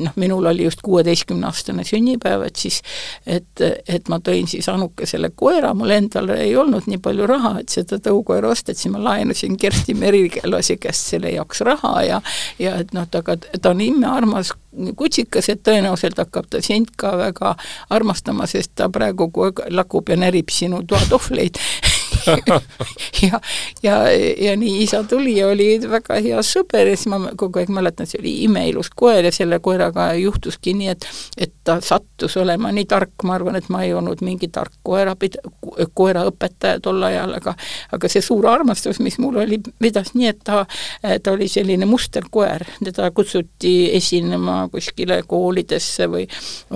noh, 0.02 0.14
minul 0.16 0.46
oli 0.50 0.64
just 0.64 0.82
kuueteistkümne-aastane 0.86 1.84
sünnipäev, 1.86 2.46
et 2.48 2.56
siis 2.56 2.82
et, 3.26 3.62
et 3.88 4.10
ma 4.10 4.18
tõin 4.24 4.50
siis 4.50 4.70
Anukesele 4.72 5.32
koera, 5.36 5.74
mul 5.78 5.94
endal 5.94 6.32
ei 6.36 6.56
olnud 6.58 6.88
nii 6.90 7.02
palju 7.04 7.28
raha, 7.30 7.56
et 7.62 7.74
seda 7.74 8.00
tõukoera 8.02 8.52
osta, 8.52 8.72
et 8.72 8.82
siis 8.82 8.92
ma 8.94 9.02
laenasin 9.04 9.58
Kersti 9.62 9.91
Merilasi 9.94 10.78
käest 10.82 11.14
selle 11.14 11.32
jaoks 11.36 11.62
raha 11.68 11.94
ja 12.08 12.22
ja 12.60 12.76
et 12.82 12.94
noh, 12.94 13.08
ta 13.12 13.24
ka, 13.26 13.38
ta 13.38 13.74
on 13.74 13.82
imearmas 13.82 14.54
kutsikas, 14.96 15.50
et 15.52 15.64
tõenäoliselt 15.68 16.20
hakkab 16.22 16.48
ta 16.50 16.62
sind 16.64 16.94
ka 16.98 17.16
väga 17.20 17.56
armastama, 17.90 18.48
sest 18.48 18.76
ta 18.76 18.90
praegu 18.90 19.28
kogu 19.28 19.50
aeg 19.50 19.66
lakub 19.76 20.10
ja 20.10 20.18
närib 20.20 20.50
sinu 20.54 20.84
toatohvleid 20.88 21.60
ja, 23.28 23.40
ja, 23.84 23.96
ja 24.42 24.56
nii 24.58 24.84
isa 24.84 25.04
tuli 25.04 25.38
ja 25.38 25.48
oli 25.48 25.80
väga 25.90 26.20
hea 26.22 26.42
sõber 26.46 26.92
ja 26.92 26.98
siis 26.98 27.10
ma 27.12 27.34
kogu 27.38 27.62
aeg 27.62 27.72
mäletan, 27.74 28.10
see 28.10 28.22
oli 28.22 28.34
imeilus 28.46 28.92
koer 28.96 29.26
ja 29.28 29.32
selle 29.36 29.60
koeraga 29.64 30.12
juhtuski 30.20 30.74
nii, 30.78 30.92
et 30.96 31.08
et 31.38 31.54
ta 31.64 31.78
sattus 31.82 32.38
olema 32.38 32.72
nii 32.74 32.86
tark, 32.90 33.24
ma 33.24 33.36
arvan, 33.38 33.56
et 33.58 33.70
ma 33.70 33.84
ei 33.86 33.94
olnud 33.94 34.22
mingi 34.26 34.50
tark 34.54 34.74
koerapid-, 34.88 35.40
koeraõpetaja 35.98 36.80
tol 36.84 37.04
ajal, 37.04 37.36
aga 37.38 37.56
aga 37.92 38.12
see 38.12 38.24
suur 38.26 38.48
armastus, 38.50 39.00
mis 39.04 39.18
mul 39.22 39.42
oli, 39.44 39.60
vedas 39.82 40.14
nii, 40.16 40.28
et 40.32 40.42
ta, 40.48 40.64
ta 41.02 41.36
oli 41.36 41.48
selline 41.52 41.86
musterkoer, 41.90 42.66
teda 42.84 43.12
kutsuti 43.16 43.76
esinema 43.98 44.64
kuskile 44.72 45.22
koolidesse 45.28 46.10
või 46.12 46.28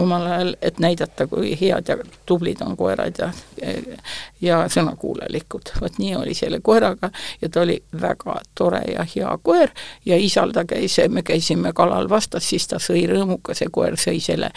omal 0.01 0.27
ajal, 0.29 0.55
et 0.61 0.79
näidata, 0.83 1.27
kui 1.31 1.55
head 1.59 1.91
ja 1.91 1.97
tublid 2.25 2.61
on 2.65 2.77
koerad 2.77 3.21
ja 3.21 3.31
ja 4.41 4.69
sõnakuulelikud. 5.35 5.81
vot 5.81 5.97
nii 5.97 6.15
oli 6.15 6.33
selle 6.33 6.59
koeraga 6.61 7.09
ja 7.41 7.49
ta 7.49 7.61
oli 7.61 7.83
väga 8.01 8.41
tore 8.55 8.81
ja 8.93 9.05
hea 9.15 9.37
koer 9.43 9.69
ja 10.05 10.17
isal 10.17 10.51
ta 10.51 10.65
käis, 10.65 10.97
me 11.09 11.23
käisime 11.23 11.73
kalal 11.73 12.09
vastas, 12.09 12.49
siis 12.49 12.67
ta 12.67 12.77
sõi 12.77 13.07
rõõmuga, 13.07 13.53
see 13.53 13.67
koer 13.71 13.97
sõi 13.97 14.19
selle 14.19 14.51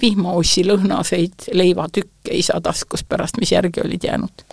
vihmaossi 0.00 0.64
lõhnaseid 0.66 1.48
leivatükke 1.52 2.34
isa 2.34 2.60
taskus 2.60 3.04
pärast, 3.04 3.38
mis 3.40 3.52
järgi 3.52 3.80
olid 3.84 4.04
jäänud. 4.04 4.44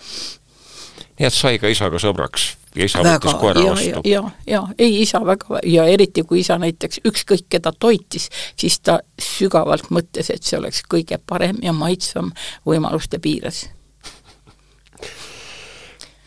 nii 1.18 1.26
et 1.26 1.34
sai 1.34 1.58
ka 1.58 1.68
isaga 1.68 1.98
sõbraks 1.98 2.56
ja 2.74 2.84
isa 2.84 3.02
väga, 3.02 3.18
võttis 3.18 3.40
koera 3.40 3.60
ja, 3.60 3.72
vastu? 3.74 4.00
ja, 4.08 4.22
ja 4.46 4.62
ei, 4.78 5.02
isa 5.02 5.20
väga 5.26 5.60
ja 5.66 5.84
eriti, 5.84 6.22
kui 6.22 6.40
isa 6.40 6.58
näiteks 6.58 7.02
ükskõik 7.04 7.48
keda 7.48 7.72
toitis, 7.72 8.30
siis 8.56 8.80
ta 8.80 9.00
sügavalt 9.20 9.90
mõtles, 9.90 10.30
et 10.30 10.42
see 10.42 10.58
oleks 10.58 10.82
kõige 10.88 11.18
parem 11.26 11.58
ja 11.62 11.72
maitsvam 11.72 12.32
võimaluste 12.66 13.18
piires. 13.18 13.68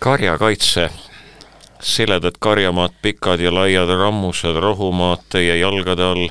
Karjakaitse. 0.03 0.89
Siledad 1.81 2.35
karjamaad, 2.39 2.91
pikad 3.01 3.39
ja 3.39 3.53
laiad 3.55 3.87
rammused, 3.87 4.55
rohumaad 4.59 5.21
teie 5.31 5.55
jalgade 5.57 6.03
all. 6.03 6.25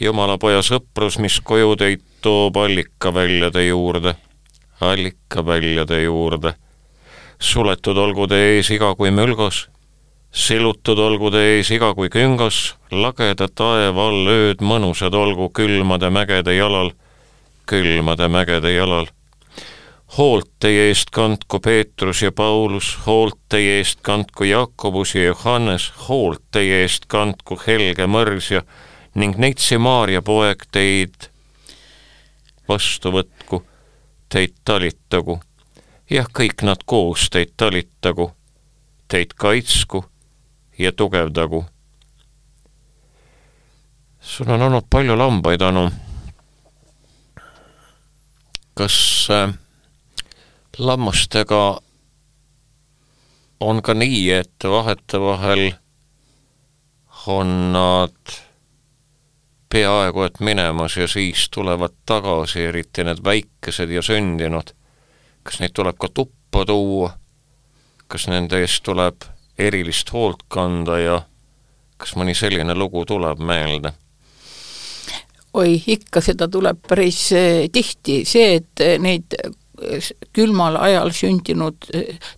Jumalapoja 0.00 0.64
sõprus, 0.66 1.20
mis 1.22 1.36
koju 1.46 1.76
teid 1.78 2.02
toob 2.26 2.58
allikaväljade 2.58 3.62
juurde, 3.68 4.16
allikaväljade 4.80 6.02
juurde. 6.02 6.54
suletud 7.38 7.98
olgu 7.98 8.26
teie 8.26 8.56
ees 8.56 8.70
iga 8.70 8.94
kui 8.94 9.10
mülgos, 9.10 9.68
silutud 10.30 10.98
olgu 10.98 11.30
teie 11.30 11.56
ees 11.56 11.70
iga 11.70 11.94
kui 11.94 12.10
küngos, 12.10 12.74
lageda 12.90 13.48
taeva 13.48 14.08
all 14.08 14.26
ööd 14.26 14.62
mõnusad 14.62 15.14
olgu 15.14 15.50
külmade 15.50 16.10
mägede 16.10 16.54
jalal, 16.54 16.92
külmade 17.66 18.28
mägede 18.28 18.74
jalal. 18.74 19.06
Hoolt 20.18 20.50
teie 20.60 20.88
eest 20.88 21.10
kandku 21.10 21.60
Peetrus 21.60 22.22
ja 22.22 22.32
Paulus, 22.32 22.98
hoolt 23.06 23.38
teie 23.48 23.78
eest 23.78 24.00
kandku 24.04 24.44
Jakobus 24.44 25.14
ja 25.14 25.24
Johannes, 25.24 25.92
hoolt 26.08 26.42
teie 26.50 26.82
eest 26.82 27.06
kandku 27.08 27.56
Helge 27.66 28.06
Mõrs 28.06 28.50
ja 28.52 28.62
ning 29.14 29.38
neitsi 29.40 29.78
Maarja 29.78 30.22
poeg 30.22 30.66
teid 30.72 31.28
vastu 32.68 33.12
võtku, 33.12 33.62
teid 34.28 34.54
talitagu, 34.64 35.38
jah, 36.10 36.28
kõik 36.28 36.64
nad 36.64 36.84
koos 36.84 37.30
teid 37.32 37.56
talitagu, 37.56 38.30
teid 39.08 39.32
kaitsku 39.36 40.04
ja 40.78 40.92
tugevdagu. 40.92 41.64
sul 44.20 44.50
on 44.50 44.62
olnud 44.62 44.84
palju 44.90 45.16
lambaid, 45.18 45.62
Anu. 45.62 45.90
kas 48.74 49.28
äh, 49.30 49.52
lammastega 50.86 51.80
on 53.60 53.82
ka 53.82 53.94
nii, 53.94 54.30
et 54.30 54.64
vahetevahel 54.64 55.72
on 57.26 57.72
nad 57.72 58.32
peaaegu 59.72 60.22
et 60.22 60.40
minemas 60.40 60.96
ja 60.96 61.08
siis 61.08 61.48
tulevad 61.54 61.94
tagasi, 62.06 62.60
eriti 62.60 63.04
need 63.04 63.22
väikesed 63.24 63.90
ja 63.90 64.02
sündinud. 64.02 64.74
kas 65.42 65.60
neid 65.60 65.72
tuleb 65.74 65.96
ka 65.98 66.08
tuppa 66.14 66.64
tuua? 66.66 67.12
kas 68.08 68.28
nende 68.28 68.60
eest 68.60 68.82
tuleb 68.82 69.24
erilist 69.58 70.12
hoolt 70.12 70.42
kanda 70.48 70.98
ja 70.98 71.22
kas 71.96 72.16
mõni 72.16 72.34
selline 72.34 72.74
lugu 72.74 73.04
tuleb 73.04 73.38
meelde? 73.38 73.92
oi, 75.54 75.82
ikka 75.86 76.20
seda 76.20 76.48
tuleb 76.48 76.82
päris 76.88 77.32
eh, 77.32 77.68
tihti, 77.72 78.24
see, 78.28 78.54
et 78.60 78.84
neid 78.98 79.38
külmal 80.32 80.76
ajal 80.80 81.10
sündinud 81.14 81.88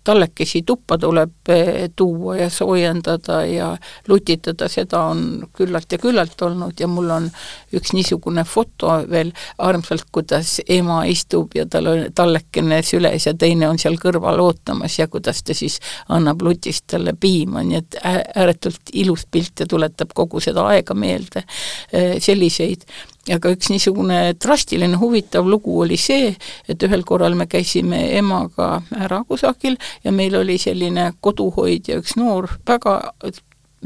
tallekesi 0.05 0.63
tuppa 0.67 0.99
tuleb 0.99 1.53
eh, 1.53 1.91
tuua 1.97 2.37
ja 2.37 2.51
soojendada 2.51 3.45
ja 3.47 3.71
lutitada, 4.09 4.69
seda 4.69 5.05
on 5.13 5.45
küllalt 5.57 5.93
ja 5.93 5.99
küllalt 5.99 6.43
olnud 6.43 6.81
ja 6.81 6.89
mul 6.89 7.11
on 7.11 7.31
üks 7.79 7.95
niisugune 7.97 8.45
foto 8.49 8.97
veel 9.11 9.33
armsalt, 9.59 10.07
kuidas 10.13 10.59
ema 10.69 11.03
istub 11.11 11.55
ja 11.57 11.67
tal 11.71 11.91
on 11.91 12.05
tallekene 12.15 12.83
süles 12.87 13.29
ja 13.29 13.35
teine 13.39 13.69
on 13.69 13.81
seal 13.81 13.99
kõrval 14.01 14.43
ootamas 14.45 14.99
ja 14.99 15.09
kuidas 15.09 15.43
ta 15.43 15.57
siis 15.57 15.81
annab 16.09 16.43
lutist 16.43 16.87
talle 16.93 17.17
piima, 17.21 17.65
nii 17.65 17.81
et 17.81 17.99
ääretult 18.03 18.93
ilus 18.93 19.27
pilt 19.31 19.65
ja 19.65 19.67
tuletab 19.71 20.15
kogu 20.15 20.41
seda 20.41 20.69
aega 20.75 20.95
meelde. 20.95 21.45
Eh, 21.93 22.17
selliseid 22.23 22.87
aga 23.33 23.55
üks 23.55 23.71
niisugune 23.73 24.19
drastiline 24.41 24.99
huvitav 25.01 25.49
lugu 25.49 25.79
oli 25.85 25.97
see, 26.01 26.35
et 26.69 26.83
ühel 26.85 27.05
korral 27.09 27.37
me 27.39 27.47
käisime 27.51 28.03
emaga 28.19 28.83
ära 29.07 29.23
kusagil 29.29 29.79
ja 30.05 30.13
meil 30.13 30.37
oli 30.37 30.59
selline 30.61 31.11
koduhoidja, 31.25 32.01
üks 32.03 32.19
noor, 32.21 32.51
väga 32.69 32.99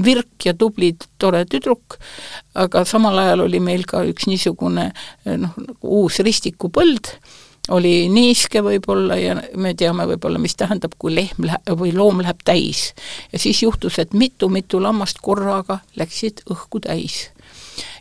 virk 0.05 0.47
ja 0.47 0.55
tubli, 0.55 0.93
tore 1.19 1.45
tüdruk, 1.51 1.99
aga 2.55 2.85
samal 2.89 3.19
ajal 3.19 3.47
oli 3.49 3.61
meil 3.61 3.85
ka 3.89 4.05
üks 4.09 4.29
niisugune 4.31 4.91
noh, 5.27 5.59
nagu 5.59 5.95
uus 6.03 6.21
ristikupõld, 6.25 7.13
oli 7.75 8.09
niiske 8.09 8.63
võib-olla 8.65 9.17
ja 9.21 9.35
me 9.61 9.75
teame 9.77 10.07
võib-olla, 10.09 10.41
mis 10.41 10.57
tähendab, 10.57 10.95
kui 10.99 11.13
lehm 11.15 11.49
läheb 11.51 11.81
või 11.81 11.93
loom 11.97 12.23
läheb 12.25 12.41
täis. 12.45 12.93
ja 13.33 13.39
siis 13.39 13.63
juhtus, 13.63 13.99
et 13.99 14.15
mitu-mitu 14.15 14.81
lammast 14.83 15.21
korraga 15.23 15.81
läksid 15.97 16.47
õhku 16.51 16.81
täis 16.81 17.27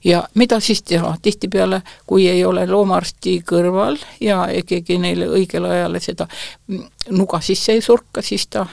ja 0.03 0.23
mida 0.33 0.59
siis 0.59 0.83
teha, 0.83 1.15
tihtipeale 1.21 1.81
kui 2.07 2.27
ei 2.29 2.45
ole 2.45 2.65
loomaarsti 2.67 3.41
kõrval 3.49 3.97
ja 4.21 4.45
keegi 4.65 4.97
neile 5.01 5.27
õigel 5.27 5.65
ajal 5.65 5.99
seda 6.01 6.27
nuga 7.09 7.41
sisse 7.41 7.75
ei 7.77 7.81
surka, 7.81 8.21
siis 8.21 8.47
ta 8.47 8.65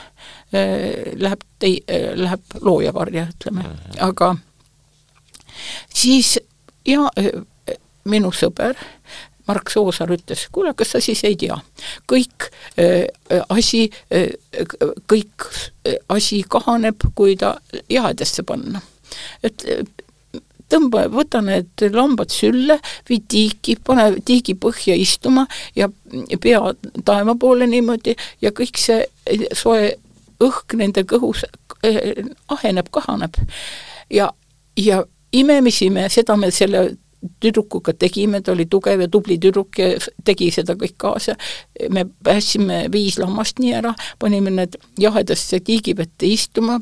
läheb 0.55 1.45
tei- 1.59 1.83
äh,, 1.91 2.13
läheb 2.19 2.59
loojavarja, 2.61 3.27
ütleme, 3.35 3.65
aga 4.05 4.35
siis 5.95 6.39
ja 6.87 7.09
äh, 7.19 7.31
minu 8.05 8.33
sõber 8.35 8.77
Mark 9.49 9.69
Soosaar 9.71 10.09
ütles, 10.15 10.47
kuule, 10.53 10.73
kas 10.77 10.95
sa 10.95 11.01
siis 11.05 11.21
ei 11.29 11.37
tea, 11.37 11.57
kõik 12.11 12.49
äh, 12.81 13.05
asi 13.53 13.87
äh,, 14.13 14.33
kõik 15.11 15.49
äh, 15.85 15.99
asi 16.09 16.43
kahaneb, 16.49 17.11
kui 17.15 17.37
ta 17.37 17.59
jahedesse 17.93 18.43
panna. 18.47 18.81
et 19.43 19.63
tõmba, 20.73 21.05
võta 21.13 21.43
need 21.45 21.85
lambad 21.93 22.33
sülle, 22.33 22.79
vii 23.09 23.21
tiiki, 23.29 23.77
pane 23.85 24.09
tiigi 24.27 24.57
põhja 24.59 24.97
istuma 24.99 25.45
ja 25.77 25.91
pea 26.41 26.63
taeva 27.05 27.37
poole 27.39 27.69
niimoodi 27.71 28.17
ja 28.43 28.51
kõik 28.57 28.81
see 28.81 29.05
soe 29.53 29.93
õhk 30.43 30.77
nende 30.79 31.05
kõhus 31.09 31.45
eh, 31.83 32.25
aheneb, 32.49 32.91
kahaneb. 32.91 33.37
ja, 34.11 34.31
ja 34.77 35.05
imemisi 35.33 35.91
me, 35.91 36.09
seda 36.09 36.37
me 36.37 36.51
selle 36.51 36.97
tüdrukuga 37.41 37.93
tegime, 37.99 38.41
ta 38.43 38.53
oli 38.53 38.67
tugev 38.71 39.01
ja 39.05 39.09
tubli 39.09 39.37
tüdruk 39.41 39.79
ja 39.79 39.89
tegi 40.25 40.51
seda 40.55 40.77
kõik 40.79 40.97
kaasa. 40.99 41.37
me 41.91 42.07
päästsime 42.25 42.85
viis 42.93 43.19
lammast 43.19 43.59
nii 43.59 43.73
ära, 43.75 43.95
panime 44.19 44.51
need 44.51 44.77
jahedasse 45.01 45.61
tiigivette 45.61 46.27
istuma, 46.27 46.79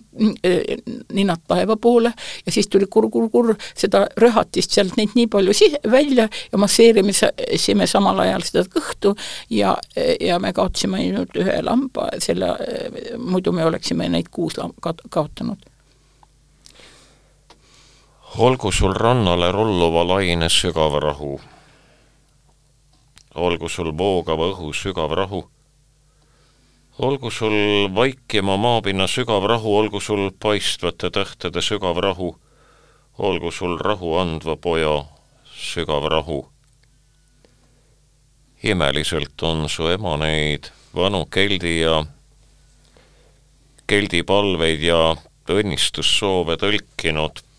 ninad 1.12 1.43
taeva 1.49 1.76
poole 1.76 2.12
ja 2.47 2.53
siis 2.53 2.68
tuli 2.68 2.86
kurr-kurr-kurr 2.86 3.55
seda 3.74 4.07
röhatist 4.16 4.70
sealt 4.70 4.97
neid 4.97 5.16
nii 5.18 5.26
palju 5.32 5.55
si-, 5.57 5.74
välja 5.90 6.28
ja 6.53 6.59
masseerimisime 6.59 7.86
samal 7.86 8.22
ajal 8.26 8.47
seda 8.47 8.64
kõhtu 8.72 9.16
ja, 9.51 9.76
ja 10.20 10.38
me 10.43 10.53
kaotasime 10.53 11.03
ainult 11.03 11.36
ühe 11.36 11.59
lamba, 11.62 12.09
selle, 12.22 12.55
muidu 13.18 13.53
me 13.53 13.66
oleksime 13.66 14.09
neid 14.12 14.30
kuus 14.30 14.59
lamba 14.61 14.95
kaotanud 15.11 15.72
olgu 18.39 18.72
sul 18.72 18.95
rannale 18.95 19.53
rulluva 19.53 20.05
laine 20.09 20.49
sügav 20.49 20.97
rahu. 21.03 21.41
olgu 23.35 23.68
sul 23.68 23.93
voogava 23.93 24.49
õhu 24.53 24.72
sügav 24.72 25.12
rahu. 25.12 25.45
olgu 26.99 27.30
sul 27.30 27.89
vaikima 27.95 28.57
maapinna 28.57 29.07
sügav 29.07 29.45
rahu, 29.45 29.76
olgu 29.76 30.01
sul 30.01 30.30
paistvate 30.30 31.11
tähtede 31.11 31.61
sügav 31.61 32.01
rahu. 32.01 32.37
olgu 33.18 33.51
sul 33.53 33.78
rahu 33.78 34.16
andva 34.16 34.57
poja 34.57 35.05
sügav 35.53 36.09
rahu. 36.09 36.49
imeliselt 38.62 39.43
on 39.43 39.68
su 39.68 39.89
ema 39.89 40.16
neid 40.16 40.72
vanu 40.95 41.26
keldi 41.26 41.80
ja 41.80 42.05
keldi 43.87 44.22
palveid 44.22 44.80
ja 44.80 45.16
õnnistussoove 45.49 46.57
tõlkinud 46.57 47.51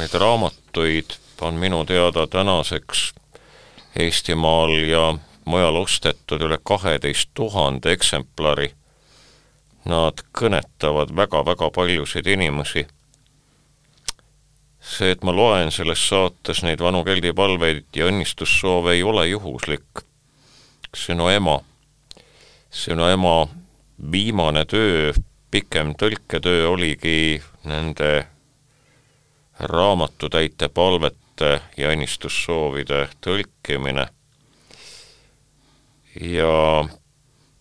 Neid 0.00 0.14
raamatuid 0.14 1.10
on 1.40 1.54
minu 1.54 1.84
teada 1.84 2.26
tänaseks 2.26 3.12
Eestimaal 3.98 4.70
ja 4.88 5.18
mujal 5.44 5.76
ostetud 5.76 6.40
üle 6.40 6.56
kaheteist 6.64 7.28
tuhande 7.34 7.92
eksemplari. 7.92 8.70
Nad 9.84 10.24
kõnetavad 10.38 11.12
väga-väga 11.16 11.68
paljusid 11.76 12.26
inimesi. 12.32 12.86
see, 14.80 15.10
et 15.10 15.22
ma 15.22 15.36
loen 15.36 15.68
selles 15.70 16.08
saates 16.08 16.62
neid 16.62 16.80
vanu 16.80 17.04
keldipalveid 17.04 17.92
ja 17.96 18.08
õnnistussoove, 18.08 18.96
ei 18.96 19.02
ole 19.02 19.28
juhuslik. 19.28 20.04
sinu 20.96 21.28
ema, 21.28 21.60
sinu 22.70 23.04
ema 23.04 23.48
viimane 24.12 24.64
töö, 24.64 25.12
pikem 25.50 25.94
tõlketöö 25.94 26.68
oligi 26.68 27.42
nende 27.64 28.26
raamatutäite 29.60 30.68
palvete 30.68 31.60
ja 31.76 31.90
õnnistussoovide 31.92 33.06
tõlkimine. 33.24 34.06
Ja 36.20 36.84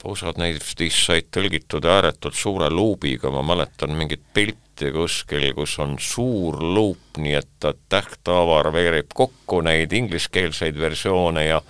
osad 0.04 0.40
neist 0.40 0.82
said 0.96 1.30
tõlgitud 1.36 1.86
ääretult 1.86 2.36
suure 2.36 2.70
luubiga, 2.72 3.32
ma 3.32 3.44
mäletan 3.44 3.94
mingit 3.98 4.24
pilti 4.34 4.92
kuskil, 4.96 5.52
kus 5.54 5.76
on 5.84 5.98
suur 6.00 6.58
luup, 6.64 7.20
nii 7.20 7.36
et 7.36 7.50
ta 7.60 7.74
tähthaavar 7.90 8.72
veereb 8.74 9.12
kokku 9.14 9.62
neid 9.62 9.94
ingliskeelseid 9.94 10.80
versioone 10.80 11.46
ja 11.46 11.62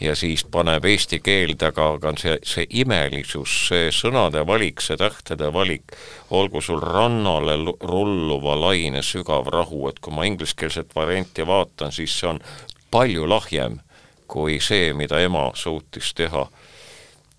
ja 0.00 0.14
siis 0.16 0.44
paneb 0.44 0.84
eesti 0.84 1.20
keelde, 1.24 1.70
aga, 1.70 1.88
aga 1.96 2.12
see, 2.20 2.36
see 2.44 2.66
imelisus, 2.82 3.54
see 3.70 3.88
sõnade 3.94 4.42
valik, 4.46 4.82
see 4.84 4.98
tähtede 5.00 5.48
valik, 5.52 5.96
olgu 6.30 6.60
sul 6.60 6.82
rannale 6.82 7.56
rulluva 7.80 8.58
laine 8.60 9.02
sügav 9.02 9.48
rahu, 9.52 9.86
et 9.88 10.00
kui 10.00 10.12
ma 10.12 10.28
ingliskeelset 10.28 10.94
varianti 10.94 11.46
vaatan, 11.46 11.92
siis 11.92 12.18
see 12.20 12.34
on 12.34 12.42
palju 12.90 13.28
lahjem 13.28 13.80
kui 14.26 14.60
see, 14.60 14.92
mida 14.94 15.20
ema 15.22 15.50
suutis 15.54 16.12
teha 16.14 16.46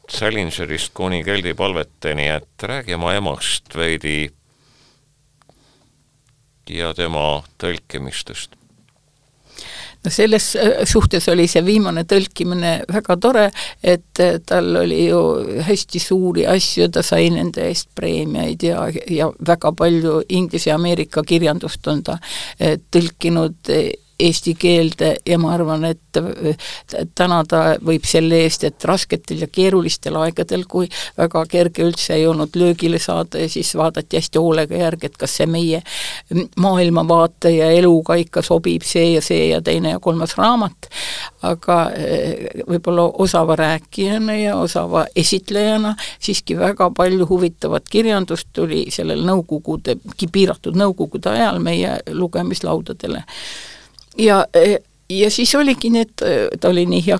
Salingerist 0.07 0.93
kuni 0.95 1.23
Keldi 1.23 1.51
palveteni, 1.53 2.29
et 2.31 2.63
räägi 2.63 2.95
oma 2.95 3.11
emast 3.13 3.75
veidi 3.75 4.29
ja 6.69 6.93
tema 6.95 7.43
tõlkimistest. 7.59 8.55
Selles 10.09 10.55
äh, 10.55 10.83
suhtes 10.85 11.27
oli 11.31 11.47
see 11.49 11.63
viimane 11.65 12.03
tõlkimine 12.07 12.73
väga 12.91 13.17
tore, 13.21 13.45
et 13.83 14.21
äh, 14.23 14.39
tal 14.45 14.75
oli 14.83 15.07
ju 15.07 15.21
hästi 15.67 16.01
suuri 16.01 16.47
asju, 16.49 16.89
ta 16.93 17.03
sai 17.05 17.29
nende 17.33 17.67
eest 17.67 17.89
preemiaid 17.95 18.63
ja, 18.63 18.87
ja 19.11 19.31
väga 19.39 19.73
palju 19.77 20.21
Inglise 20.29 20.71
ja 20.71 20.75
Ameerika 20.79 21.23
kirjandust 21.27 21.87
on 21.87 22.03
ta 22.07 22.19
äh, 22.59 22.77
tõlkinud 22.91 23.73
eesti 24.19 24.55
keelde 24.57 25.15
ja 25.25 25.37
ma 25.39 25.53
arvan, 25.53 25.85
et 25.85 26.19
täna 27.15 27.41
ta 27.45 27.61
võib 27.85 28.05
selle 28.07 28.39
eest, 28.45 28.63
et 28.65 28.85
rasketel 28.89 29.43
ja 29.45 29.47
keerulistel 29.51 30.17
aegadel, 30.17 30.63
kui 30.69 30.87
väga 31.17 31.43
kerge 31.49 31.85
üldse 31.85 32.15
ei 32.15 32.25
olnud 32.27 32.55
löögile 32.57 32.99
saada 32.99 33.43
ja 33.43 33.49
siis 33.49 33.75
vaadati 33.77 34.17
hästi 34.17 34.41
hoolega 34.41 34.81
järgi, 34.81 35.11
et 35.11 35.17
kas 35.21 35.37
see 35.37 35.47
meie 35.49 35.83
maailmavaate 36.57 37.53
ja 37.59 37.69
eluga 37.77 38.17
ikka 38.17 38.41
sobib, 38.41 38.85
see 38.87 39.13
ja 39.13 39.21
see 39.21 39.51
ja 39.51 39.61
teine 39.61 39.93
ja 39.93 40.01
kolmas 40.01 40.33
raamat, 40.37 40.89
aga 41.45 41.79
eh, 41.93 42.63
võib-olla 42.67 43.07
osava 43.21 43.55
rääkijana 43.59 44.39
ja 44.39 44.57
osava 44.57 45.05
esitlejana 45.15 45.95
siiski 46.19 46.57
väga 46.57 46.89
palju 46.97 47.29
huvitavat 47.29 47.89
kirjandust 47.89 48.49
tuli 48.53 48.87
sellel 48.91 49.21
nõukogude, 49.27 49.99
piiratud 50.31 50.77
nõukogude 50.77 51.29
ajal 51.37 51.61
meie 51.63 51.99
lugemislaudadele 52.11 53.23
ja 54.17 54.45
ja 55.09 55.31
siis 55.31 55.55
oligi 55.55 55.89
need, 55.89 56.09
ta 56.59 56.69
oli 56.69 56.83
nii 56.89 57.03
hea 57.05 57.17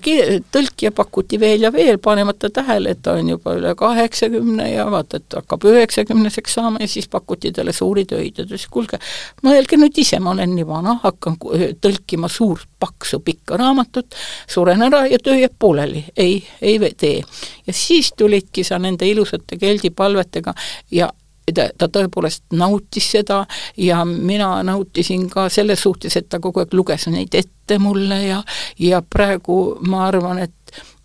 tõlkija, 0.51 0.91
pakuti 0.95 1.39
veel 1.39 1.63
ja 1.63 1.71
veel, 1.73 1.97
panemata 2.03 2.49
tähele, 2.53 2.91
et 2.93 3.01
ta 3.03 3.15
on 3.15 3.29
juba 3.31 3.53
üle 3.55 3.73
kaheksakümne 3.79 4.67
ja 4.73 4.87
vaata, 4.91 5.21
et 5.21 5.37
hakkab 5.39 5.63
üheksakümneseks 5.71 6.57
saama 6.59 6.81
ja 6.83 6.89
siis 6.91 7.07
pakuti 7.07 7.51
talle 7.55 7.73
suuri 7.73 8.05
töid 8.05 8.33
ja 8.33 8.43
ta 8.43 8.49
ütles, 8.49 8.67
kuulge, 8.71 8.99
mõelge 9.45 9.79
nüüd 9.79 9.99
ise, 10.03 10.19
ma 10.19 10.33
olen 10.35 10.55
nii 10.55 10.67
vana, 10.67 10.97
hakkan 11.03 11.37
tõlkima 11.83 12.29
suurt 12.31 12.67
paksu 12.79 13.21
pikka 13.23 13.57
raamatut, 13.57 14.17
suren 14.47 14.83
ära 14.83 15.05
ja 15.07 15.19
töö 15.23 15.37
jääb 15.39 15.55
pooleli, 15.59 16.03
ei, 16.17 16.41
ei 16.61 16.79
tee. 16.97 17.23
ja 17.67 17.73
siis 17.73 18.11
tulidki 18.17 18.63
sa 18.67 18.79
nende 18.79 19.07
ilusate 19.07 19.57
keldipalvetega 19.57 20.53
ja 20.91 21.09
ta, 21.55 21.87
tõepoolest 21.87 22.43
nautis 22.57 23.11
seda 23.15 23.43
ja 23.79 24.03
mina 24.05 24.57
nautisin 24.67 25.27
ka 25.31 25.47
selles 25.53 25.83
suhtes, 25.85 26.17
et 26.19 26.29
ta 26.29 26.41
kogu 26.43 26.63
aeg 26.63 26.75
luges 26.75 27.07
neid 27.11 27.35
ette 27.37 27.79
mulle 27.79 28.19
ja 28.25 28.43
ja 28.79 29.01
praegu 29.01 29.77
ma 29.87 30.07
arvan, 30.07 30.43
et 30.43 30.53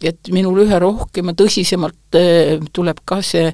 et 0.03 0.28
minul 0.34 0.64
üha 0.64 0.80
rohkem 0.82 1.30
ja 1.30 1.34
tõsisemalt 1.38 2.16
äh, 2.18 2.57
tuleb 2.74 3.05
ka 3.07 3.20
see 3.22 3.53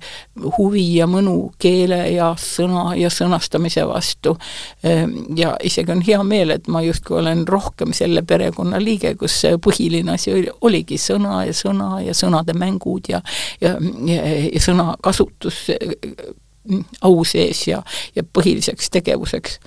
huvi 0.57 0.87
ja 0.97 1.05
mõnu 1.11 1.51
keele 1.61 1.99
ja 2.15 2.31
sõna 2.41 2.95
ja 2.97 3.11
sõnastamise 3.13 3.85
vastu. 3.85 4.33
Ähm, 4.81 5.13
ja 5.37 5.53
isegi 5.61 5.93
on 5.93 6.01
hea 6.07 6.23
meel, 6.25 6.55
et 6.57 6.73
ma 6.73 6.81
justkui 6.87 7.21
olen 7.21 7.45
rohkem 7.49 7.93
selle 7.93 8.25
perekonna 8.25 8.81
liige, 8.81 9.13
kus 9.21 9.43
põhiline 9.61 10.17
asi 10.17 10.33
oli, 10.33 10.49
oligi 10.65 10.97
sõna 10.97 11.43
ja 11.51 11.53
sõna 11.53 11.99
ja 12.07 12.17
sõnade 12.17 12.57
mängud 12.57 13.13
ja 13.13 13.21
ja, 13.61 13.77
ja, 14.09 14.29
ja 14.49 14.65
sõnakasutus 14.65 15.67
au 17.03 17.25
sees 17.25 17.67
ja, 17.69 17.83
ja 18.17 18.25
põhiliseks 18.25 18.91
tegevuseks. 18.91 19.61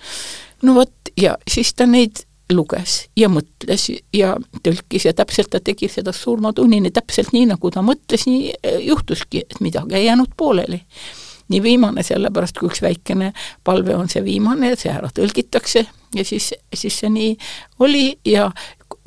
no 0.62 0.76
vot, 0.76 1.14
ja 1.18 1.38
siis 1.47 1.74
ta 1.74 1.86
neid 1.89 2.24
luges 2.52 3.06
ja 3.18 3.30
mõtles 3.32 3.88
ja 4.14 4.36
tõlkis 4.64 5.08
ja 5.08 5.14
täpselt 5.16 5.52
ta 5.54 5.62
tegi 5.64 5.89
seda 5.91 6.14
surmatunnini, 6.16 6.91
täpselt 6.91 7.32
nii, 7.36 7.47
nagu 7.54 7.72
ta 7.72 7.84
mõtles, 7.86 8.28
nii 8.28 8.54
eh, 8.54 8.80
juhtuski, 8.88 9.45
et 9.45 9.62
midagi 9.64 9.95
ei 9.95 10.06
jäänud 10.06 10.36
pooleli. 10.38 10.84
nii 11.52 11.64
viimane, 11.64 12.04
sellepärast 12.04 12.60
kui 12.60 12.70
üks 12.70 12.80
väikene 12.82 13.34
palve 13.64 13.95
on 13.95 14.08
see 14.10 14.24
viimane, 14.24 14.76
see 14.80 14.91
ära 14.91 15.10
tõlgitakse 15.12 15.86
ja 16.16 16.24
siis, 16.26 16.54
siis 16.74 16.99
see 16.99 17.10
nii 17.10 17.34
oli 17.80 18.20
ja 18.26 18.52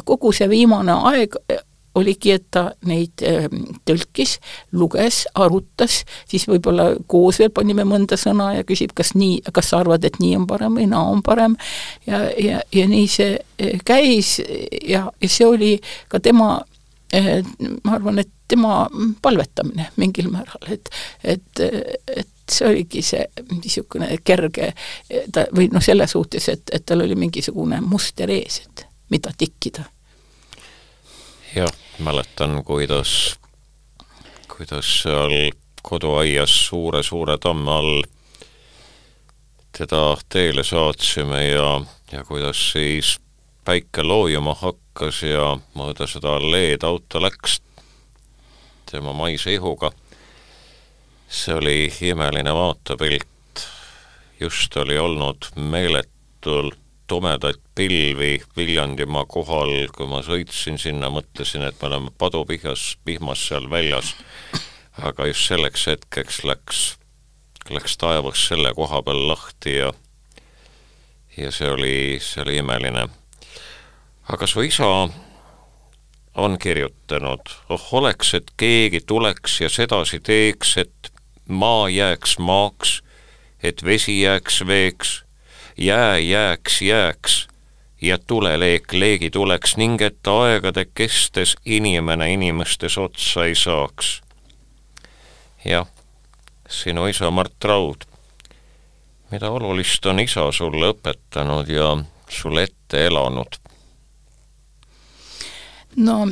kogu 0.05 0.33
see 0.33 0.49
viimane 0.49 0.93
aeg 0.93 1.39
oligi, 1.95 2.35
et 2.35 2.47
ta 2.51 2.65
neid 2.89 3.23
ähm, 3.27 3.65
tõlkis, 3.87 4.39
luges, 4.75 5.25
arutas, 5.35 6.03
siis 6.31 6.47
võib-olla 6.51 6.91
koos 7.11 7.39
veel 7.43 7.53
panime 7.55 7.87
mõnda 7.89 8.19
sõna 8.21 8.51
ja 8.57 8.67
küsib, 8.67 8.95
kas 8.97 9.15
nii, 9.19 9.41
kas 9.55 9.71
sa 9.73 9.83
arvad, 9.85 10.05
et 10.05 10.19
nii 10.23 10.35
on 10.41 10.47
parem 10.51 10.79
või 10.79 10.89
naa 10.91 11.05
on 11.15 11.23
parem, 11.25 11.57
ja, 12.07 12.25
ja, 12.41 12.61
ja 12.75 12.87
nii 12.91 13.09
see 13.11 13.33
äh, 13.39 13.81
käis 13.87 14.37
ja, 14.41 15.07
ja 15.09 15.31
see 15.31 15.47
oli 15.47 15.73
ka 16.13 16.21
tema 16.25 16.57
äh, 17.15 17.43
ma 17.85 17.99
arvan, 17.99 18.23
et 18.25 18.33
tema 18.49 18.85
palvetamine 19.23 19.89
mingil 19.97 20.29
määral, 20.33 20.67
et, 20.75 20.91
et, 21.23 21.63
et 21.63 22.29
see 22.51 22.69
oligi 22.69 23.01
see 23.07 23.23
niisugune 23.55 24.11
kerge 24.27 24.75
ta, 25.33 25.47
või 25.55 25.71
noh, 25.73 25.85
selles 25.85 26.13
suhtes, 26.13 26.51
et, 26.53 26.75
et 26.75 26.85
tal 26.85 27.07
oli 27.07 27.17
mingisugune 27.17 27.81
muster 27.87 28.31
ees, 28.35 28.61
et 28.67 28.85
mida 29.15 29.33
tikkida. 29.39 29.87
jah 31.55 31.84
mäletan, 31.99 32.65
kuidas, 32.65 33.39
kuidas 34.57 35.03
seal 35.03 35.51
koduaias 35.83 36.67
suure-suure 36.67 37.39
tamme 37.39 37.71
all 37.71 38.03
teda 39.79 40.17
teele 40.29 40.65
saatsime 40.65 41.45
ja, 41.49 41.81
ja 42.13 42.25
kuidas 42.25 42.73
siis 42.73 43.19
päike 43.65 44.03
loojuma 44.03 44.55
hakkas 44.55 45.23
ja 45.23 45.59
mööda 45.75 46.07
seda 46.07 46.37
alleed 46.39 46.83
auto 46.83 47.23
läks 47.23 47.61
tema 48.91 49.13
maise 49.13 49.55
ihuga. 49.55 49.91
see 51.29 51.55
oli 51.55 51.93
imeline 52.01 52.55
vaatepilt, 52.55 53.67
just 54.41 54.77
oli 54.77 54.99
olnud 54.99 55.47
meeletult 55.57 56.84
tumedaid 57.07 57.61
pilvi 57.75 58.43
Viljandimaa 58.57 59.25
kohal, 59.29 59.73
kui 59.97 60.07
ma 60.09 60.23
sõitsin 60.25 60.79
sinna, 60.81 61.11
mõtlesin, 61.13 61.67
et 61.67 61.81
me 61.83 61.89
oleme 61.91 62.13
padupihjas, 62.19 62.95
vihmas 63.07 63.43
seal 63.49 63.69
väljas, 63.71 64.15
aga 65.03 65.29
just 65.29 65.49
selleks 65.49 65.87
hetkeks 65.91 66.45
läks, 66.49 66.85
läks 67.71 67.99
taevas 68.01 68.47
selle 68.49 68.73
koha 68.75 69.03
peal 69.03 69.29
lahti 69.29 69.77
ja 69.83 69.93
ja 71.37 71.51
see 71.51 71.71
oli, 71.71 72.19
see 72.23 72.43
oli 72.45 72.57
imeline. 72.63 73.09
aga 74.29 74.47
su 74.47 74.63
isa 74.63 74.87
on 76.35 76.59
kirjutanud, 76.59 77.51
oh 77.69 77.89
oleks, 77.93 78.35
et 78.35 78.51
keegi 78.57 79.01
tuleks 79.01 79.61
ja 79.61 79.69
sedasi 79.69 80.21
teeks, 80.21 80.77
et 80.77 81.13
maa 81.49 81.89
jääks 81.89 82.39
maaks, 82.39 83.03
et 83.63 83.85
vesi 83.85 84.21
jääks 84.21 84.67
veeks 84.67 85.24
jää 85.77 86.19
jääks 86.19 86.83
jääks 86.83 87.49
ja 88.03 88.19
tuleleek 88.19 88.93
leegi 88.93 89.31
tuleks 89.31 89.77
ning 89.77 90.03
et 90.03 90.27
aegade 90.27 90.85
kestes 90.95 91.57
inimene 91.65 92.33
inimestes 92.33 92.99
otsa 92.99 93.45
ei 93.45 93.55
saaks. 93.55 94.23
jah, 95.65 95.87
sinu 96.69 97.07
isa 97.07 97.31
Mart 97.31 97.65
Raud, 97.65 98.05
mida 99.31 99.51
olulist 99.51 100.07
on 100.07 100.21
isa 100.21 100.53
sulle 100.53 100.93
õpetanud 100.93 101.69
ja 101.69 101.97
sulle 102.29 102.63
ette 102.63 103.07
elanud? 103.07 103.64
No 105.97 106.25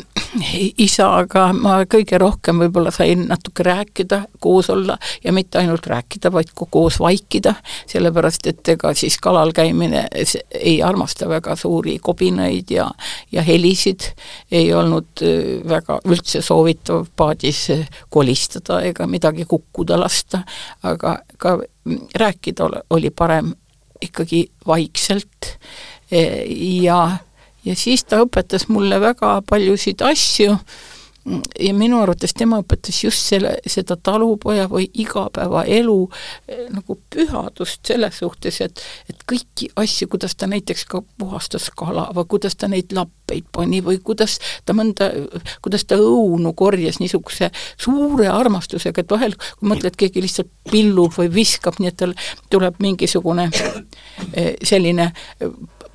isaga 0.80 1.44
ma 1.52 1.74
kõige 1.90 2.18
rohkem 2.20 2.62
võib-olla 2.62 2.90
sain 2.94 3.26
natuke 3.28 3.64
rääkida, 3.66 4.22
koos 4.40 4.70
olla 4.72 4.96
ja 5.24 5.32
mitte 5.32 5.60
ainult 5.60 5.86
rääkida, 5.86 6.32
vaid 6.32 6.52
ka 6.56 6.66
koos 6.70 6.98
vaikida, 7.00 7.54
sellepärast 7.90 8.46
et 8.48 8.72
ega 8.74 8.94
siis 8.96 9.18
kalal 9.22 9.52
käimine 9.52 10.06
ei 10.58 10.78
armasta 10.82 11.28
väga 11.28 11.56
suuri 11.56 11.98
kobinaid 12.02 12.72
ja, 12.72 12.88
ja 13.32 13.44
helisid, 13.46 14.12
ei 14.50 14.72
olnud 14.74 15.22
äh, 15.22 15.60
väga 15.68 16.00
üldse 16.08 16.42
soovitav 16.42 17.06
paadis 17.16 17.66
kolistada 18.10 18.80
ega 18.88 19.06
midagi 19.06 19.44
kukkuda 19.48 20.00
lasta, 20.00 20.42
aga 20.82 21.18
ka 21.36 21.58
rääkida 22.16 22.70
oli 22.90 23.10
parem 23.10 23.52
ikkagi 24.02 24.46
vaikselt 24.66 25.58
ja, 26.82 27.16
ja 27.64 27.76
siis 27.76 28.04
ta 28.04 28.22
õpetas 28.24 28.68
mulle 28.68 29.00
väga 29.00 29.40
paljusid 29.48 30.02
asju. 30.06 30.56
Ja 31.54 31.70
minu 31.70 32.00
arvates 32.02 32.32
tema 32.34 32.56
õpetas 32.58 32.96
just 33.04 33.28
selle, 33.30 33.52
seda 33.70 33.94
talupoja 33.94 34.64
või 34.66 34.88
igapäevaelu 35.04 35.94
eh, 36.50 36.64
nagu 36.74 36.96
pühadust 37.14 37.86
selles 37.86 38.16
suhtes, 38.18 38.58
et 38.64 38.82
et 39.06 39.20
kõiki 39.30 39.68
asju, 39.78 40.08
kuidas 40.10 40.34
ta 40.34 40.48
näiteks 40.50 40.82
ka 40.90 40.98
puhastas 41.22 41.68
kala 41.78 42.08
või 42.16 42.26
kuidas 42.32 42.58
ta 42.58 42.66
neid 42.66 42.90
lappeid 42.90 43.46
pani 43.54 43.78
või 43.86 44.00
kuidas 44.02 44.40
ta 44.66 44.74
mõnda, 44.74 45.12
kuidas 45.62 45.86
ta 45.86 46.00
õunu 46.02 46.56
korjas 46.58 46.98
niisuguse 46.98 47.52
suure 47.76 48.26
armastusega, 48.26 49.04
et 49.04 49.14
vahel 49.14 49.36
kui 49.38 49.70
mõtled, 49.70 49.94
keegi 49.94 50.24
lihtsalt 50.26 50.50
pillub 50.72 51.14
või 51.20 51.30
viskab, 51.30 51.78
nii 51.78 51.92
et 51.92 52.00
tal 52.02 52.16
tuleb 52.50 52.82
mingisugune 52.82 53.46
eh, 54.34 54.56
selline 54.58 55.12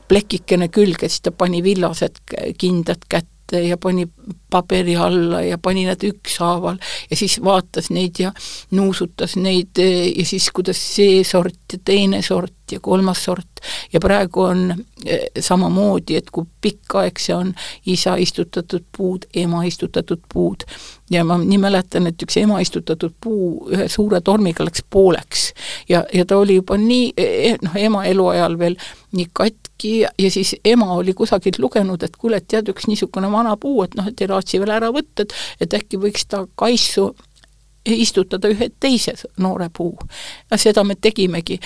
plekikene 0.07 0.69
külge, 0.73 1.09
siis 1.09 1.25
ta 1.25 1.31
pani 1.31 1.63
villased 1.63 2.21
kindad 2.57 3.07
kätte, 3.09 3.61
ja 3.63 3.77
pani 3.79 4.07
paberi 4.49 4.95
alla 4.95 5.41
ja 5.41 5.57
pani 5.57 5.85
nad 5.87 6.03
ükshaaval 6.03 6.77
ja 7.09 7.15
siis 7.15 7.37
vaatas 7.43 7.89
neid 7.89 8.19
ja 8.19 8.33
nuusutas 8.71 9.37
neid 9.39 9.79
ja 9.79 10.25
siis 10.25 10.49
kuidas 10.51 10.81
see 10.95 11.23
sort 11.23 11.73
ja 11.73 11.79
teine 11.85 12.21
sort 12.21 12.53
ja 12.71 12.79
kolmas 12.79 13.23
sort. 13.23 13.47
Ja 13.93 13.99
praegu 13.99 14.41
on 14.41 14.73
eh, 15.05 15.27
samamoodi, 15.39 16.15
et 16.15 16.29
kui 16.31 16.45
pikk 16.61 16.95
aeg 17.01 17.19
see 17.19 17.35
on 17.35 17.53
isa 17.85 18.15
istutatud 18.19 18.83
puud, 18.97 19.25
ema 19.35 19.63
istutatud 19.63 20.23
puud. 20.33 20.65
Ja 21.09 21.23
ma 21.23 21.37
nii 21.39 21.59
mäletan, 21.61 22.07
et 22.07 22.23
üks 22.23 22.37
ema 22.41 22.59
istutatud 22.63 23.15
puu 23.21 23.69
ühe 23.71 23.87
suure 23.91 24.21
tormiga 24.21 24.65
läks 24.67 24.83
pooleks. 24.89 25.53
Ja, 25.89 26.03
ja 26.13 26.25
ta 26.25 26.37
oli 26.37 26.59
juba 26.59 26.77
nii, 26.77 27.13
eh, 27.17 27.55
noh, 27.61 27.75
ema 27.75 28.03
eluajal 28.05 28.59
veel 28.59 28.77
nii 29.15 29.31
katki 29.33 29.66
ja, 29.83 30.09
ja 30.19 30.31
siis 30.31 30.55
ema 30.65 30.93
oli 30.93 31.13
kusagilt 31.13 31.59
lugenud, 31.59 32.03
et 32.03 32.15
kuule, 32.17 32.37
et 32.37 32.47
tead, 32.47 32.69
üks 32.69 32.87
niisugune 32.87 33.31
vana 33.31 33.57
puu, 33.57 33.83
et 33.83 33.95
noh, 33.95 34.07
et 34.07 34.21
ei 34.21 34.27
raatsi 34.27 34.59
veel 34.59 34.75
ära 34.77 34.91
võtta, 34.93 35.25
et 35.25 35.33
et 35.61 35.73
äkki 35.73 35.99
võiks 36.01 36.27
ta 36.27 36.45
kaisu 36.55 37.11
istutada 37.87 38.49
ühe 38.51 38.69
teise 38.79 39.13
noore 39.37 39.69
puu. 39.73 39.97
ja 40.51 40.57
seda 40.57 40.83
me 40.83 40.95
tegimegi 40.95 41.59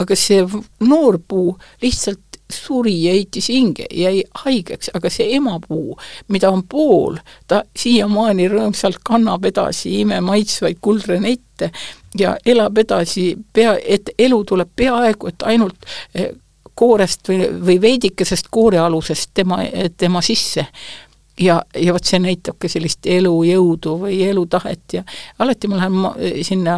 aga 0.00 0.16
see 0.16 0.44
noor 0.80 1.18
puu 1.28 1.56
lihtsalt 1.82 2.38
suri 2.52 2.94
ja 3.04 3.14
heitis 3.16 3.48
hinge, 3.48 3.86
jäi 3.96 4.22
haigeks, 4.44 4.90
aga 4.94 5.10
see 5.10 5.30
emapuu, 5.36 5.96
mida 6.28 6.50
on 6.52 6.62
pool, 6.68 7.16
ta 7.48 7.62
siiamaani 7.76 8.48
rõõmsalt 8.52 9.00
kannab 9.08 9.46
edasi 9.48 9.94
imemaitsvaid 10.02 10.80
kuldrenette 10.84 11.70
ja 12.18 12.34
elab 12.44 12.78
edasi 12.78 13.30
pea, 13.52 13.76
et 13.80 14.12
elu 14.18 14.42
tuleb 14.44 14.68
peaaegu 14.76 15.32
et 15.32 15.46
ainult 15.48 15.88
eh, 16.14 16.34
koorest 16.74 17.28
või, 17.28 17.46
või 17.66 17.80
veidikesest 17.80 18.50
koorealusest 18.50 19.30
tema, 19.34 19.62
tema 19.96 20.22
sisse. 20.22 20.66
Ja, 21.40 21.62
ja 21.74 21.94
vot 21.96 22.04
see 22.04 22.18
näitabki 22.20 22.68
sellist 22.68 23.06
elujõudu 23.08 23.94
või 24.02 24.18
elutahet 24.26 24.92
ja 24.92 25.00
alati 25.40 25.68
ma 25.70 25.78
lähen 25.78 25.94
ma, 25.96 26.10
sinna 26.44 26.74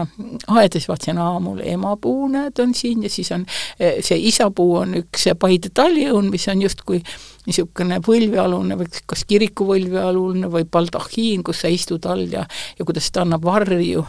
aeda, 0.46 0.78
siis 0.78 0.86
vaatasin, 0.88 1.18
aa, 1.18 1.40
mul 1.42 1.58
emapuu, 1.66 2.28
näed, 2.30 2.62
on 2.62 2.70
siin 2.78 3.02
ja 3.02 3.10
siis 3.10 3.32
on 3.34 3.42
see 3.74 4.20
isapuu 4.30 4.76
on 4.84 4.94
üks 5.02 5.26
Paide 5.42 5.72
talliõun, 5.74 6.30
mis 6.30 6.46
on 6.48 6.62
justkui 6.62 7.02
niisugune 7.48 7.98
põlvealune 8.06 8.78
või 8.78 9.02
kas 9.10 9.26
kiriku 9.26 9.66
põlvealune 9.72 10.48
või 10.54 10.70
baldahiin, 10.70 11.42
kus 11.42 11.64
sa 11.64 11.74
istud 11.74 12.06
all 12.06 12.22
ja 12.30 12.46
ja 12.78 12.86
kuidas 12.86 13.10
ta 13.10 13.26
annab 13.26 13.42
varju. 13.44 14.06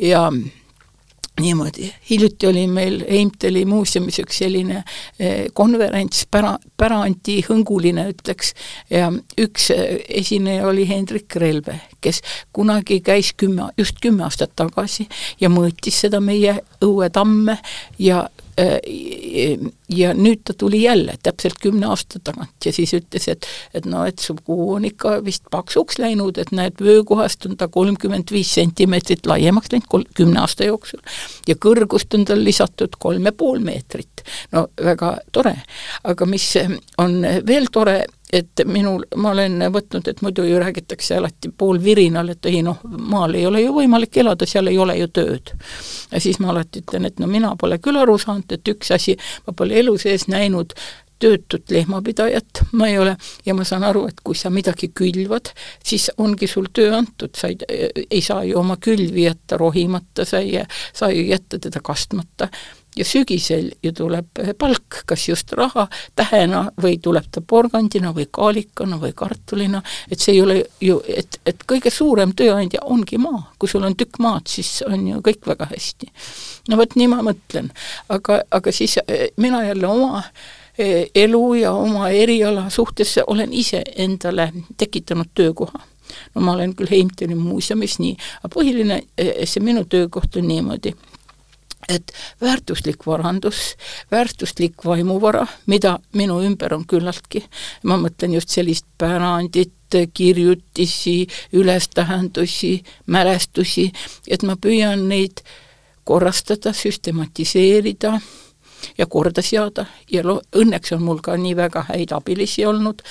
Ja 0.00 0.30
niimoodi, 1.40 1.94
hiljuti 2.10 2.46
oli 2.46 2.66
meil 2.66 3.04
Heimtali 3.10 3.64
muuseumis 3.68 4.18
üks 4.22 4.38
selline 4.40 4.82
eh, 5.18 5.46
konverents, 5.52 6.24
pära, 6.30 6.54
pärandihõnguline 6.80 8.06
ütleks, 8.12 8.54
ja 8.90 9.10
üks 9.40 9.70
eh, 9.74 9.98
esineja 10.22 10.66
oli 10.68 10.86
Hendrik 10.88 11.36
Relve, 11.36 11.78
kes 12.00 12.22
kunagi 12.56 13.00
käis 13.04 13.34
kümme, 13.36 13.70
just 13.78 14.00
kümme 14.02 14.24
aastat 14.24 14.54
tagasi 14.56 15.08
ja 15.40 15.52
mõõtis 15.52 16.00
seda 16.06 16.22
meie 16.24 16.58
õuetamme 16.84 17.58
ja 17.98 18.24
ja 18.56 20.12
nüüd 20.16 20.40
ta 20.48 20.54
tuli 20.56 20.82
jälle 20.82 21.14
täpselt 21.22 21.58
kümne 21.60 21.90
aasta 21.92 22.20
tagant 22.24 22.64
ja 22.64 22.72
siis 22.72 22.94
ütles, 22.96 23.28
et 23.28 23.46
et 23.74 23.84
no 23.84 24.04
et 24.08 24.18
su 24.22 24.36
kuu 24.46 24.70
on 24.78 24.86
ikka 24.88 25.18
vist 25.24 25.44
paksuks 25.52 25.98
läinud, 26.00 26.38
et 26.40 26.52
näed, 26.56 26.80
vöökohast 26.80 27.46
on 27.46 27.56
ta 27.60 27.68
kolmkümmend 27.68 28.32
viis 28.32 28.54
sentimeetrit 28.56 29.26
laiemaks 29.28 29.72
läinud 29.74 29.88
kol-, 29.92 30.08
kümne 30.16 30.40
aasta 30.40 30.64
jooksul. 30.70 31.02
ja 31.48 31.54
kõrgust 31.60 32.16
on 32.16 32.24
tal 32.24 32.44
lisatud 32.44 32.96
kolm 32.98 33.28
ja 33.28 33.32
pool 33.32 33.60
meetrit. 33.60 34.24
no 34.52 34.66
väga 34.82 35.18
tore, 35.32 35.56
aga 36.04 36.26
mis 36.26 36.48
on 36.98 37.20
veel 37.46 37.68
tore, 37.72 38.04
et 38.32 38.62
minul, 38.66 39.04
ma 39.16 39.30
olen 39.30 39.60
võtnud, 39.72 40.08
et 40.08 40.20
muidu 40.22 40.44
ju 40.46 40.58
räägitakse 40.58 41.16
alati 41.16 41.50
poolvirinal, 41.58 42.32
et 42.34 42.46
ei 42.50 42.62
noh, 42.66 42.80
maal 42.84 43.36
ei 43.38 43.46
ole 43.46 43.62
ju 43.62 43.74
võimalik 43.76 44.18
elada, 44.22 44.46
seal 44.46 44.70
ei 44.70 44.78
ole 44.78 44.98
ju 44.98 45.08
tööd. 45.08 45.54
ja 46.10 46.20
siis 46.20 46.40
ma 46.42 46.50
alati 46.50 46.82
ütlen, 46.82 47.06
et 47.06 47.20
no 47.22 47.30
mina 47.30 47.54
pole 47.56 47.78
küll 47.78 47.98
aru 48.00 48.18
saanud, 48.18 48.50
et 48.52 48.68
üks 48.74 48.90
asi, 48.94 49.16
ma 49.46 49.54
pole 49.56 49.78
elu 49.78 49.96
sees 49.98 50.26
näinud 50.28 50.74
töötut 51.18 51.70
lehmapidajat, 51.70 52.60
ma 52.76 52.88
ei 52.90 52.98
ole, 52.98 53.16
ja 53.46 53.54
ma 53.56 53.64
saan 53.64 53.86
aru, 53.88 54.04
et 54.10 54.18
kui 54.24 54.36
sa 54.36 54.50
midagi 54.52 54.90
külvad, 54.92 55.52
siis 55.84 56.10
ongi 56.20 56.48
sul 56.50 56.68
töö 56.72 56.92
antud, 56.96 57.32
sa 57.36 57.48
ei, 57.48 57.56
ei 58.10 58.20
saa 58.20 58.44
ju 58.44 58.58
oma 58.60 58.76
külvi 58.76 59.24
jätta 59.24 59.56
rohimata, 59.60 60.26
sa 60.28 60.42
ei 60.44 60.60
saa 60.92 61.10
ju 61.14 61.24
jätta 61.30 61.58
teda 61.62 61.80
kastmata 61.84 62.50
ja 62.96 63.04
sügisel 63.04 63.70
ju 63.82 63.92
tuleb 63.92 64.40
palk, 64.58 65.02
kas 65.06 65.28
just 65.28 65.52
raha 65.52 65.86
tähena 66.16 66.66
või 66.82 66.98
tuleb 67.02 67.28
ta 67.32 67.40
porgandina 67.40 68.12
või 68.16 68.26
kaalikana 68.30 68.98
või 69.00 69.12
kartulina, 69.16 69.82
et 70.10 70.20
see 70.20 70.36
ei 70.36 70.42
ole 70.42 70.58
ju, 70.80 71.00
et, 71.08 71.40
et 71.46 71.64
kõige 71.68 71.90
suurem 71.92 72.32
tööandja 72.36 72.84
ongi 72.84 73.18
maa, 73.20 73.42
kui 73.58 73.68
sul 73.68 73.84
on 73.86 73.96
tükk 73.96 74.20
maad, 74.24 74.46
siis 74.48 74.82
on 74.86 75.06
ju 75.08 75.22
kõik 75.24 75.46
väga 75.46 75.68
hästi. 75.72 76.10
no 76.68 76.76
vot 76.80 76.96
nii 76.96 77.08
ma 77.12 77.22
mõtlen, 77.26 77.70
aga, 78.08 78.40
aga 78.50 78.72
siis 78.72 78.98
eh, 79.06 79.28
mina 79.36 79.64
jälle 79.66 79.86
oma 79.86 80.22
eh, 80.78 81.10
elu 81.14 81.44
ja 81.54 81.72
oma 81.72 82.10
eriala 82.10 82.70
suhtes 82.70 83.18
olen 83.26 83.52
ise 83.52 83.82
endale 83.96 84.52
tekitanud 84.76 85.34
töökoha. 85.34 85.84
No 86.34 86.40
ma 86.40 86.52
olen 86.52 86.74
küll 86.78 86.90
Heimtali 86.90 87.34
muuseumis 87.34 87.98
nii, 87.98 88.14
aga 88.40 88.50
põhiline, 88.54 89.00
eh, 89.18 89.44
see 89.44 89.62
minu 89.64 89.84
töökoht 89.90 90.36
on 90.38 90.48
niimoodi, 90.48 90.94
et 91.88 92.12
väärtuslik 92.40 93.06
varandus, 93.06 93.76
väärtuslik 94.10 94.84
vaimuvara, 94.84 95.46
mida 95.66 95.98
minu 96.12 96.40
ümber 96.44 96.74
on 96.74 96.86
küllaltki, 96.88 97.44
ma 97.84 97.98
mõtlen 98.00 98.34
just 98.36 98.54
sellist 98.54 98.86
pärandit, 98.98 99.72
kirjutisi, 100.14 101.28
ülestähendusi, 101.54 102.72
mälestusi, 103.06 103.92
et 104.26 104.42
ma 104.42 104.56
püüan 104.58 105.06
neid 105.08 105.44
korrastada, 106.04 106.72
süstematiseerida 106.74 108.16
ja 108.98 109.06
korda 109.06 109.42
seada. 109.42 109.86
Ja 110.10 110.22
lo-, 110.26 110.40
õnneks 110.56 110.94
on 110.96 111.04
mul 111.06 111.20
ka 111.24 111.36
nii 111.40 111.56
väga 111.56 111.86
häid 111.90 112.12
abilisi 112.16 112.66
olnud. 112.66 113.02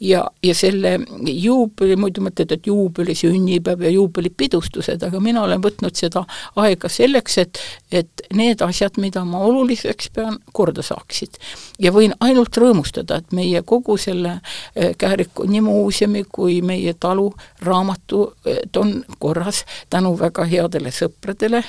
Ja, 0.00 0.24
ja 0.42 0.54
selle 0.54 0.98
juubeli, 1.22 1.96
muidu 1.96 2.24
mõtled, 2.24 2.52
et 2.52 2.66
juubeli, 2.66 3.14
sünnipäev 3.18 3.82
ja 3.86 3.92
juubelipidustused, 3.94 5.02
aga 5.02 5.20
mina 5.20 5.42
olen 5.42 5.62
võtnud 5.62 5.96
seda 5.98 6.24
aega 6.56 6.88
selleks, 6.92 7.38
et 7.38 7.62
et 7.92 8.22
need 8.32 8.62
asjad, 8.64 8.96
mida 8.96 9.20
ma 9.28 9.42
oluliseks 9.44 10.08
pean, 10.16 10.38
korda 10.56 10.82
saaksid. 10.82 11.36
ja 11.78 11.92
võin 11.92 12.14
ainult 12.20 12.56
rõõmustada, 12.56 13.18
et 13.20 13.32
meie 13.36 13.62
kogu 13.62 13.96
selle 14.00 14.38
eh, 14.74 14.94
Kähriku 14.98 15.44
nii 15.48 15.60
muuseumi 15.60 16.24
kui 16.32 16.60
meie 16.62 16.94
talu 16.94 17.28
raamatud 17.60 18.76
on 18.76 19.04
korras 19.18 19.64
tänu 19.90 20.18
väga 20.18 20.44
headele 20.44 20.90
sõpradele, 20.94 21.62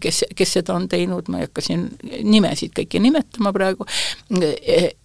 kes, 0.00 0.24
kes 0.36 0.52
seda 0.58 0.74
on 0.74 0.88
teinud, 0.88 1.28
ma 1.28 1.42
ei 1.42 1.48
hakka 1.48 1.64
siin 1.64 1.86
nimesid 2.22 2.74
kõiki 2.76 2.97
kõiki 2.98 3.00
nimetama 3.00 3.52
praegu, 3.52 3.86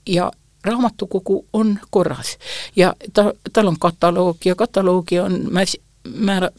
ja 0.08 0.32
raamatukogu 0.64 1.46
on 1.54 1.80
korras 1.90 2.38
ja 2.76 2.94
ta, 3.14 3.34
tal 3.54 3.68
on 3.68 3.80
kataloog 3.80 4.38
ja 4.46 4.56
kataloogi 4.56 5.20
on 5.20 5.50
mäs-, 5.52 5.80
määra-, 6.08 6.52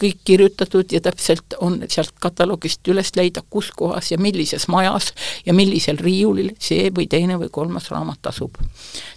kõik 0.00 0.18
kirjutatud 0.24 0.92
ja 0.92 1.00
täpselt 1.00 1.54
on 1.60 1.82
sealt 1.88 2.14
kataloogist 2.20 2.88
üles 2.88 3.12
leida, 3.16 3.42
kus 3.50 3.70
kohas 3.70 4.10
ja 4.10 4.18
millises 4.18 4.68
majas 4.68 5.12
ja 5.46 5.54
millisel 5.54 5.98
riiulil 5.98 6.56
see 6.58 6.90
või 6.90 7.06
teine 7.06 7.38
või 7.38 7.48
kolmas 7.50 7.90
raamat 7.90 8.26
asub. 8.26 8.58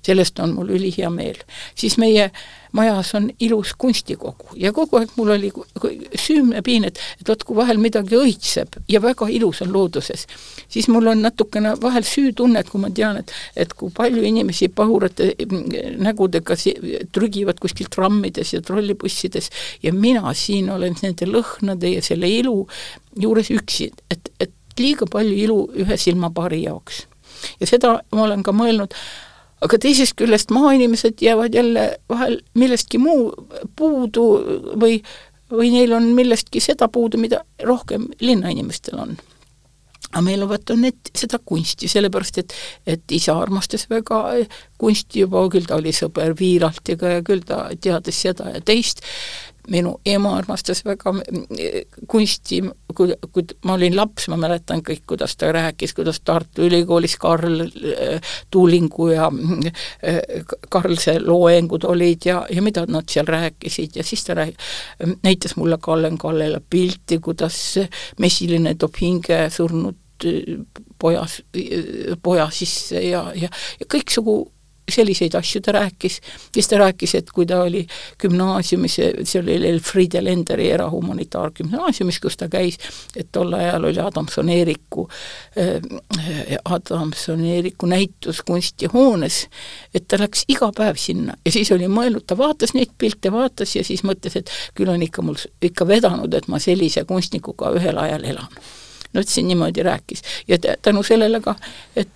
sellest 0.02 0.40
on 0.40 0.54
mul 0.54 0.70
ülihea 0.70 1.10
meel. 1.10 1.42
siis 1.76 1.98
meie 1.98 2.32
majas 2.72 3.14
on 3.18 3.30
ilus 3.40 3.74
kunstikogu. 3.78 4.54
Ja 4.60 4.72
kogu 4.74 5.00
aeg 5.00 5.14
mul 5.18 5.34
oli 5.36 5.52
süümnepiin, 6.16 6.86
et, 6.90 7.00
et 7.22 7.30
vot 7.30 7.44
kui 7.44 7.58
vahel 7.58 7.80
midagi 7.82 8.18
õitseb 8.20 8.80
ja 8.90 9.02
väga 9.02 9.30
ilus 9.34 9.62
on 9.66 9.74
looduses, 9.74 10.26
siis 10.70 10.90
mul 10.92 11.10
on 11.14 11.24
natukene 11.26 11.76
vahel 11.82 12.06
süütunne, 12.08 12.62
et 12.62 12.70
kui 12.70 12.82
ma 12.82 12.92
tean, 12.94 13.22
et 13.24 13.34
et 13.60 13.74
kui 13.74 13.92
palju 13.96 14.24
inimesi 14.26 14.70
pahurate 14.74 15.32
nägudega 16.00 16.58
trügivad 17.14 17.60
kuskil 17.62 17.90
trammides 17.92 18.54
ja 18.54 18.62
trollibussides 18.62 19.50
ja 19.84 19.94
mina 19.94 20.34
siin 20.34 20.70
olen 20.74 20.96
nende 21.04 21.28
lõhnade 21.30 21.96
ja 21.96 22.04
selle 22.06 22.30
ilu 22.30 22.68
juures 23.20 23.50
üksi, 23.54 23.90
et, 24.12 24.32
et 24.40 24.54
liiga 24.80 25.08
palju 25.12 25.36
ilu 25.36 25.60
ühe 25.84 25.98
silmapaari 25.98 26.64
jaoks. 26.64 27.06
Ja 27.60 27.68
seda 27.68 27.98
ma 28.16 28.24
olen 28.26 28.44
ka 28.44 28.54
mõelnud, 28.56 28.94
aga 29.66 29.80
teisest 29.82 30.16
küljest 30.20 30.54
maainimesed 30.56 31.22
jäävad 31.22 31.56
jälle 31.56 31.88
vahel 32.10 32.40
millestki 32.54 33.02
muu 33.02 33.34
puudu 33.76 34.28
või, 34.80 35.02
või 35.52 35.74
neil 35.74 35.94
on 35.98 36.12
millestki 36.16 36.62
seda 36.64 36.88
puudu, 36.88 37.20
mida 37.22 37.44
rohkem 37.64 38.08
linnainimestel 38.20 39.00
on. 39.00 39.18
Aga 40.10 40.24
meil 40.26 40.42
on 40.42 40.50
vaata 40.50 40.74
need, 40.80 41.12
seda 41.14 41.38
kunsti, 41.46 41.90
sellepärast 41.92 42.40
et, 42.42 42.54
et 42.90 43.14
isa 43.14 43.36
armastas 43.38 43.86
väga 43.92 44.24
kunsti 44.82 45.26
juba, 45.26 45.44
küll 45.54 45.68
ta 45.70 45.78
oli 45.78 45.94
sõber 45.94 46.34
Viiraltiga 46.40 47.12
ja 47.18 47.26
küll 47.26 47.44
ta 47.46 47.68
teadis 47.78 48.24
seda 48.26 48.50
ja 48.56 48.62
teist, 48.66 49.04
minu 49.70 49.96
ema 50.06 50.36
armastas 50.38 50.82
väga 50.86 51.14
kunsti, 52.10 52.62
kui, 52.96 53.14
kui 53.34 53.46
ma 53.66 53.76
olin 53.76 53.96
laps, 53.98 54.28
ma 54.32 54.38
mäletan 54.40 54.84
kõik, 54.86 55.04
kuidas 55.10 55.36
ta 55.38 55.52
rääkis, 55.54 55.94
kuidas 55.98 56.22
Tartu 56.26 56.66
Ülikoolis 56.68 57.18
Karl 57.22 57.66
Tuulingu 58.52 59.10
ja 59.14 59.30
Karlse 60.70 61.20
loengud 61.20 61.88
olid 61.90 62.30
ja, 62.30 62.44
ja 62.50 62.64
mida 62.66 62.86
nad 62.90 63.10
seal 63.12 63.30
rääkisid 63.30 64.00
ja 64.00 64.04
siis 64.04 64.24
ta 64.26 64.38
rääk-, 64.40 64.70
näitas 65.24 65.56
mulle 65.60 65.78
Kallen 65.82 66.18
Kallela 66.18 66.62
pilti, 66.70 67.20
kuidas 67.20 67.80
mesiline 68.20 68.76
toob 68.80 69.02
hinge 69.02 69.48
surnud 69.54 69.98
pojas, 71.00 71.42
poja 72.24 72.50
sisse 72.52 73.02
ja, 73.02 73.30
ja, 73.36 73.50
ja 73.80 73.88
kõiksugu 73.88 74.42
selliseid 74.94 75.36
asju 75.36 75.62
ta 75.66 75.74
rääkis, 75.76 76.20
siis 76.54 76.68
ta 76.68 76.80
rääkis, 76.82 77.16
et 77.20 77.32
kui 77.36 77.46
ta 77.50 77.62
oli 77.64 77.86
gümnaasiumis, 78.22 78.98
see 79.24 79.42
oli 79.42 79.58
Elfriede 79.70 80.24
Lenderi 80.24 80.70
erahumanitaargümnaasiumis, 80.76 82.20
kus 82.20 82.38
ta 82.38 82.50
käis, 82.52 82.80
et 83.16 83.32
tol 83.32 83.54
ajal 83.54 83.90
oli 83.90 84.02
Adamson-Eeriku 84.04 85.08
äh,, 85.58 86.60
Adamson-Eeriku 86.66 87.90
näitus 87.90 88.42
kunstihoones, 88.48 89.48
et 89.94 90.08
ta 90.08 90.20
läks 90.22 90.46
iga 90.48 90.72
päev 90.76 91.00
sinna. 91.00 91.38
Ja 91.46 91.52
siis 91.52 91.72
oli 91.76 91.88
mõelnud, 91.92 92.26
ta 92.28 92.38
vaatas 92.38 92.74
neid 92.78 92.94
pilte, 92.98 93.32
vaatas 93.32 93.76
ja 93.76 93.84
siis 93.84 94.04
mõtles, 94.08 94.36
et 94.40 94.52
küll 94.78 94.92
on 94.92 95.04
ikka 95.04 95.26
mul 95.26 95.40
ikka 95.62 95.88
vedanud, 95.88 96.34
et 96.34 96.48
ma 96.48 96.60
sellise 96.60 97.06
kunstnikuga 97.10 97.74
ühel 97.78 97.98
ajal 98.02 98.28
elan. 98.34 98.62
No 99.14 99.22
et 99.22 99.28
siin 99.28 99.48
niimoodi 99.50 99.84
rääkis. 99.84 100.22
Ja 100.48 100.58
tänu 100.82 101.04
sellele 101.04 101.42
ka, 101.42 101.56
et 101.96 102.10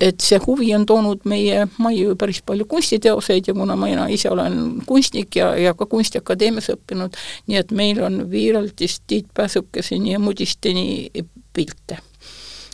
et 0.00 0.20
see 0.20 0.38
huvi 0.46 0.72
on 0.76 0.86
toonud 0.86 1.24
meie 1.28 1.66
majju 1.78 2.16
päris 2.20 2.42
palju 2.46 2.66
kunstiteoseid 2.68 3.48
ja 3.48 3.54
kuna 3.54 3.76
mina 3.80 4.08
ise 4.12 4.30
olen 4.30 4.82
kunstnik 4.86 5.36
ja, 5.36 5.54
ja 5.56 5.74
ka 5.74 5.86
Kunstiakadeemias 5.86 6.68
õppinud, 6.74 7.16
nii 7.46 7.60
et 7.60 7.72
meil 7.72 8.02
on 8.04 8.26
Viiraldist 8.30 9.04
Tiit 9.06 9.30
Pääsukeseni 9.34 10.12
ja 10.12 10.18
Mudisteni 10.18 11.10
pilte. 11.52 11.98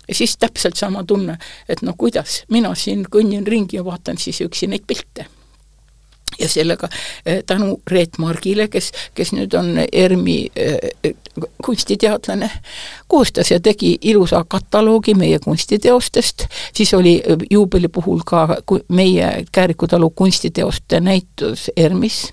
ja 0.08 0.14
siis 0.14 0.36
täpselt 0.36 0.76
sama 0.76 1.04
tunne, 1.04 1.38
et 1.68 1.82
no 1.82 1.94
kuidas, 1.98 2.42
mina 2.50 2.74
siin 2.74 3.06
kõnnin 3.06 3.46
ringi 3.46 3.76
ja 3.76 3.84
vaatan 3.84 4.18
siis 4.18 4.40
üksi 4.40 4.66
neid 4.66 4.86
pilte 4.86 5.28
ja 6.38 6.48
sellega 6.48 6.88
eh, 7.26 7.42
tänu 7.46 7.80
Reet 7.90 8.18
Margile, 8.18 8.68
kes, 8.68 8.92
kes 9.14 9.32
nüüd 9.32 9.54
on 9.58 9.78
ERMi 9.92 10.36
äh, 10.58 11.14
kunstiteadlane, 11.62 12.50
koostas 13.08 13.50
ja 13.50 13.60
tegi 13.60 13.96
ilusa 14.00 14.44
kataloogi 14.48 15.14
meie 15.14 15.38
kunstiteostest, 15.38 16.46
siis 16.74 16.94
oli 16.94 17.16
eh, 17.24 17.36
juubeli 17.50 17.88
puhul 17.88 18.20
ka 18.26 18.48
meie 18.88 19.44
Kääriku 19.52 19.86
talu 19.88 20.10
kunstiteoste 20.10 21.00
näitus 21.00 21.70
ERMis. 21.76 22.32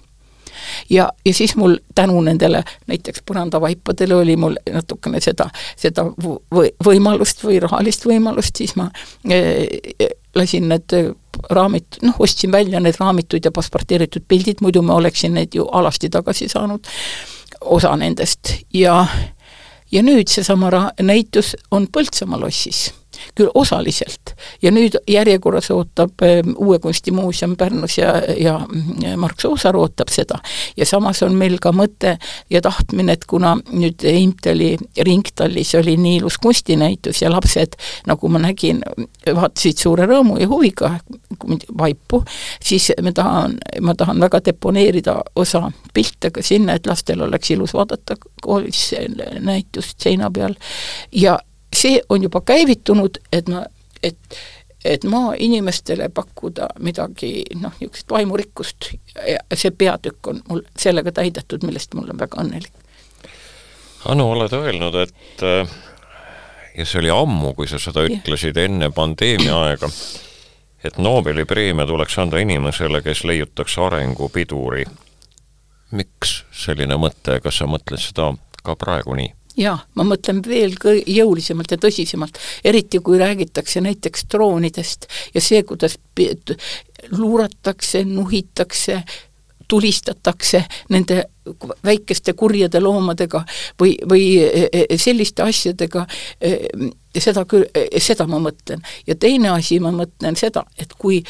Ja, 0.89 1.09
ja 1.25 1.33
siis 1.33 1.55
mul 1.55 1.77
tänu 1.95 2.21
nendele 2.21 2.63
näiteks 2.87 3.21
põrandavaipadele 3.25 4.15
oli 4.15 4.35
mul 4.35 4.57
natukene 4.71 5.21
seda, 5.23 5.49
seda 5.77 6.03
või, 6.51 6.71
võimalust 6.85 7.43
või 7.43 7.61
rahalist 7.63 8.05
võimalust, 8.05 8.59
siis 8.59 8.75
ma 8.75 8.89
äh, 9.31 10.11
lasin 10.35 10.69
need 10.69 10.95
raamid, 11.49 11.99
noh, 12.01 12.15
ostsin 12.19 12.51
välja 12.51 12.79
need 12.79 12.99
raamitud 12.99 13.45
ja 13.45 13.51
passporteeritud 13.51 14.27
pildid, 14.27 14.61
muidu 14.61 14.81
ma 14.81 14.99
oleksin 14.99 15.33
need 15.33 15.55
ju 15.55 15.67
alasti 15.71 16.09
tagasi 16.09 16.49
saanud, 16.49 16.87
osa 17.61 17.95
nendest, 17.95 18.53
ja 18.73 19.05
ja 19.91 20.03
nüüd 20.05 20.29
seesama 20.29 20.69
ra-, 20.69 20.91
näitus 21.01 21.55
on 21.71 21.87
Põltsamaa 21.93 22.39
lossis 22.39 22.89
küll 23.35 23.51
osaliselt. 23.53 24.35
ja 24.61 24.71
nüüd 24.71 24.97
järjekorras 25.07 25.71
ootab 25.71 26.23
Uue 26.57 26.79
Kunstimuuseum 26.79 27.55
Pärnus 27.57 27.97
ja, 27.97 28.13
ja 28.37 28.59
Mark 29.17 29.41
Soosaar 29.41 29.75
ootab 29.75 30.09
seda. 30.09 30.39
ja 30.77 30.85
samas 30.85 31.23
on 31.23 31.35
meil 31.35 31.57
ka 31.61 31.71
mõte 31.71 32.17
ja 32.49 32.61
tahtmine, 32.61 33.13
et 33.13 33.25
kuna 33.25 33.55
nüüd 33.71 34.03
Imtali 34.09 34.77
ringtallis 35.05 35.75
oli 35.75 35.97
nii 35.97 36.17
ilus 36.19 36.37
kunstinäitus 36.37 37.21
ja 37.21 37.31
lapsed, 37.31 37.77
nagu 38.07 38.29
ma 38.29 38.41
nägin, 38.43 38.81
vaatasid 39.25 39.77
suure 39.77 40.07
rõõmu 40.09 40.39
ja 40.39 40.47
huviga 40.49 40.93
vaipu, 41.77 42.23
siis 42.63 42.91
me 43.01 43.11
tahan, 43.15 43.57
ma 43.81 43.95
tahan 43.95 44.19
väga 44.19 44.41
deponeerida 44.45 45.19
osa 45.35 45.71
pilte 45.93 46.31
ka 46.31 46.43
sinna, 46.43 46.75
et 46.75 46.87
lastel 46.87 47.21
oleks 47.21 47.51
ilus 47.51 47.73
vaadata 47.73 48.17
koolis 48.41 48.89
näitust 49.39 49.99
seina 50.01 50.31
peal 50.31 50.55
ja 51.11 51.37
see 51.79 52.01
on 52.09 52.23
juba 52.23 52.41
käivitunud, 52.45 53.21
et 53.31 53.51
ma, 53.51 53.65
et 54.03 54.39
et 54.85 55.03
maainimestele 55.03 56.07
pakkuda 56.15 56.69
midagi 56.79 57.43
noh, 57.59 57.73
niisugust 57.81 58.09
vaimurikkust 58.09 58.91
ja 59.27 59.41
see 59.53 59.73
peatükk 59.75 60.27
on 60.31 60.39
mul 60.47 60.61
sellega 60.79 61.11
täidetud, 61.11 61.65
millest 61.67 61.93
ma 61.93 62.05
olen 62.05 62.19
väga 62.19 62.39
õnnelik. 62.39 62.71
Anu, 64.07 64.29
oled 64.31 64.55
öelnud, 64.55 64.95
et 65.03 65.43
ja 66.79 66.85
see 66.85 67.01
oli 67.01 67.11
ammu, 67.11 67.53
kui 67.57 67.67
sa 67.67 67.79
seda 67.81 68.05
ütlesid, 68.07 68.57
enne 68.57 68.87
pandeemia 68.95 69.57
aega, 69.65 69.89
et 70.83 70.97
Nobeli 70.97 71.43
preemia 71.45 71.87
tuleks 71.87 72.15
anda 72.23 72.39
inimesele, 72.39 73.01
kes 73.03 73.25
leiutaks 73.27 73.77
arengupiduri. 73.83 74.85
miks 75.91 76.43
selline 76.53 76.95
mõte, 77.01 77.39
kas 77.41 77.57
sa 77.57 77.65
mõtled 77.65 77.99
seda 77.99 78.31
ka 78.63 78.75
praegu 78.75 79.15
nii? 79.17 79.33
Jaa, 79.59 79.77
ma 79.95 80.05
mõtlen 80.07 80.41
veel 80.45 80.75
jõulisemalt 81.07 81.73
ja 81.73 81.79
tõsisemalt, 81.81 82.39
eriti 82.63 83.01
kui 83.03 83.19
räägitakse 83.19 83.81
näiteks 83.83 84.27
droonidest 84.31 85.09
ja 85.33 85.43
see, 85.43 85.63
kuidas 85.67 85.97
luuratakse, 87.11 88.03
nuhitakse, 88.05 89.03
tulistatakse 89.69 90.63
nende 90.89 91.23
väikeste 91.85 92.33
kurjade 92.33 92.79
loomadega 92.81 93.43
või, 93.79 93.93
või 94.09 94.23
e, 94.41 94.65
e, 94.73 94.97
selliste 94.97 95.45
asjadega, 95.45 96.05
e, 96.41 96.55
seda 97.17 97.45
küll, 97.49 97.67
seda 98.01 98.25
ma 98.29 98.41
mõtlen. 98.41 98.81
ja 99.07 99.15
teine 99.15 99.53
asi, 99.53 99.79
ma 99.79 99.91
mõtlen 99.93 100.37
seda, 100.39 100.65
et 100.77 100.93
kui 100.97 101.21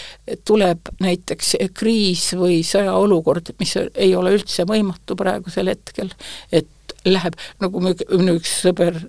tuleb 0.48 0.92
näiteks 1.04 1.56
kriis 1.76 2.30
või 2.40 2.62
sõjaolukord, 2.64 3.54
mis 3.60 3.76
ei 3.94 4.16
ole 4.16 4.38
üldse 4.40 4.64
võimatu 4.68 5.20
praegusel 5.20 5.76
hetkel, 5.76 6.12
et 6.52 6.68
läheb, 7.06 7.38
nagu 7.62 7.82
minu 7.84 8.36
üks 8.40 8.60
sõber 8.64 9.00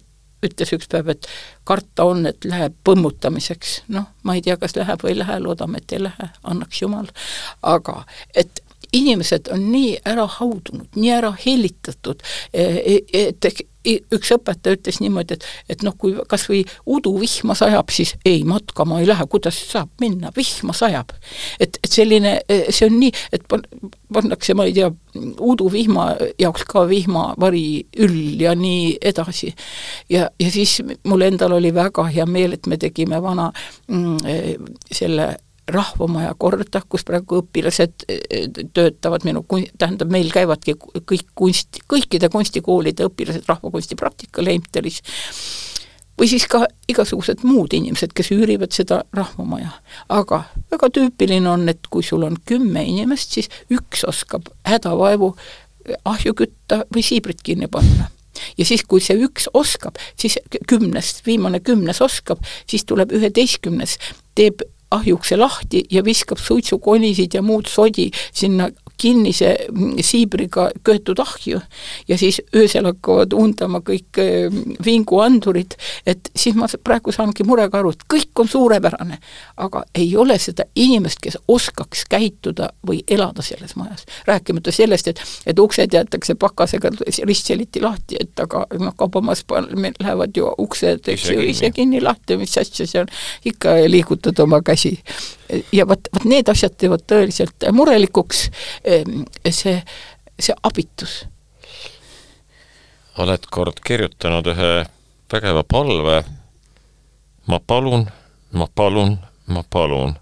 ütles 0.46 0.72
üks 0.72 0.88
päev, 0.90 1.10
et 1.12 1.28
karta 1.68 2.06
on, 2.08 2.24
et 2.30 2.44
läheb 2.48 2.76
põmmutamiseks. 2.86 3.82
noh, 3.92 4.08
ma 4.24 4.36
ei 4.36 4.44
tea, 4.44 4.56
kas 4.60 4.76
läheb 4.76 5.04
või 5.04 5.14
ei 5.14 5.20
lähe, 5.20 5.38
loodame, 5.44 5.82
et 5.82 5.92
ei 5.92 6.04
lähe, 6.06 6.30
annaks 6.42 6.82
jumal. 6.82 7.10
aga 7.62 8.02
et 8.34 8.59
inimesed 8.92 9.50
on 9.54 9.66
nii 9.72 9.98
ära 10.08 10.26
haudunud, 10.38 10.88
nii 10.96 11.12
ära 11.14 11.32
hellitatud, 11.44 12.22
et 12.52 13.66
üks 13.80 14.32
õpetaja 14.34 14.76
ütles 14.76 14.98
niimoodi, 15.00 15.38
et, 15.38 15.44
et 15.72 15.84
noh, 15.86 15.94
kui 15.98 16.12
kas 16.28 16.44
või 16.50 16.60
uduvihma 16.90 17.54
sajab, 17.56 17.88
siis 17.94 18.12
ei, 18.28 18.42
matkama 18.44 19.00
ei 19.00 19.08
lähe, 19.08 19.24
kuidas 19.30 19.56
saab 19.70 19.88
minna, 20.02 20.32
vihma 20.36 20.74
sajab. 20.76 21.14
et, 21.60 21.78
et 21.80 21.90
selline, 21.90 22.34
see 22.68 22.88
on 22.90 22.98
nii, 23.00 23.12
et 23.32 23.46
pannakse, 23.48 24.54
ma 24.58 24.68
ei 24.68 24.76
tea, 24.76 24.90
uduvihma 25.40 26.10
jaoks 26.40 26.66
ka 26.68 26.84
vihmavari 26.90 27.64
üll 28.04 28.42
ja 28.42 28.54
nii 28.58 28.98
edasi. 29.12 29.54
ja, 30.12 30.28
ja 30.40 30.50
siis 30.52 30.80
mul 31.08 31.24
endal 31.24 31.56
oli 31.56 31.72
väga 31.74 32.04
hea 32.12 32.26
meel, 32.28 32.58
et 32.58 32.68
me 32.68 32.76
tegime 32.80 33.22
vana 33.22 33.48
mm, 33.88 34.18
selle 34.92 35.36
rahvamaja 35.74 36.34
korda, 36.38 36.82
kus 36.88 37.04
praegu 37.08 37.40
õpilased 37.42 38.06
eh, 38.08 38.50
töötavad, 38.74 39.24
minu 39.28 39.44
kun-, 39.48 39.68
tähendab, 39.78 40.12
meil 40.12 40.30
käivadki 40.34 40.76
kõik 40.78 41.32
kunst, 41.34 41.82
kõikide 41.90 42.30
kunstikoolide 42.32 43.08
õpilased 43.10 43.48
rahvakunsti 43.48 43.98
praktikal 44.00 44.50
Heimtalis, 44.50 45.02
või 46.20 46.28
siis 46.28 46.44
ka 46.50 46.66
igasugused 46.90 47.44
muud 47.48 47.72
inimesed, 47.76 48.12
kes 48.16 48.30
üürivad 48.34 48.74
seda 48.76 49.02
rahvamaja. 49.16 49.70
aga 50.08 50.42
väga 50.70 50.90
tüüpiline 50.92 51.48
on, 51.48 51.68
et 51.68 51.86
kui 51.90 52.04
sul 52.04 52.26
on 52.28 52.36
kümme 52.46 52.84
inimest, 52.84 53.38
siis 53.38 53.48
üks 53.72 54.04
oskab 54.04 54.50
hädavaevu 54.68 55.34
ahju 56.04 56.34
kütta 56.36 56.84
või 56.94 57.02
siibrit 57.06 57.40
kinni 57.42 57.70
panna 57.72 58.10
ja 58.58 58.64
siis, 58.64 58.84
kui 58.88 59.00
see 59.04 59.16
üks 59.24 59.48
oskab, 59.54 59.98
siis 60.18 60.38
kümnest, 60.68 61.24
viimane 61.26 61.60
kümnes 61.60 62.00
oskab, 62.04 62.44
siis 62.68 62.84
tuleb 62.88 63.12
üheteistkümnes, 63.16 63.96
teeb 64.38 64.62
ahjukse 64.90 65.36
lahti 65.36 65.84
ja 65.90 66.04
viskab 66.04 66.38
suitsukonisid 66.38 67.34
ja 67.34 67.42
muud 67.42 67.68
sodi 67.70 68.10
sinna 68.32 68.70
kinnise 69.00 69.54
siibriga 70.04 70.68
köetud 70.84 71.20
ahju 71.22 71.60
ja 72.08 72.18
siis 72.20 72.40
öösel 72.56 72.88
hakkavad 72.88 73.32
undama 73.36 73.80
kõik 73.84 74.20
eh, 74.20 74.60
vinguandurid, 74.84 75.76
et 76.06 76.30
siis 76.36 76.56
ma 76.58 76.68
praegu 76.84 77.12
saangi 77.14 77.46
murega 77.46 77.80
aru, 77.80 77.94
et 77.94 78.04
kõik 78.10 78.42
on 78.42 78.50
suurepärane, 78.50 79.20
aga 79.64 79.84
ei 79.94 80.12
ole 80.16 80.36
seda 80.38 80.66
inimest, 80.74 81.20
kes 81.22 81.38
oskaks 81.48 82.04
käituda 82.10 82.70
või 82.86 83.02
elada 83.08 83.42
selles 83.42 83.76
majas. 83.76 84.04
rääkimata 84.26 84.72
sellest, 84.72 85.08
et, 85.08 85.22
et 85.46 85.58
uksed 85.58 85.94
jäetakse 85.94 86.34
pakasega 86.34 86.92
ristseliti 87.24 87.82
lahti, 87.82 88.20
et 88.20 88.40
aga 88.40 88.66
noh, 88.78 88.94
kaubamajas 88.96 89.44
lähevad 90.00 90.36
ju 90.36 90.50
uksed, 90.58 91.08
eks 91.08 91.28
ju, 91.30 91.40
ise 91.40 91.70
kinni 91.74 92.00
lahti, 92.00 92.36
mis 92.40 92.56
asja 92.58 92.86
seal, 92.86 93.10
ikka 93.44 93.76
liigutad 93.88 94.38
oma 94.42 94.62
käsi. 94.62 94.98
Ja 95.74 95.86
vot, 95.88 96.08
vot 96.14 96.24
need 96.30 96.48
asjad 96.48 96.76
teevad 96.78 97.02
tõeliselt 97.10 97.66
murelikuks, 97.74 98.44
see, 99.50 99.82
see 100.38 100.56
abitus. 100.62 101.26
oled 103.20 103.46
kord 103.50 103.82
kirjutanud 103.84 104.46
ühe 104.54 104.70
vägeva 105.32 105.62
palve, 105.64 106.22
ma 107.46 107.58
palun, 107.60 108.06
ma 108.52 108.66
palun, 108.74 109.18
ma 109.46 109.62
palun, 109.70 110.16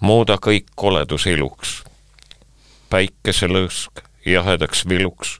muuda 0.00 0.38
kõik 0.38 0.70
koledus 0.78 1.26
iluks, 1.26 1.82
päikeselõõsk 2.92 4.04
jahedaks 4.26 4.84
viluks, 4.88 5.38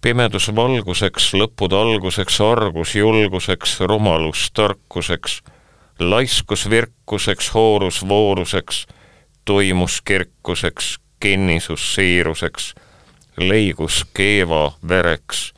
pimedus 0.00 0.48
valguseks, 0.54 1.32
lõppude 1.34 1.76
alguseks, 1.76 2.40
argus 2.40 2.94
julguseks, 2.94 3.80
rumalus 3.80 4.50
tarkuseks. 4.54 5.40
Laiskus 5.98 6.68
virkuseks, 6.70 7.48
hoorus 7.54 8.04
vooruseks, 8.06 8.84
tuimus 9.48 10.02
kirkuseks, 10.02 10.98
kinnisus 11.20 11.94
siiruseks, 11.94 12.74
leigus 13.36 14.04
keeva 14.14 14.72
vereks, 14.88 15.54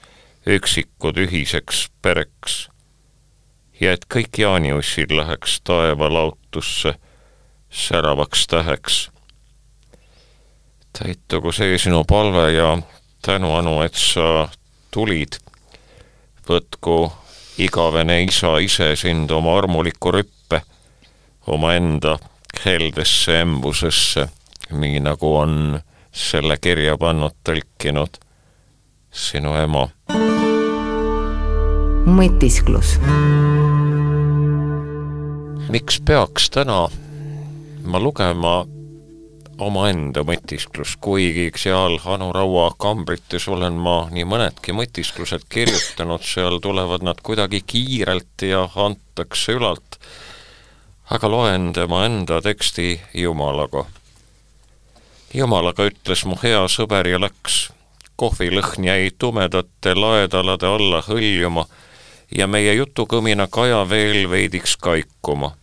üksikud 0.47 1.19
ühiseks 1.19 1.89
pereks. 2.03 2.69
ja 3.81 3.93
et 3.97 4.07
kõik 4.15 4.39
jaaniussid 4.39 5.11
läheks 5.11 5.59
taeva 5.65 6.13
lautusse 6.13 6.95
säravaks 7.71 8.47
täheks. 8.47 9.11
täitugu 10.99 11.53
see 11.53 11.79
sinu 11.79 12.05
palve 12.05 12.53
ja 12.53 12.79
tänu, 13.23 13.55
Anu, 13.55 13.83
et 13.83 13.95
sa 13.95 14.49
tulid. 14.91 15.43
võtku 16.49 17.13
igavene 17.59 18.23
isa 18.23 18.59
ise 18.59 18.97
sind 18.97 19.31
oma 19.31 19.59
armuliku 19.59 20.13
rüppe 20.13 20.63
omaenda 21.47 22.19
heldesse 22.65 23.41
embusesse, 23.41 24.29
nii 24.71 25.01
nagu 25.01 25.35
on 25.37 25.81
selle 26.13 26.57
kirja 26.61 26.97
pannud, 26.99 27.37
tõlkinud 27.45 28.19
sinu 29.11 29.55
ema. 29.59 29.89
mõtisklus. 32.07 32.99
miks 35.71 36.01
peaks 36.03 36.51
täna 36.51 36.89
ma 37.87 38.01
lugema 38.01 38.67
omaenda 39.61 40.23
mõtisklus, 40.27 40.97
kuigi 41.01 41.51
seal 41.59 41.99
Anu 42.09 42.31
Raua 42.33 42.71
kambrites 42.81 43.47
olen 43.49 43.77
ma 43.77 44.09
nii 44.13 44.25
mõnedki 44.25 44.75
mõtisklused 44.77 45.45
kirjutanud, 45.53 46.25
seal 46.25 46.61
tulevad 46.65 47.05
nad 47.07 47.21
kuidagi 47.23 47.63
kiirelt 47.67 48.47
ja 48.47 48.65
antakse 48.75 49.57
ülalt, 49.59 50.01
aga 51.11 51.31
loen 51.31 51.73
tema 51.73 52.05
enda 52.07 52.41
teksti 52.43 53.01
Jumalaga. 53.15 53.85
Jumalaga 55.35 55.87
ütles 55.91 56.25
mu 56.25 56.39
hea 56.43 56.65
sõber 56.69 57.07
ja 57.07 57.21
läks, 57.21 57.71
kohvilõhn 58.17 58.85
jäi 58.85 59.11
tumedate 59.19 59.95
laedalade 59.95 60.67
alla 60.67 61.03
hõljuma 61.07 61.67
ja 62.37 62.47
meie 62.47 62.75
jutukõmina 62.75 63.47
kaja 63.47 63.85
veel 63.89 64.31
veidiks 64.31 64.77
kaikuma 64.77 65.55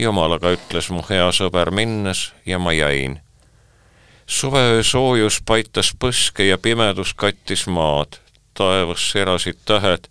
jumalaga 0.00 0.54
ütles 0.54 0.88
mu 0.94 1.02
hea 1.08 1.28
sõber 1.34 1.70
minnes 1.74 2.30
ja 2.46 2.58
ma 2.58 2.72
jäin. 2.72 3.20
suveöö 4.26 4.82
soojus 4.82 5.40
paitas 5.46 5.92
põske 5.98 6.46
ja 6.46 6.58
pimedus 6.58 7.14
kattis 7.14 7.66
maad, 7.66 8.20
taevas 8.54 9.10
serasid 9.10 9.58
tähed. 9.64 10.08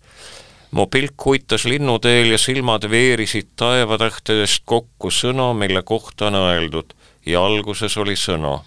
Mu 0.70 0.86
pilk 0.86 1.24
huitas 1.24 1.64
linnuteel 1.64 2.30
ja 2.30 2.38
silmad 2.38 2.86
veerisid 2.90 3.48
taevatähtedest 3.56 4.62
kokku 4.64 5.10
sõna, 5.10 5.52
mille 5.54 5.82
kohta 5.82 6.26
on 6.26 6.34
öeldud 6.34 6.94
ja 7.26 7.44
alguses 7.44 7.96
oli 7.96 8.16
sõna. 8.16 8.60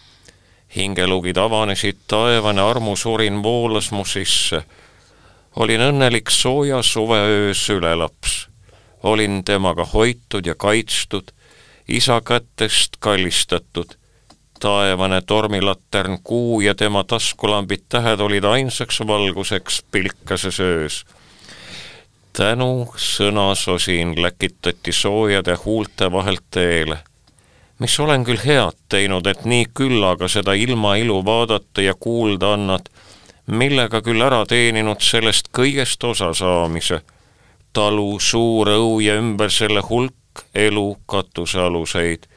hingelugid 0.76 1.38
avanesid, 1.38 1.98
taevane 2.08 2.62
armusurin 2.62 3.44
voolas 3.44 3.92
mu 3.92 4.06
sisse. 4.06 4.64
olin 5.56 5.82
õnnelik 5.82 6.30
sooja 6.30 6.82
suveöö 6.82 7.54
sülelaps 7.54 8.54
olin 9.04 9.44
temaga 9.46 9.86
hoitud 9.86 10.46
ja 10.46 10.56
kaitstud, 10.56 11.24
isa 11.88 12.22
kätest 12.22 12.98
kallistatud. 13.00 13.86
taevane 14.60 15.22
tormilatern, 15.22 16.20
kuu 16.24 16.62
ja 16.62 16.76
tema 16.76 17.04
taskulambid 17.04 17.82
tähed 17.90 18.20
olid 18.20 18.44
ainsaks 18.44 19.00
valguseks 19.00 19.84
pilkases 19.92 20.60
öös. 20.60 21.06
Tänu 22.34 22.94
sõnasosin 22.98 24.22
läkitati 24.22 24.92
soojade 24.92 25.56
huulte 25.66 26.12
vahelt 26.12 26.44
teele. 26.52 26.98
mis 27.80 28.00
olen 28.00 28.24
küll 28.24 28.40
head 28.46 28.78
teinud, 28.90 29.28
et 29.28 29.46
nii 29.46 29.66
küllaga 29.74 30.28
seda 30.28 30.54
ilmailu 30.54 31.26
vaadata 31.26 31.82
ja 31.82 31.94
kuulda 31.94 32.54
annad, 32.54 32.90
millega 33.48 34.02
küll 34.02 34.22
ära 34.22 34.46
teeninud 34.46 35.02
sellest 35.02 35.50
kõigest 35.58 36.04
osa 36.04 36.34
saamise 36.34 37.02
talu, 37.74 38.20
suur 38.20 38.70
õu 38.70 39.00
ja 39.02 39.18
ümber 39.20 39.52
selle 39.52 39.82
hulk 39.90 40.46
elu 40.56 40.98
katusealuseid. 41.06 42.30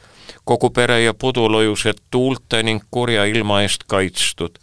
kogu 0.44 0.70
pere 0.70 1.00
ja 1.00 1.14
pudulojused 1.14 1.98
tuulte 2.10 2.62
ning 2.62 2.82
kurja 2.90 3.24
ilma 3.24 3.62
eest 3.62 3.84
kaitstud. 3.86 4.58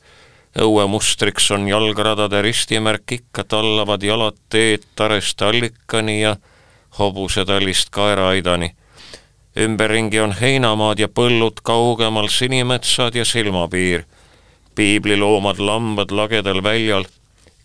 Õue 0.60 0.88
mustriks 0.88 1.52
on 1.52 1.68
jalgradade 1.68 2.42
ristimärk, 2.42 3.12
ikka 3.12 3.44
tallavad 3.44 4.04
jalad 4.04 4.38
teed 4.50 4.86
Tarest 4.96 5.42
allikani 5.42 6.22
ja 6.22 6.36
hobusetallist 7.00 7.90
kaeraaidani. 7.90 8.76
ümberringi 9.58 10.20
on 10.20 10.32
heinamaad 10.32 11.00
ja 11.00 11.08
põllud, 11.08 11.62
kaugemal 11.64 12.28
sinimetsad 12.28 13.16
ja 13.16 13.26
silmapiir. 13.26 14.06
piibliloomad, 14.76 15.60
lambad 15.60 16.12
lagedal 16.12 16.64
väljal, 16.64 17.06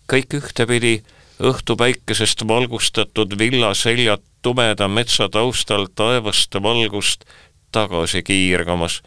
kõik 0.07 0.33
ühtepidi 0.33 1.03
õhtupäikesest 1.39 2.47
valgustatud 2.47 3.37
villaseljad 3.39 4.21
tumeda 4.41 4.87
metsa 4.87 5.29
taustal 5.29 5.87
taevast 5.95 6.55
valgust 6.63 7.25
tagasi 7.71 8.23
kiirgamas. 8.23 9.01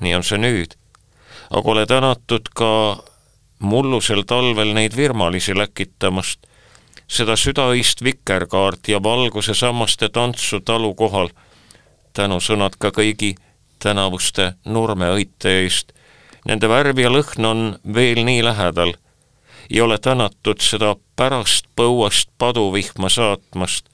nii 0.00 0.14
on 0.14 0.22
see 0.22 0.38
nüüd. 0.38 0.74
aga 1.50 1.70
ole 1.70 1.86
tänatud 1.86 2.48
ka 2.54 3.02
mullusel 3.60 4.22
talvel 4.26 4.72
neid 4.74 4.96
virmalisi 4.96 5.54
läkitamast, 5.56 6.46
seda 7.08 7.36
südaist 7.36 8.02
vikerkaart 8.04 8.88
ja 8.88 9.02
valguse 9.02 9.54
sammaste 9.54 10.08
tantsu 10.08 10.60
talu 10.60 10.94
kohal, 10.94 11.28
tänusõnad 12.16 12.78
ka 12.78 12.90
kõigi 12.94 13.34
tänavuste 13.82 14.52
nurmeõite 14.64 15.60
eest. 15.62 15.92
Nende 16.48 16.68
värv 16.68 16.98
ja 16.98 17.10
lõhn 17.12 17.46
on 17.46 17.62
veel 17.94 18.24
nii 18.24 18.44
lähedal 18.44 18.94
ja 19.70 19.84
ole 19.84 19.98
tänatud 19.98 20.60
seda 20.60 20.96
pärast 21.16 21.66
põuast 21.76 22.28
paduvihma 22.38 23.08
saatmast. 23.08 23.86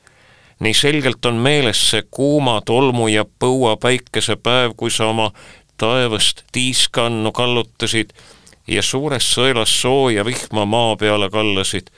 nii 0.60 0.74
selgelt 0.74 1.26
on 1.26 1.34
meeles 1.34 1.90
see 1.90 2.02
kuuma 2.10 2.60
tolmu 2.64 3.08
ja 3.08 3.24
põua 3.24 3.76
päikesepäev, 3.76 4.72
kui 4.76 4.90
sa 4.90 5.06
oma 5.06 5.32
taevast 5.76 6.44
tiiskannu 6.52 7.32
kallutasid 7.32 8.12
ja 8.66 8.82
suures 8.82 9.26
sõelas 9.34 9.72
sooja 9.80 10.24
vihma 10.24 10.64
maa 10.64 10.96
peale 10.96 11.30
kallasid 11.30 11.90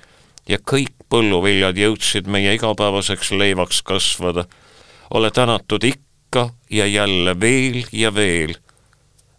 ja 0.49 0.59
kõik 0.59 0.95
põlluviljad 1.09 1.77
jõudsid 1.77 2.29
meie 2.29 2.55
igapäevaseks 2.55 3.31
leivaks 3.33 3.83
kasvada. 3.83 4.45
ole 5.11 5.31
tänatud 5.31 5.85
ikka 5.85 6.51
ja 6.71 6.87
jälle 6.87 7.41
veel 7.41 7.85
ja 7.93 8.15
veel. 8.15 8.55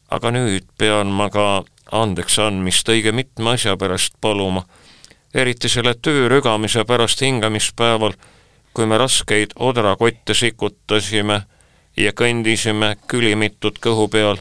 aga 0.10 0.32
nüüd 0.32 0.66
pean 0.78 1.08
ma 1.08 1.30
ka 1.30 1.64
andeks 1.92 2.40
andmist 2.40 2.90
õige 2.90 3.12
mitme 3.12 3.54
asja 3.54 3.78
pärast 3.78 4.14
paluma, 4.22 4.66
eriti 5.34 5.70
selle 5.70 5.94
töö 6.02 6.28
rügamise 6.30 6.86
pärast 6.86 7.22
hingamispäeval, 7.22 8.14
kui 8.74 8.86
me 8.86 8.98
raskeid 8.98 9.54
odrakotte 9.56 10.34
sikutasime 10.34 11.42
ja 11.98 12.12
kõndisime 12.12 12.96
külimitud 13.08 13.80
kõhu 13.82 14.08
peal. 14.08 14.38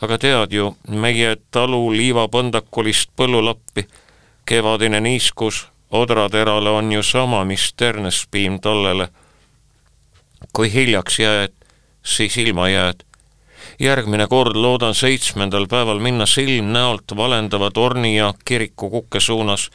Aga 0.00 0.18
tead 0.18 0.52
ju, 0.52 0.70
meie 0.88 1.36
talu 1.50 1.88
liivapõndakulist 1.92 3.10
põllulappi, 3.18 3.86
kevadine 4.46 5.00
niiskus 5.00 5.66
odraterale 5.90 6.70
on 6.70 6.92
ju 6.92 7.02
sama, 7.02 7.44
mis 7.44 7.72
ternespiim 7.76 8.60
tallele. 8.60 9.08
kui 10.52 10.72
hiljaks 10.72 11.18
jääd, 11.18 11.52
siis 12.02 12.36
ilma 12.36 12.68
jääd. 12.68 13.04
järgmine 13.78 14.26
kord 14.26 14.56
loodan 14.56 14.94
seitsmendal 14.94 15.66
päeval 15.66 15.98
minna 15.98 16.26
silmnäolt 16.26 17.16
valendava 17.16 17.70
torni 17.70 18.16
ja 18.16 18.34
kiriku 18.44 18.90
kukke 18.90 19.20
suunas, 19.20 19.70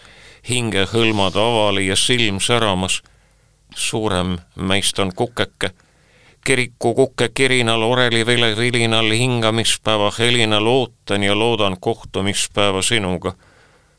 hinge 0.50 0.86
hõlmad 0.86 1.36
avali 1.36 1.88
ja 1.88 1.96
silm 1.96 2.40
säramas. 2.40 3.02
suurem 3.76 4.38
meist 4.56 5.00
on 5.00 5.12
kukeke 5.16 5.72
kiriku 6.44 6.94
kuke 6.94 7.30
kirinal, 7.30 7.82
orelivile 7.82 8.58
vilinal, 8.58 9.12
hingamispäeva 9.12 10.12
helinal 10.20 10.68
ootan 10.68 11.24
ja 11.24 11.40
loodan 11.40 11.78
kohtumispäeva 11.80 12.82
sinuga. 12.82 13.34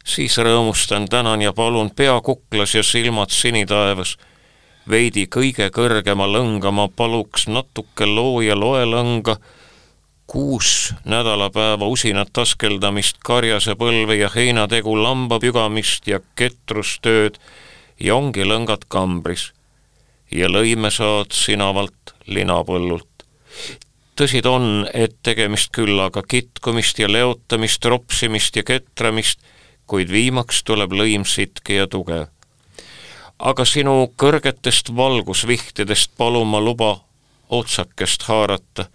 siis 0.05 0.37
rõõmustan, 0.39 1.09
tänan 1.09 1.43
ja 1.43 1.53
palun 1.53 1.91
pea 1.91 2.21
kuklas 2.21 2.75
ja 2.75 2.83
silmad 2.83 3.31
sinitaevas. 3.31 4.17
veidi 4.91 5.27
kõige 5.27 5.71
kõrgema 5.71 6.27
lõnga 6.29 6.71
ma 6.71 6.89
paluks 6.89 7.49
natuke 7.49 8.07
looja 8.07 8.57
loelõnga, 8.61 9.37
kuus 10.27 10.95
nädalapäeva 11.05 11.87
usinat 11.87 12.39
askeldamist, 12.39 13.17
karjase 13.25 13.75
põlve 13.75 14.15
ja 14.15 14.31
heinategu 14.35 15.03
lamba 15.03 15.39
pügamist 15.39 16.07
ja 16.07 16.21
ketrustööd 16.37 17.39
ja 18.01 18.17
ongi 18.17 18.45
lõngad 18.45 18.85
kambris. 18.89 19.53
ja 20.31 20.49
lõime 20.49 20.91
saad 20.91 21.33
sinavalt 21.33 22.14
linapõllult. 22.27 23.25
tõsi 24.17 24.43
ta 24.43 24.51
on, 24.51 24.87
et 24.95 25.17
tegemist 25.23 25.73
küll 25.75 25.99
aga 26.01 26.23
kitkumist 26.23 26.99
ja 26.99 27.09
leotamist, 27.11 27.85
ropsimist 27.85 28.57
ja 28.57 28.63
ketramist, 28.63 29.41
kuid 29.87 30.11
viimaks 30.11 30.63
tuleb 30.65 30.93
lõim 30.93 31.25
sitke 31.25 31.75
ja 31.75 31.87
tugev. 31.87 32.29
aga 33.39 33.65
sinu 33.65 34.13
kõrgetest 34.17 34.95
valgusvihtedest 34.97 36.11
palun 36.17 36.49
ma 36.49 36.61
luba 36.61 37.01
otsakest 37.51 38.23
haarata. 38.23 38.87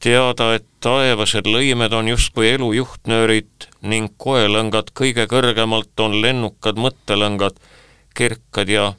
teada, 0.00 0.54
et 0.54 0.66
taevased 0.80 1.46
lõimed 1.46 1.92
on 1.92 2.08
justkui 2.08 2.48
elu 2.50 2.72
juhtnöörid 2.72 3.68
ning 3.82 4.10
koelõngad 4.16 4.90
kõige 4.94 5.26
kõrgemalt 5.30 6.00
on 6.00 6.20
lennukad 6.22 6.76
mõttelõngad, 6.76 7.54
kerkad 8.14 8.68
ja 8.68 8.92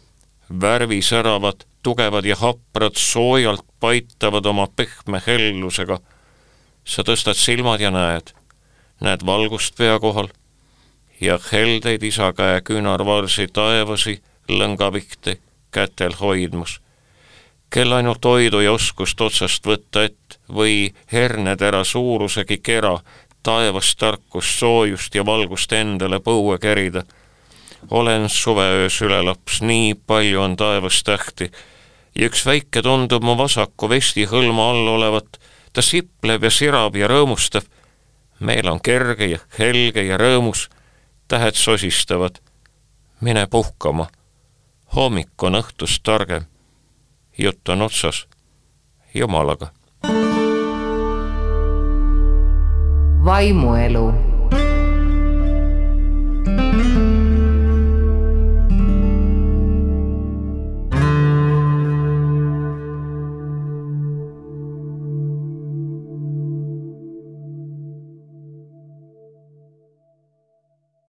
värvisäravad 0.62 1.66
tugevad 1.84 2.26
ja 2.26 2.36
haprad 2.36 2.96
soojalt 2.96 3.66
paitavad 3.80 4.46
oma 4.46 4.68
pehme 4.76 5.22
hellusega. 5.28 6.00
sa 6.86 7.04
tõstad 7.04 7.40
silmad 7.40 7.80
ja 7.80 7.92
näed, 7.92 8.34
näed 9.00 9.22
valgust 9.26 9.78
pea 9.78 10.00
kohal 10.00 10.28
ja 11.22 11.40
heldeid 11.52 12.04
isa 12.04 12.34
käe 12.34 12.62
küünarvarsi 12.62 13.48
taevasi 13.48 14.22
lõngapihti 14.50 15.40
kätel 15.72 16.14
hoidmas. 16.20 16.80
kel 17.70 17.92
ainult 17.92 18.22
toidu 18.22 18.60
ja 18.60 18.72
oskust 18.72 19.22
otsast 19.22 19.66
võtta 19.66 20.04
ett 20.04 20.40
või 20.50 20.94
hernetera 21.12 21.84
suurusegi 21.84 22.58
kera 22.58 23.00
taevast 23.44 23.98
tarkust, 23.98 24.60
soojust 24.60 25.16
ja 25.16 25.26
valgust 25.26 25.72
endale 25.72 26.20
põue 26.20 26.60
kerida 26.60 27.04
olen 27.92 28.30
suveöö 28.30 28.90
sülelaps, 28.90 29.62
nii 29.62 29.96
palju 30.08 30.42
on 30.42 30.56
taevas 30.56 31.04
tähti 31.04 31.52
ja 32.16 32.28
üks 32.30 32.46
väike 32.46 32.82
tundub 32.82 33.24
mu 33.24 33.36
vasaku 33.38 33.90
vestihõlma 33.90 34.70
all 34.72 34.88
olevat, 34.96 35.40
ta 35.74 35.82
sipleb 35.82 36.44
ja 36.44 36.52
sirab 36.52 36.96
ja 36.96 37.08
rõõmustab. 37.08 37.64
meel 38.40 38.68
on 38.68 38.80
kerge 38.80 39.26
ja 39.26 39.40
helge 39.60 40.04
ja 40.04 40.18
rõõmus, 40.18 40.70
tähed 41.28 41.56
sosistavad. 41.56 42.40
mine 43.22 43.48
puhkama, 43.48 44.08
hommik 44.96 45.44
on 45.44 45.56
õhtust 45.56 46.04
targem. 46.04 46.46
jutt 47.38 47.70
on 47.70 47.82
otsas, 47.82 48.28
Jumalaga. 49.14 49.72
vaimuelu 53.26 54.33